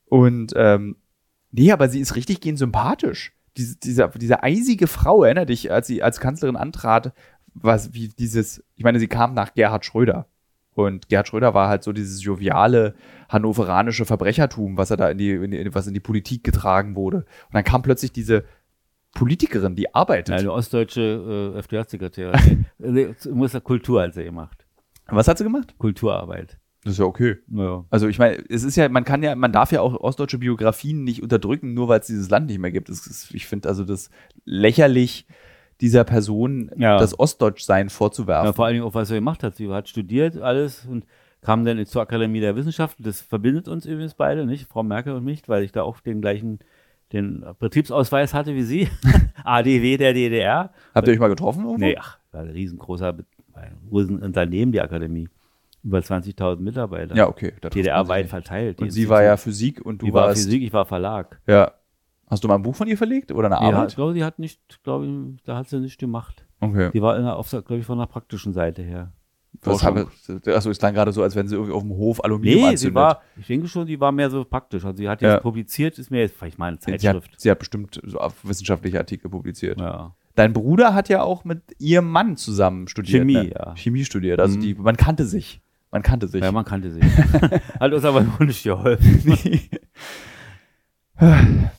Und 0.09 0.53
ähm, 0.55 0.95
nee, 1.53 1.71
aber 1.71 1.87
sie 1.87 2.01
ist 2.01 2.15
richtig 2.15 2.41
gehend 2.41 2.59
sympathisch. 2.59 3.33
Diese, 3.55 3.77
diese, 3.77 4.09
diese 4.15 4.43
eisige 4.43 4.87
Frau, 4.87 5.23
erinnert 5.23 5.49
dich, 5.49 5.71
als 5.71 5.87
sie 5.87 6.03
als 6.03 6.19
Kanzlerin 6.19 6.57
antrat, 6.57 7.13
was 7.53 7.93
wie 7.93 8.09
dieses, 8.09 8.63
ich 8.75 8.83
meine, 8.83 8.99
sie 8.99 9.07
kam 9.07 9.33
nach 9.33 9.53
Gerhard 9.53 9.85
Schröder. 9.85 10.27
Und 10.75 11.07
Gerhard 11.07 11.27
Schröder 11.27 11.53
war 11.53 11.69
halt 11.69 11.83
so 11.83 11.93
dieses 11.93 12.23
joviale 12.23 12.95
hannoveranische 13.29 14.05
Verbrechertum, 14.05 14.75
was 14.75 14.89
er 14.89 14.97
da 14.97 15.09
in 15.09 15.19
die, 15.19 15.29
in 15.29 15.51
die, 15.51 15.75
was 15.75 15.85
in 15.85 15.93
die 15.93 15.99
Politik 15.99 16.43
getragen 16.43 16.95
wurde. 16.95 17.17
Und 17.17 17.53
dann 17.53 17.63
kam 17.63 17.83
plötzlich 17.83 18.11
diese 18.11 18.43
Politikerin, 19.13 19.75
die 19.75 19.93
arbeitet. 19.93 20.39
eine 20.39 20.51
ostdeutsche 20.51 21.53
äh, 21.55 21.59
FDJ-Sekretärin. 21.59 22.65
nee, 22.79 23.13
nee, 23.25 23.31
muss 23.31 23.53
ja 23.53 23.59
Kultur 23.59 24.01
hat 24.01 24.15
sie 24.15 24.23
gemacht. 24.23 24.65
Was 25.07 25.27
hat 25.27 25.37
sie 25.37 25.43
gemacht? 25.43 25.75
Kulturarbeit. 25.77 26.57
Das 26.83 26.93
ist 26.93 26.99
ja 26.99 27.05
okay. 27.05 27.37
Ja. 27.47 27.85
Also 27.89 28.07
ich 28.07 28.19
meine, 28.19 28.43
es 28.49 28.63
ist 28.63 28.75
ja, 28.75 28.89
man 28.89 29.05
kann 29.05 29.23
ja, 29.23 29.35
man 29.35 29.51
darf 29.51 29.71
ja 29.71 29.81
auch 29.81 29.95
ostdeutsche 29.95 30.37
Biografien 30.37 31.03
nicht 31.03 31.23
unterdrücken, 31.23 31.73
nur 31.73 31.87
weil 31.87 31.99
es 32.01 32.07
dieses 32.07 32.29
Land 32.29 32.47
nicht 32.47 32.59
mehr 32.59 32.71
gibt. 32.71 32.89
Ist, 32.89 33.33
ich 33.33 33.47
finde 33.47 33.69
also 33.69 33.83
das 33.85 34.09
lächerlich, 34.45 35.25
dieser 35.81 36.03
Person 36.03 36.71
Ja. 36.77 36.97
das 36.97 37.17
Ostdeutschsein 37.17 37.89
vorzuwerfen. 37.89 38.47
Ja, 38.47 38.53
vor 38.53 38.65
allen 38.65 38.75
Dingen 38.75 38.85
auch, 38.85 38.93
was 38.93 39.07
sie 39.07 39.15
gemacht 39.15 39.43
hat. 39.43 39.55
Sie 39.55 39.69
hat 39.69 39.89
studiert 39.89 40.37
alles 40.37 40.85
und 40.85 41.05
kam 41.41 41.65
dann 41.65 41.85
zur 41.85 42.01
Akademie 42.01 42.39
der 42.39 42.55
Wissenschaften. 42.55 43.03
Das 43.03 43.21
verbindet 43.21 43.67
uns 43.67 43.85
übrigens 43.85 44.13
beide, 44.13 44.45
nicht? 44.45 44.67
Frau 44.69 44.83
Merkel 44.83 45.13
und 45.13 45.23
mich, 45.23 45.47
weil 45.47 45.63
ich 45.63 45.71
da 45.71 45.83
auch 45.83 45.99
den 45.99 46.21
gleichen, 46.21 46.59
den 47.11 47.45
Betriebsausweis 47.59 48.33
hatte 48.33 48.55
wie 48.55 48.63
sie. 48.63 48.87
ADW 49.43 49.97
der 49.97 50.13
DDR. 50.13 50.71
Habt 50.95 51.07
ihr 51.07 51.13
euch 51.13 51.19
mal 51.19 51.27
getroffen? 51.27 51.63
irgendwo? 51.63 51.85
Nee, 51.85 51.97
ach, 51.99 52.17
war 52.31 52.41
ein 52.41 52.49
riesengroßer 52.49 53.15
ein 53.53 53.77
Riesenunternehmen, 53.91 54.71
die 54.71 54.81
Akademie. 54.81 55.29
Über 55.83 55.99
20.000 55.99 56.57
Mitarbeiter. 56.61 57.15
Ja, 57.15 57.27
okay. 57.27 57.53
DDR-weit 57.63 58.27
verteilt. 58.29 58.81
Und 58.81 58.91
sie 58.91 59.09
war 59.09 59.21
ja 59.23 59.35
Physik 59.37 59.81
und 59.85 60.01
du 60.01 60.05
die 60.07 60.13
war 60.13 60.27
warst. 60.27 60.43
Physik, 60.45 60.63
ich 60.63 60.71
war 60.73 60.85
Verlag. 60.85 61.41
Ja. 61.47 61.73
Hast 62.27 62.43
du 62.43 62.47
mal 62.47 62.55
ein 62.55 62.63
Buch 62.63 62.75
von 62.75 62.87
ihr 62.87 62.97
verlegt 62.97 63.31
oder 63.31 63.47
eine 63.47 63.55
Ja, 63.55 63.75
Arbeit? 63.75 63.89
ich 63.89 63.95
glaube, 63.95 64.13
die 64.13 64.23
hat 64.23 64.39
nicht, 64.39 64.81
glaube 64.83 65.05
ich, 65.05 65.43
da 65.43 65.57
hat 65.57 65.67
sie 65.69 65.79
nicht 65.79 65.99
gemacht. 65.99 66.45
Okay. 66.61 66.89
Die 66.93 67.01
war 67.01 67.17
in 67.17 67.23
der, 67.23 67.35
auf, 67.35 67.49
glaube 67.51 67.77
ich, 67.77 67.85
von 67.85 67.97
der 67.99 68.05
praktischen 68.05 68.53
Seite 68.53 68.81
her. 68.81 69.11
Was 69.61 69.83
habe, 69.83 70.07
achso, 70.47 70.71
es 70.71 70.79
klang 70.79 70.95
gerade 70.95 71.11
so, 71.11 71.21
als 71.21 71.35
wenn 71.35 71.47
sie 71.47 71.53
irgendwie 71.55 71.73
auf 71.73 71.83
dem 71.83 71.91
Hof 71.91 72.23
Aluminium 72.23 72.61
Nee, 72.61 72.67
anzündet. 72.69 72.79
sie 72.91 72.95
war, 72.95 73.21
ich 73.37 73.45
denke 73.45 73.67
schon, 73.67 73.85
die 73.85 73.99
war 73.99 74.11
mehr 74.11 74.31
so 74.31 74.43
praktisch. 74.45 74.83
Also 74.83 74.97
sie 74.97 75.07
hat 75.07 75.21
jetzt 75.21 75.29
Ja. 75.31 75.39
publiziert, 75.41 75.99
ist 75.99 76.09
mir 76.09 76.21
jetzt 76.21 76.35
vielleicht 76.35 76.57
mal 76.57 76.67
eine 76.69 76.77
sie, 76.81 76.91
hat, 76.93 77.01
Zeitschrift. 77.01 77.39
sie 77.39 77.51
hat 77.51 77.59
bestimmt 77.59 78.01
so 78.03 78.17
auf 78.17 78.33
wissenschaftliche 78.43 78.97
Artikel 78.97 79.29
publiziert. 79.29 79.79
Ja. 79.79 80.15
Dein 80.35 80.53
Bruder 80.53 80.95
hat 80.95 81.07
ja 81.09 81.21
auch 81.21 81.43
mit 81.43 81.61
ihrem 81.77 82.09
Mann 82.09 82.35
zusammen 82.35 82.87
studiert. 82.87 83.19
Chemie, 83.21 83.33
ne? 83.33 83.51
ja. 83.53 83.75
Chemie 83.75 84.03
studiert. 84.05 84.39
Also 84.39 84.57
Mhm. 84.57 84.61
die, 84.61 84.73
man 84.73 84.97
kannte 84.97 85.25
sich. 85.25 85.61
Man 85.93 86.01
kannte 86.01 86.27
sich. 86.27 86.41
ja, 86.41 86.51
man 86.51 86.65
kannte 86.65 86.89
sie. 86.91 87.01
hat 87.79 87.93
uns 87.93 88.03
aber 88.03 88.21
noch 88.21 88.39
nicht 88.39 88.63
geholfen. 88.63 89.37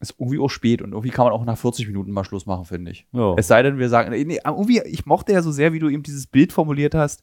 ist 0.00 0.16
irgendwie 0.18 0.40
auch 0.40 0.50
spät 0.50 0.82
und 0.82 0.90
irgendwie 0.90 1.10
kann 1.10 1.26
man 1.26 1.32
auch 1.32 1.44
nach 1.44 1.56
40 1.56 1.86
Minuten 1.86 2.10
mal 2.10 2.24
Schluss 2.24 2.44
machen, 2.44 2.64
finde 2.64 2.90
ich. 2.90 3.06
Ja. 3.12 3.34
Es 3.36 3.46
sei 3.46 3.62
denn, 3.62 3.78
wir 3.78 3.88
sagen, 3.88 4.10
nee, 4.10 4.40
irgendwie, 4.44 4.82
ich 4.84 5.06
mochte 5.06 5.32
ja 5.32 5.42
so 5.42 5.52
sehr, 5.52 5.72
wie 5.72 5.78
du 5.78 5.88
eben 5.88 6.02
dieses 6.02 6.26
Bild 6.26 6.52
formuliert 6.52 6.96
hast, 6.96 7.22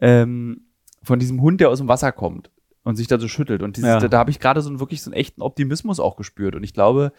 ähm, 0.00 0.62
von 1.04 1.20
diesem 1.20 1.40
Hund, 1.40 1.60
der 1.60 1.70
aus 1.70 1.78
dem 1.78 1.86
Wasser 1.86 2.10
kommt 2.10 2.50
und 2.82 2.96
sich 2.96 3.06
da 3.06 3.20
so 3.20 3.28
schüttelt. 3.28 3.62
Und 3.62 3.76
dieses, 3.76 3.88
Ja. 3.90 4.00
da, 4.00 4.08
da 4.08 4.18
habe 4.18 4.32
ich 4.32 4.40
gerade 4.40 4.60
so 4.60 4.70
einen, 4.70 4.80
wirklich 4.80 5.02
so 5.02 5.10
einen 5.10 5.20
echten 5.20 5.40
Optimismus 5.40 6.00
auch 6.00 6.16
gespürt. 6.16 6.56
Und 6.56 6.64
ich 6.64 6.74
glaube, 6.74 7.12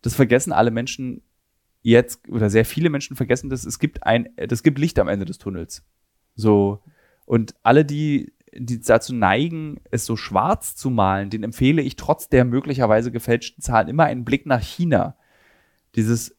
das 0.00 0.14
vergessen 0.14 0.52
alle 0.52 0.70
Menschen 0.70 1.20
jetzt, 1.82 2.26
oder 2.30 2.48
sehr 2.48 2.64
viele 2.64 2.88
Menschen 2.88 3.14
vergessen 3.14 3.50
das, 3.50 3.66
es 3.66 3.78
gibt 3.78 4.04
ein, 4.04 4.30
es 4.36 4.62
gibt 4.62 4.78
Licht 4.78 4.98
am 4.98 5.08
Ende 5.08 5.26
des 5.26 5.36
Tunnels. 5.36 5.84
So. 6.34 6.80
Und 7.30 7.54
alle, 7.62 7.84
die, 7.84 8.32
die 8.52 8.80
dazu 8.80 9.14
neigen, 9.14 9.76
es 9.92 10.04
so 10.04 10.16
schwarz 10.16 10.74
zu 10.74 10.90
malen, 10.90 11.30
den 11.30 11.44
empfehle 11.44 11.80
ich 11.80 11.94
trotz 11.94 12.28
der 12.28 12.44
möglicherweise 12.44 13.12
gefälschten 13.12 13.62
Zahlen 13.62 13.86
immer 13.86 14.02
einen 14.02 14.24
Blick 14.24 14.46
nach 14.46 14.60
China. 14.60 15.14
Dieses, 15.94 16.36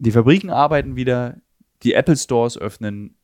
die 0.00 0.10
Fabriken 0.10 0.50
arbeiten 0.50 0.96
wieder, 0.96 1.36
die 1.84 1.94
Apple 1.94 2.16
Stores 2.16 2.58
öffnen. 2.58 3.14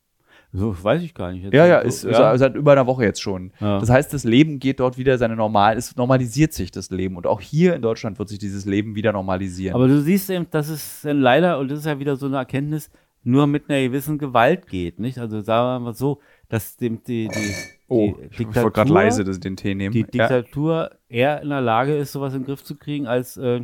So, 0.53 0.81
weiß 0.81 1.01
ich 1.01 1.13
gar 1.13 1.33
nicht. 1.33 1.43
Jetzt 1.43 1.53
Ja, 1.53 1.65
ja, 1.65 1.81
so, 1.81 1.87
ist 1.87 2.05
Also 2.05 2.37
seit 2.37 2.55
über 2.55 2.71
einer 2.71 2.87
Woche 2.87 3.03
jetzt 3.03 3.21
schon. 3.21 3.51
Ja. 3.59 3.81
Das 3.81 3.89
heißt, 3.89 4.13
das 4.13 4.23
Leben 4.23 4.59
geht 4.59 4.79
dort 4.79 4.97
wieder 4.97 5.17
seine 5.17 5.35
normal, 5.35 5.75
es 5.75 5.97
normalisiert 5.97 6.53
sich 6.53 6.71
das 6.71 6.89
Leben. 6.89 7.17
Und 7.17 7.27
auch 7.27 7.41
hier 7.41 7.75
in 7.75 7.81
Deutschland 7.81 8.17
wird 8.17 8.29
sich 8.29 8.39
dieses 8.39 8.63
Leben 8.63 8.95
wieder 8.95 9.11
normalisieren. 9.11 9.75
Aber 9.75 9.89
du 9.89 10.01
siehst 10.01 10.29
eben, 10.29 10.47
dass 10.51 10.69
es 10.69 11.01
dann 11.01 11.19
leider, 11.19 11.59
und 11.59 11.69
das 11.69 11.79
ist 11.79 11.85
ja 11.85 11.99
wieder 11.99 12.15
so 12.15 12.27
eine 12.27 12.37
Erkenntnis, 12.37 12.89
nur 13.23 13.47
mit 13.47 13.69
einer 13.69 13.81
gewissen 13.81 14.17
Gewalt 14.17 14.67
geht, 14.67 14.99
nicht? 14.99 15.19
Also 15.19 15.41
sagen 15.41 15.83
wir 15.83 15.85
mal 15.87 15.93
so, 15.93 16.21
dass 16.51 16.75
dem, 16.75 17.01
die, 17.03 17.29
die, 17.29 17.53
oh, 17.87 18.13
die 18.37 18.43
ich 18.43 18.55
wollte 18.55 18.71
gerade 18.71 18.91
leise 18.91 19.23
den 19.23 19.55
Tee 19.55 19.73
nehmen. 19.73 19.93
die 19.93 19.99
ja. 20.01 20.27
Diktatur 20.27 20.91
eher 21.07 21.41
in 21.41 21.47
der 21.49 21.61
Lage 21.61 21.95
ist, 21.95 22.11
sowas 22.11 22.33
in 22.33 22.41
den 22.41 22.45
Griff 22.45 22.61
zu 22.61 22.75
kriegen, 22.75 23.07
als 23.07 23.37
äh, 23.37 23.61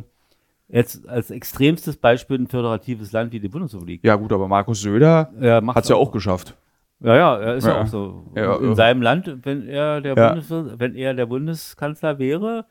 jetzt 0.68 1.06
als 1.06 1.30
extremstes 1.30 1.96
Beispiel 1.98 2.38
ein 2.38 2.46
föderatives 2.46 3.12
Land 3.12 3.32
wie 3.32 3.40
die 3.40 3.48
Bundesrepublik. 3.48 4.00
ja, 4.02 4.16
gut, 4.16 4.32
aber 4.32 4.48
Markus 4.48 4.80
Söder 4.80 5.30
Er 5.38 5.60
macht 5.60 5.76
hat 5.76 5.84
es 5.84 5.90
ja 5.90 5.96
auch 5.96 6.10
geschafft. 6.10 6.56
Ja, 7.00 7.14
ja, 7.14 7.36
er 7.38 7.54
ist 7.56 7.64
ja, 7.66 7.74
Ja. 7.74 7.82
auch 7.82 7.86
so. 7.86 8.24
Ja, 8.34 8.56
in 8.56 8.64
ja. 8.70 8.74
seinem 8.74 9.02
Land, 9.02 9.38
wenn 9.44 9.68
er 9.68 10.00
der 10.00 10.16
Ja. 10.16 10.32
Bundes, 10.32 10.50
wenn 10.80 10.94
er 10.94 11.12
der 11.12 11.26
Bundeskanzler 11.26 12.18
wäre, 12.18 12.64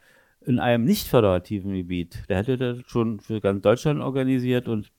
in 0.45 0.59
einem 0.59 0.83
nicht 0.83 1.07
föderativen 1.07 1.73
Gebiet, 1.73 2.23
der 2.27 2.37
hätte 2.37 2.57
das 2.57 2.79
schon 2.87 3.19
für 3.19 3.39
ganz 3.39 3.61
Deutschland 3.61 4.01
organisiert 4.01 4.67
und 4.67 4.91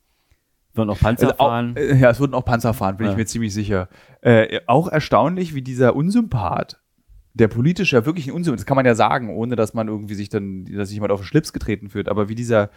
würden 0.79 0.89
auch 0.91 0.99
Panzer 0.99 1.27
Also 1.29 1.39
auch, 1.39 1.49
fahren. 1.51 1.77
äh, 1.77 1.97
ja, 1.97 2.11
es 2.11 2.21
würden 2.21 2.35
auch 2.35 2.45
Panzer 2.45 2.73
fahren, 2.73 2.97
bin 2.97 3.07
Ja. 3.07 3.13
ich 3.13 3.19
mir 3.19 3.27
ziemlich 3.27 3.53
sicher. 3.53 3.89
Äh, 4.23 4.61
auch 4.67 4.89
erstaunlich, 4.89 5.55
wie 5.55 5.63
dieser 5.63 5.95
Unsympath, 5.95 6.81
der 7.35 7.49
politisch 7.49 7.93
ja 7.93 8.07
wirklich 8.07 8.27
ein 8.29 8.33
Unsympath, 8.33 8.61
das 8.61 8.67
kann 8.67 8.77
man 8.77 8.87
ja 8.87 8.95
sagen, 8.95 9.29
ohne 9.37 9.55
dass 9.57 9.75
man 9.75 9.89
irgendwie 9.89 10.15
sich 10.15 10.29
dann, 10.31 10.65
dass 10.65 10.89
sich 10.89 10.97
jemand 10.97 11.13
auf 11.13 11.21
den 11.21 11.27
Schlips 11.27 11.53
getreten 11.53 11.89
fühlt, 11.91 12.09
aber 12.09 12.29
wie 12.29 12.35
dieser, 12.35 12.71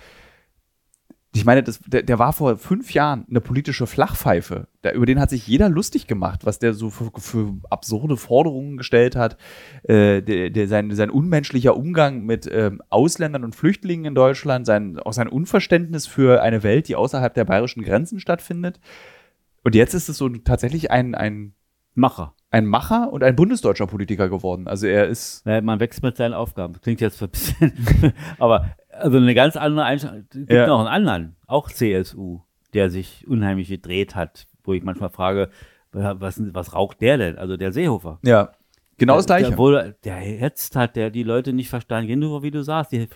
ich 1.33 1.45
meine, 1.45 1.63
das, 1.63 1.79
der, 1.87 2.03
der 2.03 2.19
war 2.19 2.33
vor 2.33 2.57
fünf 2.57 2.93
Jahren 2.93 3.25
eine 3.29 3.39
politische 3.39 3.87
Flachpfeife. 3.87 4.67
Der, 4.83 4.95
über 4.95 5.05
den 5.05 5.19
hat 5.19 5.29
sich 5.29 5.47
jeder 5.47 5.69
lustig 5.69 6.05
gemacht, 6.05 6.45
was 6.45 6.59
der 6.59 6.73
so 6.73 6.89
für, 6.89 7.09
für 7.17 7.53
absurde 7.69 8.17
Forderungen 8.17 8.75
gestellt 8.75 9.15
hat. 9.15 9.37
Äh, 9.83 10.21
der, 10.21 10.49
der, 10.49 10.67
sein, 10.67 10.91
sein 10.91 11.09
unmenschlicher 11.09 11.77
Umgang 11.77 12.25
mit 12.25 12.49
ähm, 12.51 12.81
Ausländern 12.89 13.45
und 13.45 13.55
Flüchtlingen 13.55 14.05
in 14.05 14.15
Deutschland, 14.15 14.65
sein, 14.65 14.99
auch 14.99 15.13
sein 15.13 15.29
Unverständnis 15.29 16.05
für 16.05 16.41
eine 16.41 16.63
Welt, 16.63 16.89
die 16.89 16.97
außerhalb 16.97 17.33
der 17.33 17.45
bayerischen 17.45 17.83
Grenzen 17.83 18.19
stattfindet. 18.19 18.81
Und 19.63 19.73
jetzt 19.73 19.93
ist 19.93 20.09
es 20.09 20.17
so 20.17 20.27
tatsächlich 20.27 20.91
ein, 20.91 21.15
ein, 21.15 21.53
Macher. 21.93 22.35
ein 22.49 22.65
Macher 22.65 23.11
und 23.13 23.23
ein 23.23 23.35
bundesdeutscher 23.35 23.87
Politiker 23.87 24.27
geworden. 24.27 24.67
Also 24.67 24.87
er 24.87 25.07
ist. 25.07 25.45
Ja, 25.45 25.61
man 25.61 25.79
wächst 25.79 26.03
mit 26.03 26.17
seinen 26.17 26.33
Aufgaben. 26.33 26.73
Klingt 26.81 26.99
jetzt 26.99 27.21
ein 27.21 27.29
bisschen, 27.29 28.13
aber 28.37 28.75
also 29.01 29.17
eine 29.17 29.33
ganz 29.33 29.55
andere 29.55 29.85
Einstellung. 29.85 30.25
Es 30.29 30.29
gibt 30.37 30.51
Ja. 30.51 30.67
noch 30.67 30.79
einen 30.79 30.87
anderen, 30.87 31.35
auch 31.47 31.69
CSU, 31.69 32.39
der 32.73 32.89
sich 32.89 33.27
unheimlich 33.27 33.69
gedreht 33.69 34.15
hat, 34.15 34.47
wo 34.63 34.73
ich 34.73 34.83
manchmal 34.83 35.09
frage, 35.09 35.49
was, 35.91 36.41
was 36.53 36.73
raucht 36.73 37.01
der 37.01 37.17
denn? 37.17 37.37
Also 37.37 37.57
der 37.57 37.71
Seehofer. 37.73 38.19
Ja. 38.23 38.51
Genau 38.97 39.15
das 39.17 39.25
Gleiche. 39.25 39.49
Der, 39.49 39.57
wohl, 39.57 39.95
der 40.03 40.21
jetzt 40.21 40.75
hat 40.75 40.95
der 40.95 41.09
die 41.09 41.23
Leute 41.23 41.53
nicht 41.53 41.69
verstanden. 41.69 42.07
Genau 42.07 42.43
wie 42.43 42.51
du 42.51 42.63
sagst, 42.63 42.91
die, 42.91 43.07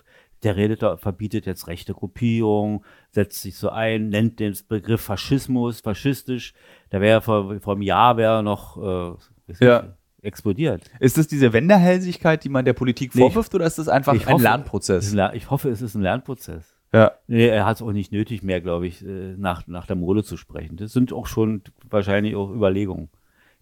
der 0.43 0.55
redet 0.57 0.81
da, 0.81 0.97
verbietet 0.97 1.45
jetzt 1.45 1.67
rechte 1.67 1.93
Gruppierung, 1.93 2.83
setzt 3.11 3.41
sich 3.43 3.55
so 3.55 3.69
ein, 3.69 4.09
nennt 4.09 4.39
den 4.39 4.55
Begriff 4.67 5.01
Faschismus, 5.01 5.81
faschistisch. 5.81 6.53
Da 6.89 7.01
wäre 7.01 7.21
vor, 7.21 7.59
vor 7.61 7.73
einem 7.75 7.83
Jahr 7.83 8.17
wäre 8.17 8.41
noch 8.43 8.77
äh, 8.77 9.63
Ja. 9.63 9.95
Explodiert. 10.26 10.84
Ist 10.99 11.17
das 11.17 11.28
diese 11.28 11.53
Wenderhälsigkeit, 11.53 12.43
die 12.43 12.49
man 12.49 12.65
der 12.65 12.73
Politik 12.73 13.13
Nee, 13.15 13.21
vorwirft, 13.21 13.53
oder 13.55 13.65
ist 13.65 13.78
das 13.78 13.88
einfach 13.88 14.13
ein 14.13 14.26
hoffe- 14.26 14.43
Lernprozess? 14.43 15.15
Ich 15.34 15.49
hoffe, 15.49 15.69
es 15.69 15.82
ist 15.82 15.95
ein 15.95 16.01
Lernprozess. 16.01 16.76
Ja. 16.93 17.11
Nee, 17.28 17.47
er 17.47 17.65
hat 17.65 17.78
es 17.78 17.82
auch 17.82 17.91
nicht 17.91 18.11
nötig 18.11 18.41
mehr, 18.43 18.61
glaube 18.61 18.88
ich, 18.88 19.05
äh, 19.05 19.36
nach, 19.38 19.67
nach 19.67 19.86
der 19.86 19.95
Mode 19.95 20.23
zu 20.23 20.38
sprechen. 20.38 20.78
Das 20.78 20.93
sind 20.93 21.11
auch 21.11 21.28
schon 21.28 21.61
wahrscheinlich 21.89 22.36
auch 22.36 22.49
Überlegungen, 22.51 23.09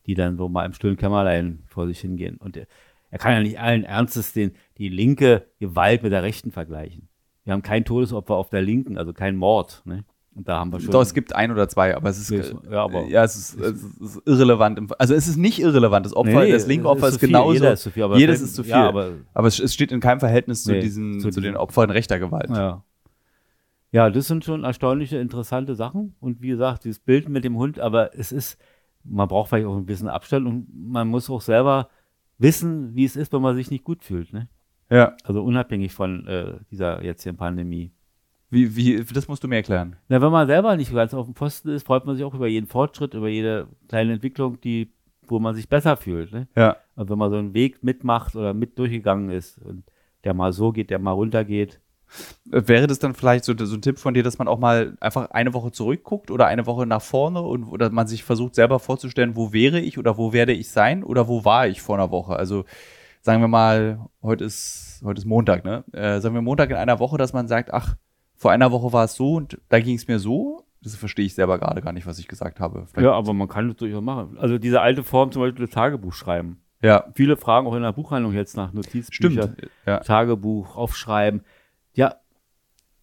die 0.05 0.14
dann 0.14 0.38
so 0.38 0.49
mal 0.49 0.66
im 0.66 0.74
stillen 0.74 0.97
Kämmerlein 0.97 1.64
vor 1.68 1.88
sich 1.88 1.99
hingehen. 1.99 2.38
Und 2.38 2.57
er, 2.57 2.68
er 3.09 3.18
kann 3.20 3.34
ja 3.34 3.39
nicht 3.41 3.59
allen 3.59 3.84
Ernstes 3.84 4.34
den, 4.34 4.51
die 4.78 4.89
linke 4.89 5.45
Gewalt 5.59 6.03
mit 6.03 6.11
der 6.11 6.24
rechten 6.24 6.51
vergleichen. 6.51 7.07
Wir 7.43 7.53
haben 7.53 7.61
kein 7.64 7.86
Todesopfer 7.86 8.36
auf 8.36 8.49
der 8.49 8.61
Linken, 8.61 8.97
also 8.97 9.14
kein 9.14 9.36
Mord. 9.36 9.82
Ne? 9.86 10.03
Und 10.36 10.48
da 10.48 10.58
haben 10.60 10.72
wir 10.72 10.80
schon. 10.80 10.90
Doch, 10.92 11.02
es 11.02 11.14
gibt 11.14 11.36
ein 11.36 11.52
oder 11.52 11.70
zwei, 11.70 11.96
aber 11.96 12.10
es 12.10 12.18
ist, 12.30 12.56
Ja, 12.70 12.84
aber- 12.86 13.06
ja, 13.08 13.24
es 13.24 13.36
ist, 13.36 13.60
es 13.60 13.84
ist 13.84 14.22
irrelevant. 14.26 14.80
Im, 14.80 14.88
also 14.98 15.14
es 15.14 15.28
ist 15.28 15.38
nicht 15.38 15.60
irrelevant. 15.60 16.06
Das 16.08 16.16
Opfer, 16.16 16.44
Nee, 16.44 16.52
das 16.52 16.66
linke 16.66 16.90
Opfer 16.90 17.08
ist, 17.10 17.14
zu 17.16 17.20
viel. 17.20 17.28
genauso. 17.30 17.54
Jeder 17.54 17.74
ist 17.74 17.84
zu 17.84 17.92
viel, 17.92 18.04
aber 18.04 18.18
jedes 18.18 18.42
ist 18.42 18.56
zu 18.56 18.64
viel. 18.64 18.72
Ja, 18.72 18.88
aber 18.88 19.12
aber 19.34 19.48
es, 19.48 19.60
es 19.60 19.74
steht 19.74 19.92
in 19.92 20.00
keinem 20.00 20.20
Verhältnis 20.20 20.64
zu, 20.64 20.72
Nee, 20.72 20.82
diesen, 20.82 21.20
zu 21.20 21.30
zu, 21.30 21.40
den 21.40 21.56
Opfern 21.56 21.92
rechter 21.92 22.18
Gewalt. 22.20 22.50
Ja. 22.50 22.84
Ja, 23.92 24.10
das 24.10 24.28
sind 24.28 24.44
schon 24.44 24.64
erstaunliche, 24.64 25.18
interessante 25.18 25.76
Sachen. 25.76 26.16
Und 26.20 26.42
wie 26.42 26.48
gesagt, 26.48 26.84
dieses 26.86 26.98
Bild 26.98 27.30
mit 27.30 27.44
dem 27.44 27.56
Hund, 27.58 27.80
aber 27.80 28.18
es 28.18 28.32
ist, 28.32 28.58
man 29.04 29.28
braucht 29.28 29.50
vielleicht 29.50 29.68
auch 29.68 29.78
ein 29.78 29.86
bisschen 29.86 30.08
Abstand 30.08 30.48
und 30.48 30.68
man 30.74 31.08
muss 31.08 31.30
auch 31.30 31.42
selber 31.42 31.90
wissen, 32.40 32.96
wie 32.96 33.06
es 33.06 33.16
ist, 33.16 33.32
wenn 33.34 33.42
man 33.44 33.56
sich 33.56 33.70
nicht 33.70 33.84
gut 33.84 34.04
fühlt. 34.04 34.34
Ne? 34.34 34.48
Ja. 34.90 35.16
Also 35.24 35.44
unabhängig 35.44 35.94
von 35.94 36.26
äh, 36.26 36.56
dieser 36.72 37.04
jetzt 37.04 37.22
hier 37.22 37.34
Pandemie. 37.34 37.92
Wie, 38.54 38.76
wie, 38.76 39.04
das 39.04 39.28
musst 39.28 39.43
du 39.43 39.47
mir 39.47 39.56
erklären. 39.56 39.95
Na, 40.10 40.22
wenn 40.22 40.32
man 40.32 40.45
selber 40.45 40.78
nicht 40.78 40.93
ganz 40.93 41.16
auf 41.16 41.26
dem 41.26 41.34
Posten 41.34 41.70
ist, 41.70 41.88
freut 41.88 42.06
man 42.06 42.16
sich 42.16 42.24
auch 42.24 42.36
über 42.36 42.47
jeden 42.47 42.68
Fortschritt, 42.68 43.16
über 43.16 43.28
jede 43.28 43.68
kleine 43.89 44.14
Entwicklung, 44.14 44.62
die, 44.62 44.93
wo 45.24 45.39
man 45.39 45.56
sich 45.56 45.68
besser 45.68 45.97
fühlt. 45.97 46.32
Ne? 46.32 46.47
Ja. 46.56 46.78
Und 46.95 47.10
wenn 47.10 47.18
man 47.18 47.32
so 47.32 47.38
einen 47.38 47.56
Weg 47.56 47.84
mitmacht 47.84 48.36
oder 48.36 48.54
mit 48.54 48.78
durchgegangen 48.78 49.32
ist 49.32 49.58
und 49.58 49.86
der 50.24 50.36
mal 50.36 50.54
so 50.54 50.72
geht, 50.72 50.91
der 50.91 50.99
mal 50.99 51.14
runter 51.14 51.43
geht. 51.43 51.80
Äh, 52.51 52.62
Wäre 52.68 52.86
das 52.86 52.99
dann 52.99 53.16
vielleicht 53.16 53.43
so, 53.43 53.56
so 53.58 53.76
ein 53.76 53.82
Tipp 53.82 53.97
von 53.97 54.14
dir, 54.14 54.22
dass 54.22 54.38
man 54.38 54.47
auch 54.47 54.60
mal 54.60 54.97
einfach 54.99 55.32
eine 55.32 55.56
Woche 55.56 55.72
zurückguckt 55.72 56.30
oder 56.30 56.45
eine 56.45 56.68
Woche 56.68 56.86
nach 56.86 57.01
vorne 57.01 57.41
und 57.41 57.64
oder 57.64 57.89
man 57.89 58.06
sich 58.06 58.24
versucht 58.24 58.54
selber 58.54 58.78
vorzustellen, 58.78 59.36
wo 59.36 59.51
wäre 59.51 59.80
ich 59.80 59.97
oder 59.97 60.16
wo 60.20 60.32
werde 60.32 60.54
ich 60.54 60.70
sein 60.70 61.04
oder 61.04 61.28
wo 61.28 61.43
war 61.43 61.68
ich 61.68 61.82
vor 61.82 61.95
einer 61.95 62.12
Woche? 62.12 62.36
Also 62.36 62.66
sagen 63.22 63.41
wir 63.41 63.47
mal, 63.47 64.10
heute 64.22 64.43
ist, 64.43 65.01
heute 65.04 65.18
ist 65.18 65.26
Montag, 65.26 65.66
ne? 65.66 65.84
Äh, 65.91 66.20
sagen 66.20 66.36
wir 66.36 66.43
Montag 66.43 66.70
in 66.70 66.76
einer 66.76 66.99
Woche, 66.99 67.18
dass 67.18 67.34
man 67.34 67.47
sagt, 67.47 67.74
ach, 67.74 67.95
vor 68.44 68.52
einer 68.52 68.72
Woche 68.72 68.91
war 68.94 69.06
es 69.06 69.16
so 69.16 69.36
und 69.36 69.58
da 69.70 69.80
ging 69.80 69.96
es 69.96 70.08
mir 70.08 70.20
so. 70.20 70.66
Das 70.82 70.96
verstehe 70.98 71.26
ich 71.26 71.34
selber 71.34 71.58
gerade 71.60 71.82
gar 71.82 71.94
nicht, 71.94 72.06
was 72.06 72.20
ich 72.20 72.28
gesagt 72.28 72.60
habe. 72.60 72.86
Vielleicht- 72.88 73.06
Ja, 73.06 73.14
aber 73.14 73.32
man 73.34 73.48
kann 73.48 73.70
das 73.70 73.78
durchaus 73.78 74.04
machen. 74.04 74.38
Also 74.38 74.58
diese 74.58 74.82
alte 74.82 75.02
Form, 75.04 75.32
zum 75.32 75.41
Beispiel 75.41 75.66
das 75.66 75.74
Tagebuch 75.74 76.12
schreiben. 76.14 76.62
ja, 76.82 77.06
Viele 77.16 77.38
fragen 77.38 77.66
auch 77.68 77.74
in 77.76 77.82
der 77.84 77.94
Buchhandlung 77.94 78.34
jetzt 78.34 78.58
nach 78.58 78.74
Notizbüchern, 78.74 79.56
stimmt. 79.56 79.72
Ja. 79.86 80.00
Tagebuch, 80.00 80.76
aufschreiben. 80.76 81.41
Ja, 81.94 82.16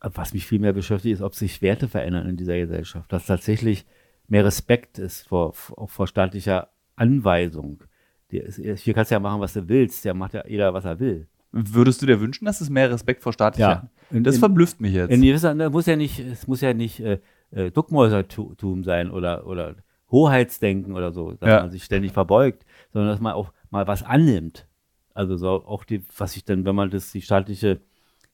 was 0.03 0.35
mich 0.35 0.47
viel 0.47 0.59
mehr 0.59 0.75
beschäftigt, 0.75 1.15
ist, 1.15 1.23
ob 1.23 1.35
sich 1.35 1.63
Werte 1.63 1.89
verändern 1.89 2.29
in 2.29 2.37
dieser 2.37 2.59
Gesellschaft. 2.59 3.11
Dass 3.11 3.25
tatsächlich 3.25 3.87
mehr 4.29 4.45
Respekt 4.45 4.99
ist 4.99 5.29
vor, 5.29 5.55
auch 5.77 5.89
vor 5.91 6.07
staatlicher 6.07 6.69
Anweisung. 6.97 7.83
Hier 8.29 8.93
kannst 8.95 9.11
du 9.11 9.15
ja 9.15 9.21
machen, 9.21 9.41
was 9.41 9.55
du 9.55 9.67
willst. 9.69 10.05
Der 10.05 10.13
macht 10.13 10.35
ja 10.35 10.45
jeder, 10.47 10.75
was 10.75 10.85
er 10.85 11.01
will. 11.01 11.29
Würdest 11.53 12.01
du 12.03 12.07
dir 12.07 12.21
wünschen, 12.21 12.45
dass 12.45 12.61
es 12.61 12.71
mehr 12.71 12.91
Respekt 12.91 13.23
vor 13.23 13.33
staatlicher? 13.33 13.91
In, 14.11 14.23
Das 14.25 14.37
in, 14.37 14.41
verblüfft 14.41 14.81
mich 14.81 14.93
jetzt. 14.95 15.11
in 15.11 15.23
gewisser, 15.23 15.55
muss 15.71 15.87
ja 15.87 15.97
nicht, 15.97 16.19
es 16.21 16.47
muss 16.47 16.61
ja 16.61 16.73
nicht 16.75 17.01
äh, 17.01 17.19
äh, 17.51 17.71
Duckmäusertum 17.71 18.85
sein 18.85 19.11
oder, 19.11 19.47
oder 19.47 19.77
Hoheitsdenken 20.11 20.95
oder 20.95 21.13
so, 21.13 21.33
dass 21.33 21.49
Ja. 21.49 21.61
man 21.63 21.71
sich 21.71 21.85
ständig 21.85 22.13
verbeugt, 22.13 22.65
sondern 22.93 23.11
dass 23.11 23.21
man 23.21 23.33
auch 23.35 23.53
mal 23.71 23.87
was 23.87 24.03
annimmt. 24.03 24.67
Also 25.15 25.37
so 25.37 25.49
auch 25.67 25.85
die, 25.85 26.05
was 26.17 26.37
ich 26.37 26.45
dann, 26.45 26.65
wenn 26.65 26.75
man 26.75 26.91
das 26.91 27.11
die 27.13 27.23
staatliche 27.23 27.81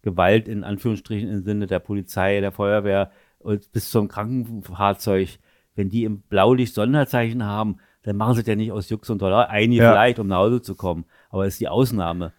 Gewalt 0.03 0.47
in 0.49 0.62
Anführungsstrichen 0.64 1.29
im 1.29 1.43
Sinne 1.43 1.67
der 1.67 1.79
Polizei, 1.79 2.41
der 2.41 2.53
Feuerwehr 2.53 3.11
und 3.39 3.73
bis 3.73 3.91
zum 3.91 4.09
Krankenfahrzeug, 4.09 5.39
wenn 5.75 5.89
die 5.89 6.05
im 6.05 6.21
Blaulicht 6.21 6.75
Sonderzeichen 6.75 7.45
haben, 7.45 7.79
dann 8.03 8.17
machen 8.17 8.35
sie 8.35 8.41
das 8.43 8.49
ja 8.49 8.55
nicht 8.57 8.73
aus 8.73 8.89
Jux 8.89 9.11
und 9.11 9.21
Dollar. 9.21 9.49
Einige 9.51 9.83
Ja. 9.83 9.91
vielleicht, 9.93 10.19
um 10.19 10.29
nach 10.29 10.37
Hause 10.39 10.62
zu 10.62 10.75
kommen. 10.75 11.05
Aber 11.31 11.45
das 11.45 11.55
ist 11.55 11.61
die 11.61 11.69
Ausnahme. 11.69 12.33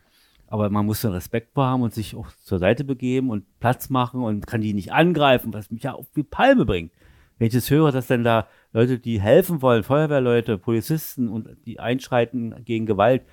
Aber 0.47 0.69
man 0.69 0.85
muss 0.85 1.01
dann 1.01 1.11
Respekt 1.11 1.55
haben 1.55 1.83
und 1.83 1.93
sich 1.93 2.15
auch 2.15 2.27
zur 2.43 2.59
Seite 2.59 2.83
begeben 2.83 3.29
und 3.29 3.45
Platz 3.59 3.89
machen 3.89 4.23
und 4.23 4.47
kann 4.47 4.61
die 4.61 4.73
nicht 4.73 4.93
angreifen, 4.93 5.53
was 5.53 5.71
mich 5.71 5.83
ja 5.83 5.93
auf 5.93 6.07
die 6.15 6.23
Palme 6.23 6.65
bringt. 6.65 6.91
Wenn 7.37 7.47
ich 7.47 7.53
das 7.53 7.69
höre, 7.69 7.91
dass 7.91 8.07
dann 8.07 8.23
da 8.23 8.47
Leute, 8.71 8.97
die 8.97 9.21
helfen 9.21 9.61
wollen, 9.61 9.83
Feuerwehrleute, 9.83 10.57
Polizisten 10.57 11.29
und 11.29 11.49
die 11.65 11.79
einschreiten 11.79 12.63
gegen 12.65 12.85
Gewalt, 12.85 13.23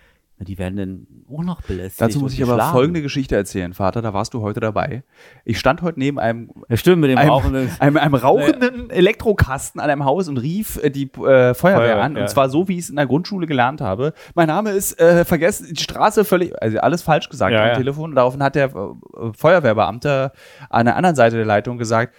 die 0.44 0.58
werden 0.58 0.76
dann 0.76 1.06
auch 1.32 1.42
noch 1.42 1.62
belästigt. 1.62 2.00
Dazu 2.00 2.20
muss 2.20 2.34
ich 2.34 2.42
aber 2.42 2.54
geschlagen. 2.54 2.72
folgende 2.72 3.02
Geschichte 3.02 3.36
erzählen, 3.36 3.72
Vater. 3.72 4.02
Da 4.02 4.12
warst 4.14 4.34
du 4.34 4.42
heute 4.42 4.60
dabei. 4.60 5.02
Ich 5.44 5.58
stand 5.58 5.82
heute 5.82 5.98
neben 5.98 6.18
einem 6.18 6.50
Ja, 6.68 6.76
stimmt, 6.76 7.00
mit 7.00 7.10
dem 7.10 7.18
einem, 7.18 7.30
Rauchen. 7.30 7.70
einem, 7.78 7.96
einem 7.96 8.14
rauchenden 8.14 8.90
Elektrokasten 8.90 9.80
an 9.80 9.90
einem 9.90 10.04
Haus 10.04 10.28
und 10.28 10.38
rief 10.38 10.80
äh, 10.82 10.90
die 10.90 11.04
äh, 11.04 11.08
Feuerwehr 11.08 11.54
Feuerwehr, 11.54 12.02
an. 12.02 12.16
ja. 12.16 12.22
Und 12.22 12.28
zwar 12.28 12.48
so, 12.48 12.68
wie 12.68 12.74
ich 12.74 12.84
es 12.84 12.90
in 12.90 12.96
der 12.96 13.06
Grundschule 13.06 13.46
gelernt 13.46 13.80
habe. 13.80 14.12
Mein 14.34 14.48
Name 14.48 14.70
ist, 14.70 14.98
äh, 15.00 15.24
vergessen, 15.24 15.68
die 15.72 15.82
Straße 15.82 16.24
völlig, 16.24 16.60
also 16.62 16.78
alles 16.78 17.02
falsch 17.02 17.28
gesagt 17.28 17.52
Ja, 17.52 17.62
am 17.62 17.68
ja. 17.68 17.74
Telefon. 17.74 18.10
Und 18.10 18.16
daraufhin 18.16 18.42
hat 18.42 18.54
der 18.54 18.66
äh, 18.66 19.32
Feuerwehrbeamte 19.36 20.32
an 20.70 20.86
der 20.86 20.96
anderen 20.96 21.16
Seite 21.16 21.36
der 21.36 21.46
Leitung 21.46 21.78
gesagt, 21.78 22.14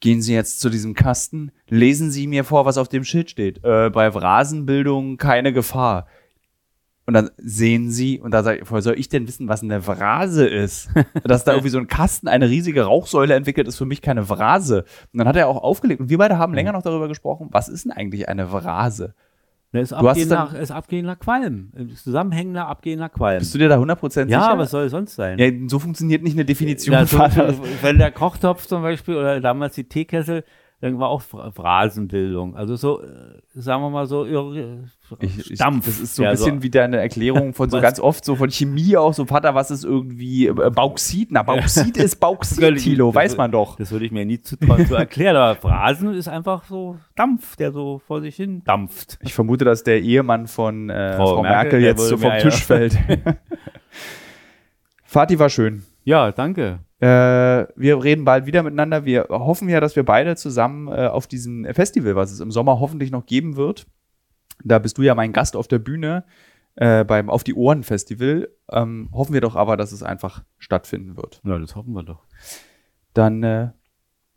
Gehen 0.00 0.22
Sie 0.22 0.32
jetzt 0.32 0.60
zu 0.60 0.70
diesem 0.70 0.94
Kasten, 0.94 1.52
lesen 1.68 2.10
Sie 2.10 2.26
mir 2.26 2.44
vor, 2.44 2.64
was 2.64 2.78
auf 2.78 2.88
dem 2.88 3.04
Schild 3.04 3.28
steht. 3.28 3.62
Äh, 3.62 3.90
bei 3.90 4.08
Rasenbildung 4.08 5.18
keine 5.18 5.52
Gefahr. 5.52 6.06
Und 7.10 7.14
dann 7.14 7.30
sehen 7.38 7.90
sie, 7.90 8.20
und 8.20 8.30
da 8.30 8.44
sage 8.44 8.60
ich, 8.60 8.70
woher 8.70 8.82
soll 8.82 8.96
ich 8.96 9.08
denn 9.08 9.26
wissen, 9.26 9.48
was 9.48 9.64
eine 9.64 9.84
Vrase 9.84 10.46
ist? 10.46 10.90
Dass 11.24 11.42
da 11.42 11.54
irgendwie 11.54 11.70
so 11.70 11.78
ein 11.78 11.88
Kasten 11.88 12.28
eine 12.28 12.48
riesige 12.48 12.84
Rauchsäule 12.84 13.34
entwickelt, 13.34 13.66
ist 13.66 13.78
für 13.78 13.84
mich 13.84 14.00
keine 14.00 14.28
Vrase. 14.28 14.84
Und 15.12 15.18
dann 15.18 15.26
hat 15.26 15.34
er 15.34 15.48
auch 15.48 15.60
aufgelegt. 15.60 16.00
Und 16.00 16.08
wir 16.08 16.18
beide 16.18 16.38
haben 16.38 16.54
länger 16.54 16.70
noch 16.70 16.84
darüber 16.84 17.08
gesprochen, 17.08 17.48
was 17.50 17.68
ist 17.68 17.84
denn 17.84 17.90
eigentlich 17.90 18.28
eine 18.28 18.52
Vrase? 18.52 19.16
Ne, 19.72 19.80
ist, 19.80 19.92
abgehender, 19.92 20.50
dann- 20.52 20.62
ist 20.62 20.70
abgehender 20.70 21.16
Qualm. 21.16 21.72
Zusammenhängender, 21.96 22.68
abgehender 22.68 23.08
Qualm. 23.08 23.40
Bist 23.40 23.54
du 23.54 23.58
dir 23.58 23.68
da 23.68 23.80
100% 23.80 24.28
ja, 24.28 24.42
sicher? 24.42 24.58
was 24.58 24.70
soll 24.70 24.84
es 24.84 24.92
sonst 24.92 25.16
sein? 25.16 25.36
ja, 25.36 25.50
so 25.66 25.80
funktioniert 25.80 26.22
nicht 26.22 26.34
eine 26.34 26.44
Definition. 26.44 26.92
Ja, 26.92 27.06
so, 27.06 27.18
wenn 27.82 27.98
der 27.98 28.12
Kochtopf 28.12 28.66
zum 28.66 28.82
Beispiel 28.82 29.16
oder 29.16 29.40
damals 29.40 29.74
die 29.74 29.88
Teekessel, 29.88 30.44
dann 30.82 30.98
war 30.98 31.08
auch 31.10 31.20
Phra- 31.20 31.52
Phrasenbildung. 31.52 32.56
Also 32.56 32.74
so, 32.76 33.02
äh, 33.02 33.06
sagen 33.54 33.82
wir 33.82 33.90
mal 33.90 34.06
so, 34.06 34.24
äh, 34.24 34.78
Ich, 35.20 35.50
ich, 35.50 35.58
Dampf. 35.58 35.84
das 35.84 36.00
ist 36.00 36.14
so 36.14 36.24
ein 36.24 36.30
bisschen 36.30 36.62
wie 36.62 36.70
deine 36.70 36.96
Erklärung 36.98 37.52
von 37.52 37.68
so 37.68 37.76
Was? 37.78 37.82
ganz 37.82 38.00
oft 38.00 38.24
so 38.24 38.34
von 38.36 38.50
Chemie 38.50 38.96
auch 38.96 39.12
so, 39.12 39.26
Vater, 39.26 39.54
was 39.54 39.70
ist 39.70 39.84
irgendwie 39.84 40.46
äh, 40.46 40.52
Bauxit? 40.70 41.28
Na, 41.32 41.42
Bauxit 41.42 41.96
ist 41.98 42.16
Bauxit, 42.18 42.78
Tilo, 42.78 43.14
weiß 43.14 43.36
man 43.36 43.50
doch. 43.52 43.76
Das 43.76 43.90
würde 43.92 44.06
ich 44.06 44.12
mir 44.12 44.24
nie 44.24 44.40
zutrauen 44.40 44.86
zu 44.86 44.94
erklären, 44.94 45.36
aber 45.36 45.54
Phrasen 45.60 46.14
ist 46.14 46.28
einfach 46.28 46.64
so 46.64 46.96
Dampf, 47.14 47.56
der 47.56 47.72
so 47.72 47.98
vor 48.06 48.20
sich 48.22 48.36
hin 48.36 48.62
dampft. 48.64 49.18
Ich 49.20 49.34
vermute, 49.34 49.64
dass 49.66 49.84
der 49.84 50.00
Ehemann 50.00 50.46
von 50.46 50.88
äh, 50.88 51.16
Frau, 51.16 51.34
Frau 51.34 51.42
Merkel, 51.42 51.80
Merkel, 51.80 51.82
jetzt 51.82 52.08
so 52.08 52.16
vom 52.16 52.32
Tisch 52.38 52.64
fällt. 52.64 52.98
Fatih 55.04 55.38
war 55.38 55.50
schön. 55.50 55.82
Ja, 56.04 56.32
danke. 56.32 56.78
Äh, 57.00 57.66
wir 57.76 58.04
reden 58.04 58.24
bald 58.24 58.46
wieder 58.46 58.62
miteinander. 58.62 59.04
Wir 59.04 59.26
hoffen 59.30 59.68
ja, 59.68 59.80
dass 59.80 59.96
wir 59.96 60.04
beide 60.04 60.36
zusammen 60.36 60.88
äh, 60.88 61.06
auf 61.06 61.26
diesem 61.26 61.64
Festival, 61.74 62.14
was 62.14 62.30
es 62.30 62.40
im 62.40 62.50
Sommer 62.50 62.78
hoffentlich 62.78 63.10
noch 63.10 63.26
geben 63.26 63.56
wird, 63.56 63.86
da 64.64 64.78
bist 64.78 64.98
du 64.98 65.02
ja 65.02 65.14
mein 65.14 65.32
Gast 65.32 65.56
auf 65.56 65.68
der 65.68 65.78
Bühne 65.78 66.24
äh, 66.76 67.04
beim 67.04 67.30
Auf 67.30 67.44
die 67.44 67.54
Ohren 67.54 67.82
Festival, 67.82 68.48
ähm, 68.70 69.08
hoffen 69.12 69.32
wir 69.32 69.40
doch 69.40 69.56
aber, 69.56 69.76
dass 69.76 69.92
es 69.92 70.02
einfach 70.02 70.44
stattfinden 70.58 71.16
wird. 71.16 71.40
Ja, 71.44 71.58
das 71.58 71.74
hoffen 71.74 71.92
wir 71.94 72.02
doch. 72.02 72.26
Dann 73.14 73.42
äh, 73.42 73.70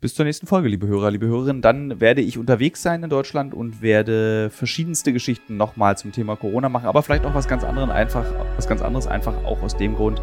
bis 0.00 0.14
zur 0.14 0.24
nächsten 0.24 0.46
Folge, 0.46 0.68
liebe 0.68 0.86
Hörer, 0.86 1.10
liebe 1.10 1.26
Hörerinnen. 1.26 1.62
Dann 1.62 2.00
werde 2.00 2.20
ich 2.20 2.36
unterwegs 2.36 2.82
sein 2.82 3.02
in 3.02 3.10
Deutschland 3.10 3.54
und 3.54 3.80
werde 3.80 4.50
verschiedenste 4.50 5.12
Geschichten 5.12 5.56
nochmal 5.56 5.96
zum 5.96 6.12
Thema 6.12 6.36
Corona 6.36 6.68
machen, 6.68 6.86
aber 6.86 7.02
vielleicht 7.02 7.24
auch 7.24 7.34
was 7.34 7.48
ganz 7.48 7.64
anderes 7.64 7.90
einfach, 7.90 8.26
was 8.56 8.68
ganz 8.68 8.82
anderes 8.82 9.06
einfach 9.06 9.44
auch 9.44 9.62
aus 9.62 9.76
dem 9.76 9.94
Grund. 9.94 10.20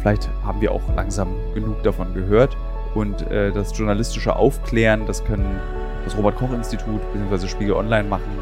Vielleicht 0.00 0.30
haben 0.44 0.60
wir 0.60 0.72
auch 0.72 0.82
langsam 0.96 1.28
genug 1.54 1.82
davon 1.82 2.14
gehört 2.14 2.56
und 2.94 3.22
äh, 3.30 3.52
das 3.52 3.76
journalistische 3.76 4.34
Aufklären, 4.34 5.06
das 5.06 5.24
können 5.24 5.60
das 6.04 6.16
Robert 6.16 6.36
Koch 6.36 6.52
Institut 6.52 7.00
bzw. 7.12 7.48
Spiegel 7.48 7.74
Online 7.74 8.08
machen. 8.08 8.32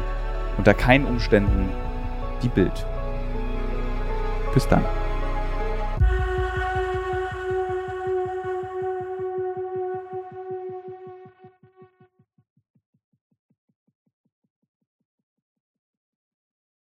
Unter 0.57 0.73
keinen 0.73 1.05
Umständen 1.05 1.69
die 2.41 2.49
Bild. 2.49 2.85
Bis 4.53 4.67
dann. 4.67 4.83